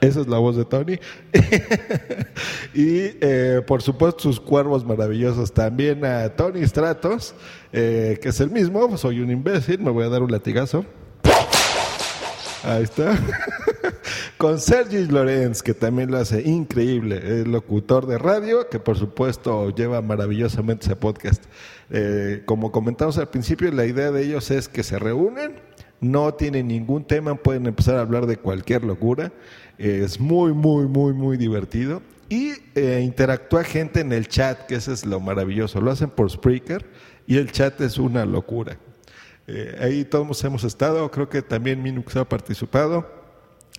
Esa 0.00 0.20
es 0.20 0.26
la 0.26 0.38
voz 0.38 0.56
de 0.56 0.64
Tony. 0.64 0.98
y 2.74 3.16
eh, 3.20 3.62
por 3.66 3.82
supuesto 3.82 4.22
sus 4.22 4.40
cuervos 4.40 4.84
maravillosos 4.84 5.52
también 5.52 6.04
a 6.04 6.28
Tony 6.30 6.66
Stratos, 6.66 7.34
eh, 7.72 8.18
que 8.20 8.28
es 8.28 8.40
el 8.40 8.50
mismo, 8.50 8.96
soy 8.96 9.20
un 9.20 9.30
imbécil, 9.30 9.80
me 9.80 9.90
voy 9.90 10.04
a 10.04 10.08
dar 10.08 10.22
un 10.22 10.30
latigazo. 10.30 10.84
Ahí 12.64 12.84
está. 12.84 13.18
Con 14.38 14.58
Sergi 14.58 15.04
Lorenz, 15.06 15.62
que 15.62 15.74
también 15.74 16.10
lo 16.10 16.18
hace 16.18 16.42
increíble. 16.42 17.40
Es 17.40 17.46
locutor 17.46 18.06
de 18.06 18.18
radio, 18.18 18.68
que 18.68 18.78
por 18.78 18.96
supuesto 18.96 19.70
lleva 19.74 20.00
maravillosamente 20.00 20.86
ese 20.86 20.96
podcast. 20.96 21.44
Eh, 21.90 22.42
como 22.46 22.72
comentamos 22.72 23.18
al 23.18 23.28
principio, 23.28 23.70
la 23.70 23.84
idea 23.84 24.10
de 24.10 24.24
ellos 24.24 24.50
es 24.50 24.68
que 24.68 24.82
se 24.82 24.98
reúnen, 24.98 25.60
no 26.00 26.34
tienen 26.34 26.68
ningún 26.68 27.04
tema, 27.04 27.34
pueden 27.34 27.66
empezar 27.66 27.96
a 27.96 28.00
hablar 28.00 28.26
de 28.26 28.36
cualquier 28.36 28.84
locura. 28.84 29.32
es 29.78 30.20
muy, 30.20 30.52
muy, 30.52 30.86
muy, 30.86 31.12
muy 31.12 31.36
divertido. 31.36 32.02
Y 32.28 32.52
eh, 32.74 33.00
interactúa 33.04 33.64
gente 33.64 34.00
en 34.00 34.12
el 34.12 34.28
chat, 34.28 34.66
que 34.66 34.76
eso 34.76 34.92
es 34.92 35.04
lo 35.04 35.20
maravilloso. 35.20 35.80
Lo 35.80 35.90
hacen 35.90 36.10
por 36.10 36.30
Spreaker 36.30 36.84
y 37.26 37.36
el 37.36 37.52
chat 37.52 37.80
es 37.80 37.98
una 37.98 38.24
locura. 38.24 38.78
Eh, 39.46 39.76
ahí 39.80 40.04
todos 40.04 40.42
hemos 40.44 40.64
estado, 40.64 41.10
creo 41.10 41.28
que 41.28 41.42
también 41.42 41.82
Minux 41.82 42.16
ha 42.16 42.26
participado, 42.26 43.06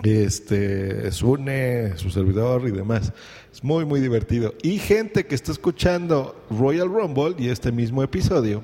este, 0.03 1.11
Sune, 1.11 1.97
su 1.97 2.11
servidor 2.11 2.67
y 2.67 2.71
demás. 2.71 3.13
Es 3.51 3.63
muy, 3.63 3.83
muy 3.83 3.99
divertido. 3.99 4.53
Y 4.61 4.77
gente 4.77 5.25
que 5.25 5.33
está 5.33 5.51
escuchando 5.51 6.45
Royal 6.51 6.87
Rumble 6.87 7.35
y 7.39 7.49
este 7.49 7.71
mismo 7.71 8.03
episodio, 8.03 8.63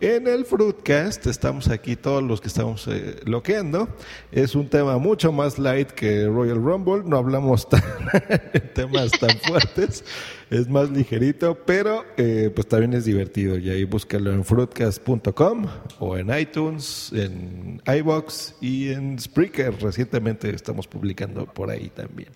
en 0.00 0.26
el 0.28 0.44
Fruitcast, 0.44 1.26
estamos 1.26 1.68
aquí 1.68 1.96
todos 1.96 2.22
los 2.22 2.40
que 2.40 2.48
estamos 2.48 2.86
eh, 2.88 3.20
loqueando. 3.24 3.88
Es 4.30 4.54
un 4.54 4.68
tema 4.68 4.98
mucho 4.98 5.32
más 5.32 5.58
light 5.58 5.88
que 5.90 6.26
Royal 6.26 6.56
Rumble. 6.56 7.02
No 7.04 7.16
hablamos 7.16 7.68
tan, 7.68 7.82
temas 8.74 9.12
tan 9.12 9.38
fuertes. 9.46 10.04
Es 10.50 10.68
más 10.68 10.90
ligerito, 10.90 11.58
pero 11.64 12.04
eh, 12.16 12.50
pues 12.54 12.66
también 12.68 12.92
es 12.92 13.04
divertido. 13.04 13.56
Y 13.58 13.70
ahí 13.70 13.84
búscalo 13.84 14.32
en 14.32 14.44
fruitcast.com 14.44 15.66
o 15.98 16.16
en 16.16 16.38
iTunes, 16.38 17.10
en 17.14 17.80
iBox 17.86 18.56
y 18.60 18.90
en 18.90 19.18
Spreaker. 19.18 19.80
Recientemente 19.80 20.54
estamos 20.54 20.86
publicando 20.86 21.46
por 21.46 21.70
ahí 21.70 21.90
también. 21.90 22.28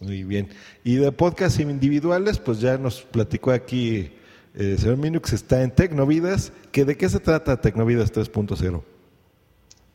Muy 0.00 0.22
bien. 0.24 0.48
Y 0.84 0.96
de 0.96 1.10
podcasts 1.12 1.58
individuales, 1.58 2.38
pues 2.38 2.60
ya 2.60 2.78
nos 2.78 3.02
platicó 3.02 3.50
aquí 3.50 4.12
eh, 4.54 4.76
señor 4.78 4.96
Minux 4.96 5.32
está 5.32 5.62
en 5.62 5.70
Tecnovidas. 5.70 6.52
¿Que 6.72 6.84
¿De 6.84 6.96
qué 6.96 7.08
se 7.08 7.20
trata 7.20 7.60
Tecnovidas 7.60 8.12
3.0? 8.12 8.82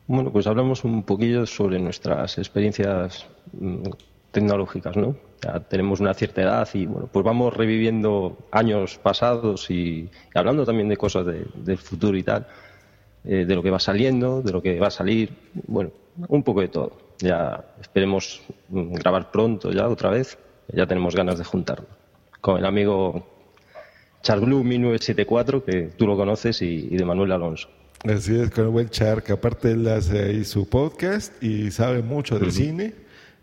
Bueno, 0.06 0.32
pues 0.32 0.46
hablamos 0.46 0.84
un 0.84 1.02
poquillo 1.04 1.46
sobre 1.46 1.78
nuestras 1.78 2.36
experiencias 2.38 3.26
mm, 3.52 3.82
tecnológicas, 4.32 4.96
¿no? 4.96 5.14
Ya 5.42 5.60
tenemos 5.60 6.00
una 6.00 6.14
cierta 6.14 6.42
edad 6.42 6.68
y, 6.74 6.86
bueno, 6.86 7.08
pues 7.10 7.24
vamos 7.24 7.56
reviviendo 7.56 8.36
años 8.50 8.98
pasados 8.98 9.70
y, 9.70 10.10
hablando 10.34 10.66
también 10.66 10.88
de 10.88 10.96
cosas 10.96 11.26
del 11.26 11.78
futuro 11.78 12.18
y 12.18 12.22
tal, 12.22 12.46
eh, 13.24 13.44
de 13.46 13.54
lo 13.54 13.62
que 13.62 13.70
va 13.70 13.78
saliendo, 13.78 14.42
de 14.42 14.52
lo 14.52 14.60
que 14.60 14.78
va 14.78 14.88
a 14.88 14.90
salir, 14.90 15.32
bueno, 15.66 15.90
un 16.28 16.42
poco 16.42 16.60
de 16.60 16.68
todo. 16.68 16.92
Ya 17.20 17.64
esperemos 17.80 18.42
mm, 18.68 18.94
grabar 18.94 19.30
pronto 19.30 19.70
ya 19.70 19.88
otra 19.88 20.10
vez, 20.10 20.36
ya 20.72 20.86
tenemos 20.86 21.14
ganas 21.14 21.38
de 21.38 21.44
juntarnos 21.44 22.00
con 22.40 22.58
el 22.58 22.64
amigo 22.64 23.26
Charblue 24.22 24.62
1974, 24.62 25.64
que 25.64 25.90
tú 25.96 26.06
lo 26.06 26.16
conoces, 26.16 26.60
y, 26.62 26.88
de 26.88 27.04
Manuel 27.04 27.32
Alonso. 27.32 27.68
Así 28.04 28.38
es, 28.38 28.50
con 28.50 28.64
el 28.64 28.70
buen 28.70 28.88
Char, 28.88 29.22
que 29.22 29.32
aparte 29.32 29.72
él 29.72 29.86
hace 29.88 30.22
ahí 30.22 30.44
su 30.44 30.68
podcast 30.68 31.42
y 31.42 31.70
sabe 31.70 32.02
mucho 32.02 32.38
de 32.38 32.50
cine. 32.50 32.94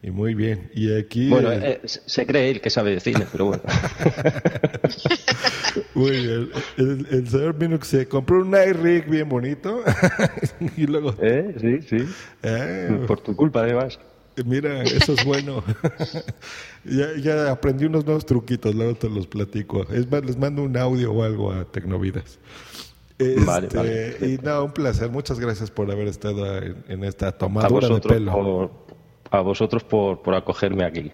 Y 0.03 0.11
muy 0.11 0.35
bien. 0.35 0.69
Y 0.73 0.95
aquí. 0.95 1.29
Bueno, 1.29 1.51
eh, 1.51 1.81
se 1.83 2.25
cree 2.25 2.51
él 2.51 2.61
que 2.61 2.69
sabe 2.69 2.91
de 2.91 2.99
cine, 2.99 3.25
pero 3.31 3.45
bueno. 3.45 3.63
muy 5.95 6.11
bien. 6.11 6.49
El, 6.77 7.27
señor 7.27 7.55
Minux 7.55 7.87
se 7.87 8.07
compró 8.07 8.41
un 8.41 8.55
iRig 8.55 9.09
bien 9.09 9.27
bonito. 9.27 9.83
y 10.77 10.85
luego. 10.85 11.15
¿Eh? 11.19 11.55
Sí, 11.59 11.81
sí. 11.81 12.09
Eh. 12.43 13.05
Por 13.07 13.21
tu 13.21 13.35
culpa, 13.35 13.61
además. 13.61 13.99
Mira, 14.45 14.84
eso 14.84 15.14
es 15.14 15.26
bueno. 15.26 15.64
ya, 16.84 17.07
ya 17.18 17.51
aprendí 17.51 17.85
unos 17.85 18.05
nuevos 18.05 18.26
truquitos, 18.26 18.76
luego 18.76 18.95
te 18.95 19.09
los 19.09 19.27
platico. 19.27 19.84
Es 19.91 20.09
más, 20.11 20.23
les 20.23 20.38
mando 20.38 20.64
un 20.64 20.77
audio 20.77 21.11
o 21.11 21.23
algo 21.23 21.51
a 21.51 21.65
Tecnovidas. 21.65 22.39
vale, 23.45 23.68
este, 23.68 23.77
vale. 23.77 24.18
Y 24.22 24.38
no, 24.43 24.65
un 24.65 24.72
placer. 24.72 25.09
Muchas 25.09 25.39
gracias 25.39 25.72
por 25.72 25.89
haber 25.91 26.07
estado 26.07 26.57
en, 26.57 27.03
esta 27.03 27.31
tomadura 27.31 27.89
de 27.89 28.01
pelo. 28.01 28.72
a 29.31 29.39
vosotros 29.41 29.84
por, 29.84 30.22
por 30.22 30.35
acogerme 30.35 30.85
aquí. 30.85 31.11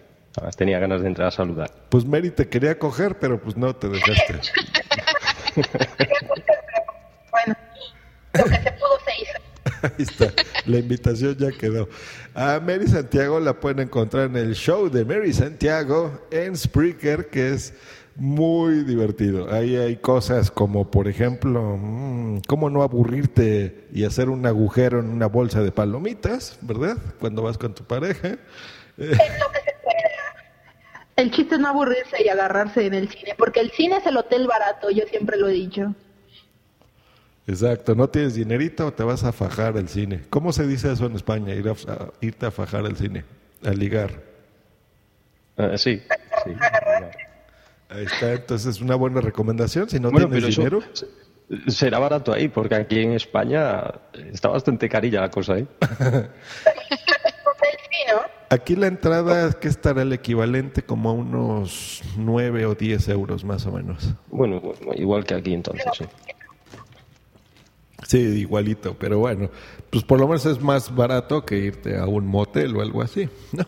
Tenía 0.58 0.80
ganas 0.80 1.02
de 1.02 1.08
entrar 1.08 1.28
a 1.28 1.32
saludar. 1.32 1.72
Pues 1.90 2.06
Mary 2.06 2.32
te 2.32 2.50
quería 2.50 2.72
acoger, 2.72 3.20
pero 3.20 3.40
pues 3.40 3.56
no 3.56 3.76
te 3.76 3.88
dejaste. 3.88 4.40
bueno, 7.32 7.56
lo 8.34 8.44
que 8.46 8.56
se 8.56 8.72
pudo 8.72 9.00
se 9.06 9.22
hizo. 9.22 9.53
Ahí 9.98 10.04
está, 10.04 10.32
la 10.66 10.78
invitación 10.78 11.36
ya 11.38 11.52
quedó. 11.52 11.90
A 12.34 12.60
Mary 12.62 12.88
Santiago 12.88 13.40
la 13.40 13.60
pueden 13.60 13.80
encontrar 13.80 14.30
en 14.30 14.38
el 14.38 14.56
show 14.56 14.90
de 14.90 15.04
Mary 15.04 15.34
Santiago 15.34 16.26
en 16.32 16.56
Spreaker, 16.56 17.30
que 17.30 17.54
es 17.54 17.74
muy 18.16 18.84
divertido. 18.84 19.52
Ahí 19.52 19.76
hay 19.76 19.98
cosas 19.98 20.52
como, 20.52 20.90
por 20.90 21.10
ejemplo, 21.10 21.78
mmm, 21.78 22.40
cómo 22.48 22.70
no 22.70 22.82
aburrirte 22.82 23.88
y 23.92 24.06
hacer 24.06 24.30
un 24.30 24.46
agujero 24.46 25.00
en 25.00 25.10
una 25.10 25.28
bolsa 25.28 25.62
de 25.62 25.72
palomitas, 25.72 26.58
¿verdad? 26.62 26.98
Cuando 27.20 27.42
vas 27.42 27.58
con 27.58 27.76
tu 27.76 27.84
pareja. 27.84 28.38
El 31.16 31.32
chiste 31.32 31.56
es 31.56 31.62
no 31.62 31.68
aburrirse 31.68 32.24
y 32.24 32.30
agarrarse 32.30 32.86
en 32.86 32.94
el 32.94 33.10
cine, 33.10 33.36
porque 33.38 33.60
el 33.60 33.72
cine 33.72 33.98
es 33.98 34.06
el 34.06 34.18
hotel 34.18 34.48
barato, 34.48 34.90
yo 34.90 35.06
siempre 35.08 35.38
lo 35.38 35.50
he 35.50 35.54
dicho. 35.54 35.94
Exacto, 37.46 37.94
no 37.94 38.10
tienes 38.10 38.36
dinerito, 38.36 38.94
te 38.94 39.04
vas 39.04 39.24
a 39.24 39.34
fajar 39.34 39.76
el 39.78 39.90
cine. 39.90 40.22
¿Cómo 40.30 40.54
se 40.54 40.66
dice 40.66 40.92
eso 40.92 41.06
en 41.06 41.16
España? 41.16 41.54
Ir 41.54 41.68
a, 41.70 41.76
irte 42.22 42.46
a 42.46 42.52
fajar 42.52 42.86
el 42.86 42.96
cine, 42.96 43.26
a 43.66 43.72
ligar. 43.72 44.12
Uh, 45.58 45.78
sí, 45.78 46.02
sí. 46.46 46.52
Ahí 47.90 48.06
está, 48.06 48.34
entonces 48.34 48.76
es 48.76 48.82
una 48.82 48.96
buena 48.96 49.22
recomendación. 49.22 49.90
Si 49.90 50.00
no 50.00 50.10
tienes 50.10 50.56
dinero. 50.56 50.82
Será 51.68 52.00
barato 52.00 52.34
ahí, 52.34 52.48
porque 52.48 52.76
aquí 52.76 53.00
en 53.02 53.14
España 53.14 53.84
está 54.32 54.48
bastante 54.48 54.88
carilla 54.90 55.22
la 55.22 55.30
cosa 55.30 55.56
ahí. 55.56 55.68
Aquí 58.50 58.76
la 58.76 58.86
entrada, 58.86 59.52
¿qué 59.54 59.68
estará 59.68 60.04
el 60.04 60.14
equivalente? 60.14 60.84
Como 60.84 61.10
a 61.10 61.14
unos 61.14 62.04
9 62.18 62.68
o 62.68 62.76
10 62.76 63.10
euros 63.10 63.44
más 63.44 63.66
o 63.66 63.72
menos. 63.72 64.14
Bueno, 64.28 64.62
igual 64.96 65.24
que 65.24 65.34
aquí 65.34 65.56
entonces, 65.56 65.86
sí. 65.98 66.06
Sí, 68.08 68.18
igualito, 68.18 68.96
pero 68.98 69.20
bueno, 69.20 69.50
pues 69.90 70.04
por 70.04 70.20
lo 70.20 70.28
menos 70.28 70.46
es 70.46 70.62
más 70.62 70.94
barato 70.94 71.46
que 71.46 71.58
irte 71.58 71.98
a 71.98 72.06
un 72.06 72.26
motel 72.26 72.76
o 72.76 72.82
algo 72.82 73.02
así, 73.02 73.30
¿no? 73.52 73.66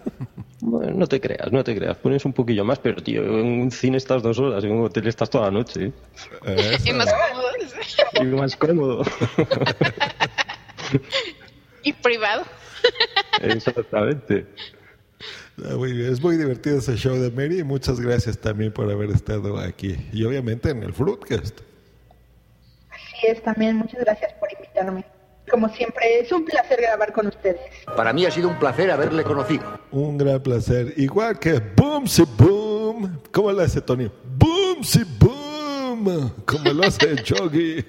Bueno, 0.61 0.93
no 0.95 1.07
te 1.07 1.21
creas, 1.21 1.51
no 1.51 1.63
te 1.63 1.75
creas. 1.75 1.97
Pones 1.97 2.25
un 2.25 2.33
poquillo 2.33 2.63
más, 2.65 2.79
pero 2.79 3.01
tío, 3.01 3.23
en 3.23 3.61
un 3.61 3.71
cine 3.71 3.97
estás 3.97 4.23
dos 4.23 4.39
horas, 4.39 4.63
en 4.63 4.71
un 4.71 4.85
hotel 4.85 5.07
estás 5.07 5.29
toda 5.29 5.45
la 5.45 5.51
noche. 5.51 5.91
Y 6.85 6.93
más 6.93 7.13
cómodo. 7.13 7.47
Y 8.21 8.25
más 8.25 8.55
cómodo. 8.55 9.03
y 11.83 11.93
privado. 11.93 12.43
Exactamente. 13.41 14.47
Ah, 15.63 15.77
es 15.87 16.21
muy 16.21 16.37
divertido 16.37 16.79
ese 16.79 16.95
show 16.95 17.15
de 17.15 17.31
Mary 17.31 17.59
y 17.59 17.63
muchas 17.63 17.99
gracias 17.99 18.37
también 18.37 18.71
por 18.71 18.89
haber 18.91 19.11
estado 19.11 19.57
aquí. 19.57 19.95
Y 20.11 20.23
obviamente 20.23 20.69
en 20.69 20.83
el 20.83 20.93
Fruitcast 20.93 21.61
es, 23.27 23.41
también 23.43 23.75
muchas 23.75 23.99
gracias 24.01 24.33
por 24.33 24.49
invitarme. 24.51 25.05
Como 25.49 25.69
siempre, 25.69 26.19
es 26.19 26.31
un 26.31 26.43
placer 26.43 26.81
grabar 26.81 27.13
con 27.13 27.27
ustedes. 27.27 27.61
Para 27.95 28.11
mí 28.13 28.25
ha 28.25 28.31
sido 28.31 28.49
un 28.49 28.57
placer 28.57 28.89
haberle 28.89 29.23
conocido. 29.23 29.63
Un 29.91 30.17
gran 30.17 30.41
placer. 30.41 30.93
Igual 30.97 31.37
que 31.37 31.61
Boom 31.75 32.07
Si 32.07 32.23
Boom. 32.37 33.19
¿Cómo 33.31 33.51
lo 33.51 33.61
hace 33.61 33.79
Tony? 33.81 34.11
Boom 34.37 34.83
Si 34.83 35.03
Boom. 35.19 36.31
Como 36.45 36.73
lo 36.73 36.83
hace 36.83 37.15
Chogi. 37.23 37.85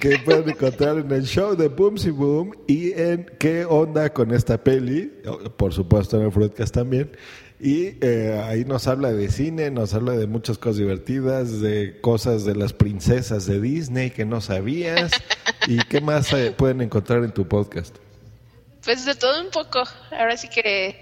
que 0.00 0.18
pueden 0.18 0.50
encontrar 0.50 0.98
en 0.98 1.10
el 1.12 1.22
show 1.22 1.54
de 1.56 1.68
Boom 1.68 1.96
Si 1.98 2.10
Boom 2.10 2.52
y 2.66 2.92
en 2.92 3.26
qué 3.38 3.64
onda 3.64 4.12
con 4.12 4.34
esta 4.34 4.58
peli. 4.58 5.12
Por 5.56 5.72
supuesto 5.72 6.18
en 6.18 6.26
el 6.26 6.32
Fruitcast 6.32 6.74
también. 6.74 7.12
Y 7.60 7.96
eh, 8.00 8.40
ahí 8.44 8.64
nos 8.64 8.86
habla 8.86 9.12
de 9.12 9.30
cine, 9.30 9.70
nos 9.70 9.92
habla 9.92 10.12
de 10.12 10.28
muchas 10.28 10.58
cosas 10.58 10.76
divertidas, 10.76 11.60
de 11.60 12.00
cosas 12.00 12.44
de 12.44 12.54
las 12.54 12.72
princesas 12.72 13.46
de 13.46 13.60
Disney 13.60 14.10
que 14.10 14.24
no 14.24 14.40
sabías. 14.40 15.10
¿Y 15.66 15.78
qué 15.84 16.00
más 16.00 16.32
eh, 16.32 16.52
pueden 16.56 16.80
encontrar 16.82 17.24
en 17.24 17.32
tu 17.32 17.48
podcast? 17.48 17.96
Pues 18.84 19.04
de 19.04 19.16
todo 19.16 19.40
un 19.42 19.50
poco. 19.50 19.82
Ahora 20.12 20.36
sí 20.36 20.48
que 20.48 21.00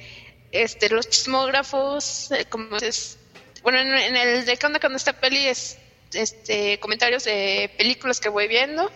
este 0.51 0.89
los 0.89 1.11
chismógrafos, 1.11 2.31
eh, 2.33 2.47
como 2.49 2.77
es, 2.79 3.19
bueno, 3.63 3.79
en, 3.79 4.17
el 4.17 4.47
de 4.47 4.57
qué 4.57 4.67
onda 4.67 4.81
esta 4.97 5.13
peli 5.13 5.47
es 5.47 5.79
este 6.15 6.81
comentarios 6.81 7.25
de 7.25 7.71
películas 7.77 8.21
que 8.21 8.29
voy 8.29 8.49
viendo 8.49 8.91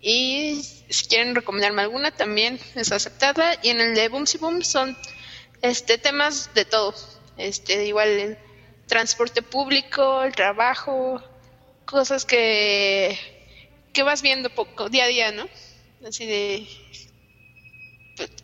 y 0.00 0.62
si 0.88 1.06
quieren 1.06 1.34
recomendarme 1.34 1.82
alguna 1.82 2.10
también 2.10 2.58
es 2.74 2.90
aceptada 2.90 3.54
y 3.62 3.68
en 3.68 3.80
el 3.80 3.94
de 3.94 4.08
Boomsy 4.08 4.38
Boom 4.38 4.62
son 4.62 4.96
este 5.62 5.98
temas 5.98 6.50
de 6.54 6.64
todo, 6.64 6.94
este 7.36 7.86
igual 7.86 8.08
el 8.08 8.38
transporte 8.86 9.42
público, 9.42 10.22
el 10.22 10.34
trabajo, 10.34 11.22
cosas 11.84 12.24
que 12.24 13.18
que 13.92 14.02
vas 14.02 14.20
viendo 14.22 14.50
poco 14.50 14.88
día 14.90 15.04
a 15.04 15.08
día, 15.08 15.32
¿no? 15.32 15.46
Así 16.06 16.26
de 16.26 16.66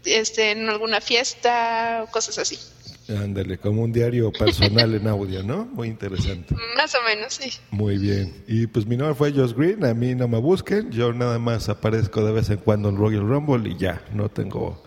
este 0.05 0.51
en 0.51 0.69
alguna 0.69 1.01
fiesta 1.01 2.05
o 2.05 2.11
cosas 2.11 2.39
así. 2.39 2.59
Ándale, 3.09 3.59
como 3.59 3.83
un 3.83 3.93
diario 3.93 4.33
personal 4.33 4.95
en 4.95 5.07
audio, 5.09 5.43
¿no? 5.43 5.67
Muy 5.67 5.89
interesante. 5.89 6.55
Más 6.77 6.95
o 6.95 7.03
menos, 7.03 7.35
sí. 7.35 7.51
Muy 7.71 7.99
bien. 7.99 8.45
Y 8.47 8.67
pues 8.67 8.87
mi 8.87 8.97
nombre 8.97 9.15
fue 9.15 9.33
Josh 9.33 9.53
Green, 9.53 9.85
a 9.85 9.93
mí 9.93 10.15
no 10.15 10.29
me 10.29 10.39
busquen, 10.39 10.91
yo 10.91 11.13
nada 11.13 11.39
más 11.39 11.69
aparezco 11.69 12.25
de 12.25 12.33
vez 12.33 12.49
en 12.51 12.59
cuando 12.59 12.89
en 12.89 12.97
Royal 12.97 13.29
Rumble 13.29 13.71
y 13.71 13.77
ya, 13.77 14.03
no 14.13 14.29
tengo 14.29 14.83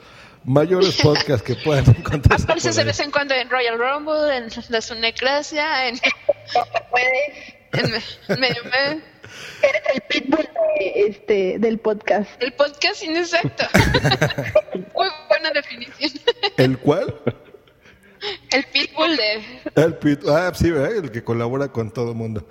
mayores 0.46 0.96
podcasts 1.02 1.44
que 1.44 1.56
puedan 1.56 1.90
encontrar. 1.90 2.42
Apareces 2.42 2.76
de 2.76 2.84
vez 2.84 3.00
en 3.00 3.12
cuando 3.12 3.34
en 3.34 3.50
Royal 3.50 3.78
Rumble, 3.78 4.38
en 4.38 4.50
la 4.70 4.82
Sunecracia, 4.82 5.90
en... 5.90 5.96
en, 7.74 7.94
en 8.28 8.40
medio 8.40 8.64
mes. 8.64 8.98
Eres 9.62 9.82
el 9.94 10.02
pitbull 10.02 10.50
de, 10.80 11.08
este, 11.08 11.60
del 11.60 11.80
podcast. 11.80 12.30
El 12.42 12.54
podcast 12.54 13.04
inexacto. 13.04 13.66
Muy 14.96 15.08
buena 15.28 15.52
definición. 15.54 16.12
¿El 16.58 16.78
cuál? 16.78 17.16
El 18.52 18.64
pitbull 18.66 19.18
de... 19.18 19.62
El 19.76 19.96
pit, 19.96 20.22
ah, 20.28 20.52
sí, 20.54 20.72
¿verdad? 20.72 20.98
el 20.98 21.12
que 21.12 21.24
colabora 21.24 21.68
con 21.68 21.92
todo 21.92 22.12
el 22.12 22.16
mundo. 22.16 22.48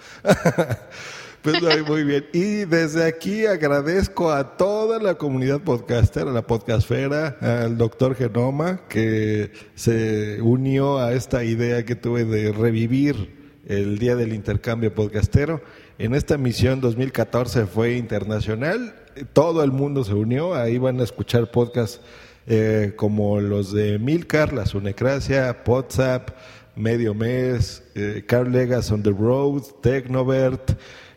Pues 1.44 1.60
muy 1.86 2.04
bien. 2.04 2.24
Y 2.32 2.64
desde 2.64 3.04
aquí 3.04 3.44
agradezco 3.44 4.32
a 4.32 4.56
toda 4.56 4.98
la 4.98 5.16
comunidad 5.16 5.60
podcaster, 5.60 6.26
a 6.26 6.30
la 6.30 6.46
podcastfera, 6.46 7.36
al 7.38 7.76
doctor 7.76 8.14
Genoma, 8.14 8.88
que 8.88 9.52
se 9.74 10.40
unió 10.40 11.00
a 11.00 11.12
esta 11.12 11.44
idea 11.44 11.84
que 11.84 11.96
tuve 11.96 12.24
de 12.24 12.50
revivir 12.50 13.60
el 13.66 13.98
Día 13.98 14.16
del 14.16 14.32
Intercambio 14.32 14.94
Podcastero. 14.94 15.60
En 15.98 16.14
esta 16.14 16.38
misión 16.38 16.80
2014 16.80 17.66
fue 17.66 17.98
internacional, 17.98 18.94
todo 19.34 19.62
el 19.62 19.70
mundo 19.70 20.02
se 20.02 20.14
unió, 20.14 20.54
ahí 20.54 20.78
van 20.78 20.98
a 20.98 21.04
escuchar 21.04 21.50
podcasts 21.50 22.00
eh, 22.46 22.94
como 22.96 23.38
los 23.42 23.70
de 23.70 23.98
Milcar, 23.98 24.54
La 24.54 24.64
Sunecracia, 24.64 25.54
WhatsApp, 25.66 26.30
Medio 26.74 27.12
Mes, 27.12 27.82
eh, 27.94 28.24
Legas 28.50 28.90
on 28.90 29.02
the 29.02 29.10
Road, 29.10 29.62
Tecnovert, 29.82 30.72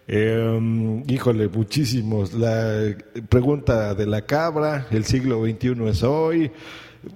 eh, 0.07 1.03
híjole, 1.07 1.47
muchísimos. 1.47 2.33
La 2.33 2.95
pregunta 3.29 3.93
de 3.93 4.05
la 4.05 4.21
cabra, 4.23 4.87
el 4.91 5.05
siglo 5.05 5.43
XXI 5.43 5.87
es 5.87 6.03
hoy. 6.03 6.51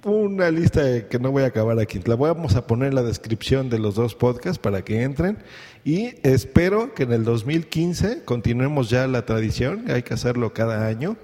Una 0.04 0.50
lista 0.50 1.08
que 1.08 1.18
no 1.18 1.32
voy 1.32 1.42
a 1.42 1.46
acabar 1.46 1.78
aquí. 1.78 2.00
La 2.04 2.16
vamos 2.16 2.56
a 2.56 2.66
poner 2.66 2.88
en 2.88 2.94
la 2.94 3.02
descripción 3.02 3.68
de 3.68 3.78
los 3.78 3.94
dos 3.94 4.14
podcasts 4.14 4.58
para 4.58 4.82
que 4.82 5.02
entren. 5.02 5.38
Y 5.84 6.14
espero 6.22 6.94
que 6.94 7.02
en 7.02 7.12
el 7.12 7.24
2015 7.24 8.24
continuemos 8.24 8.90
ya 8.90 9.06
la 9.06 9.26
tradición. 9.26 9.90
Hay 9.90 10.02
que 10.02 10.14
hacerlo 10.14 10.52
cada 10.52 10.86
año. 10.86 11.16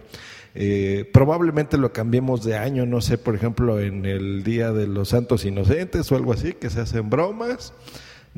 Eh, 0.54 1.08
probablemente 1.12 1.78
lo 1.78 1.92
cambiemos 1.92 2.42
de 2.44 2.56
año, 2.56 2.84
no 2.86 3.00
sé, 3.00 3.16
por 3.16 3.34
ejemplo, 3.34 3.80
en 3.80 4.04
el 4.06 4.42
Día 4.42 4.72
de 4.72 4.86
los 4.86 5.10
Santos 5.10 5.44
Inocentes 5.44 6.10
o 6.10 6.16
algo 6.16 6.32
así, 6.32 6.54
que 6.54 6.68
se 6.68 6.80
hacen 6.80 7.10
bromas, 7.10 7.72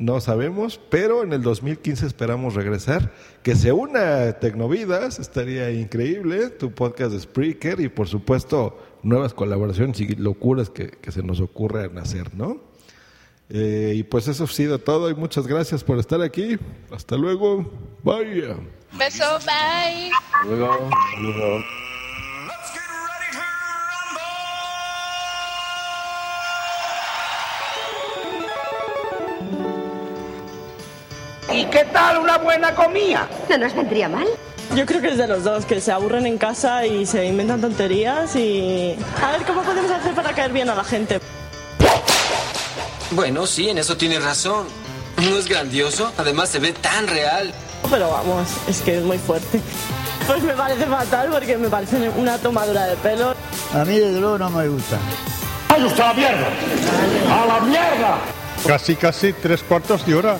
no 0.01 0.19
sabemos, 0.19 0.79
pero 0.89 1.23
en 1.23 1.31
el 1.31 1.43
2015 1.43 2.07
esperamos 2.07 2.55
regresar, 2.55 3.13
que 3.43 3.55
se 3.55 3.71
una 3.71 4.33
Tecnovidas, 4.39 5.19
estaría 5.19 5.69
increíble, 5.71 6.49
tu 6.49 6.71
podcast 6.71 7.11
de 7.11 7.19
Spreaker 7.19 7.79
y 7.79 7.87
por 7.87 8.07
supuesto 8.07 8.77
nuevas 9.03 9.35
colaboraciones 9.35 9.99
y 10.01 10.15
locuras 10.15 10.71
que, 10.71 10.89
que 10.89 11.11
se 11.11 11.21
nos 11.21 11.39
ocurran 11.39 11.99
hacer, 11.99 12.33
¿no? 12.33 12.59
Eh, 13.49 13.93
y 13.95 14.03
pues 14.03 14.27
eso 14.27 14.45
ha 14.45 14.47
sido 14.47 14.79
todo 14.79 15.09
y 15.09 15.13
muchas 15.13 15.45
gracias 15.45 15.83
por 15.83 15.99
estar 15.99 16.21
aquí. 16.21 16.57
Hasta 16.89 17.15
luego. 17.15 17.69
Bye. 18.01 18.55
Beso, 18.97 19.39
bye. 19.45 20.09
Luego, 20.45 20.89
luego. 21.21 21.90
¿Y 31.51 31.65
qué 31.65 31.83
tal 31.91 32.17
una 32.17 32.37
buena 32.37 32.73
comida? 32.73 33.27
¿No 33.49 33.57
nos 33.57 33.75
vendría 33.75 34.07
mal? 34.07 34.27
Yo 34.73 34.85
creo 34.85 35.01
que 35.01 35.09
es 35.09 35.17
de 35.17 35.27
los 35.27 35.43
dos, 35.43 35.65
que 35.65 35.81
se 35.81 35.91
aburren 35.91 36.25
en 36.25 36.37
casa 36.37 36.85
y 36.85 37.05
se 37.05 37.25
inventan 37.25 37.59
tonterías 37.59 38.35
y... 38.37 38.95
A 39.21 39.31
ver, 39.31 39.41
¿cómo 39.45 39.61
podemos 39.63 39.91
hacer 39.91 40.13
para 40.13 40.33
caer 40.33 40.53
bien 40.53 40.69
a 40.69 40.75
la 40.75 40.83
gente? 40.85 41.19
Bueno, 43.11 43.45
sí, 43.45 43.69
en 43.69 43.77
eso 43.77 43.97
tiene 43.97 44.19
razón. 44.19 44.65
¿No 45.17 45.37
es 45.37 45.49
grandioso? 45.49 46.13
Además 46.17 46.49
se 46.49 46.59
ve 46.59 46.71
tan 46.71 47.07
real. 47.07 47.53
Pero 47.89 48.09
vamos, 48.09 48.47
es 48.69 48.81
que 48.81 48.97
es 48.97 49.03
muy 49.03 49.17
fuerte. 49.17 49.59
Pues 50.27 50.41
me 50.43 50.53
parece 50.53 50.85
fatal 50.85 51.29
porque 51.31 51.57
me 51.57 51.67
parece 51.67 52.09
una 52.15 52.37
tomadura 52.37 52.85
de 52.85 52.95
pelo. 52.95 53.35
A 53.73 53.83
mí 53.83 53.99
desde 53.99 54.21
luego 54.21 54.37
no 54.37 54.49
me 54.51 54.69
gusta. 54.69 54.97
¡Ay, 55.67 55.83
usted 55.83 56.01
a 56.01 56.07
la 56.07 56.13
mierda! 56.13 56.47
¡A 57.29 57.45
la 57.45 57.59
mierda! 57.59 58.17
Casi, 58.65 58.95
casi 58.95 59.33
tres 59.33 59.63
cuartos 59.63 60.05
de 60.05 60.15
hora. 60.15 60.37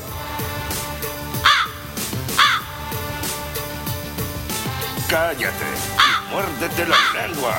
Cállate 5.11 5.65
y 5.97 6.31
muérdete 6.33 6.85
la 6.87 7.27
lengua. 7.27 7.53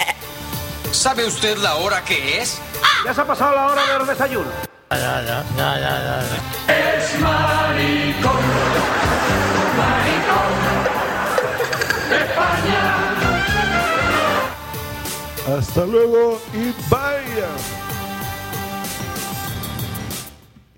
¿Sabe 0.90 1.26
usted 1.26 1.58
la 1.58 1.74
hora 1.74 2.02
que 2.02 2.40
es? 2.40 2.62
Ya 3.04 3.12
se 3.12 3.20
ha 3.20 3.26
pasado 3.26 3.54
la 3.54 3.66
hora 3.66 3.98
del 3.98 4.06
desayuno. 4.06 4.50
Ya, 4.90 5.22
ya, 5.22 5.44
ya. 5.58 6.22
Es 6.72 7.20
maricón, 7.20 8.42
maricón. 9.76 10.52
España. 12.10 12.84
Hasta 15.58 15.84
luego 15.84 16.40
y 16.54 16.72
vaya. 16.88 17.48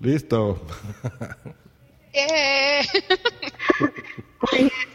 Listo. 0.01 0.59
Yeah. 2.13 2.83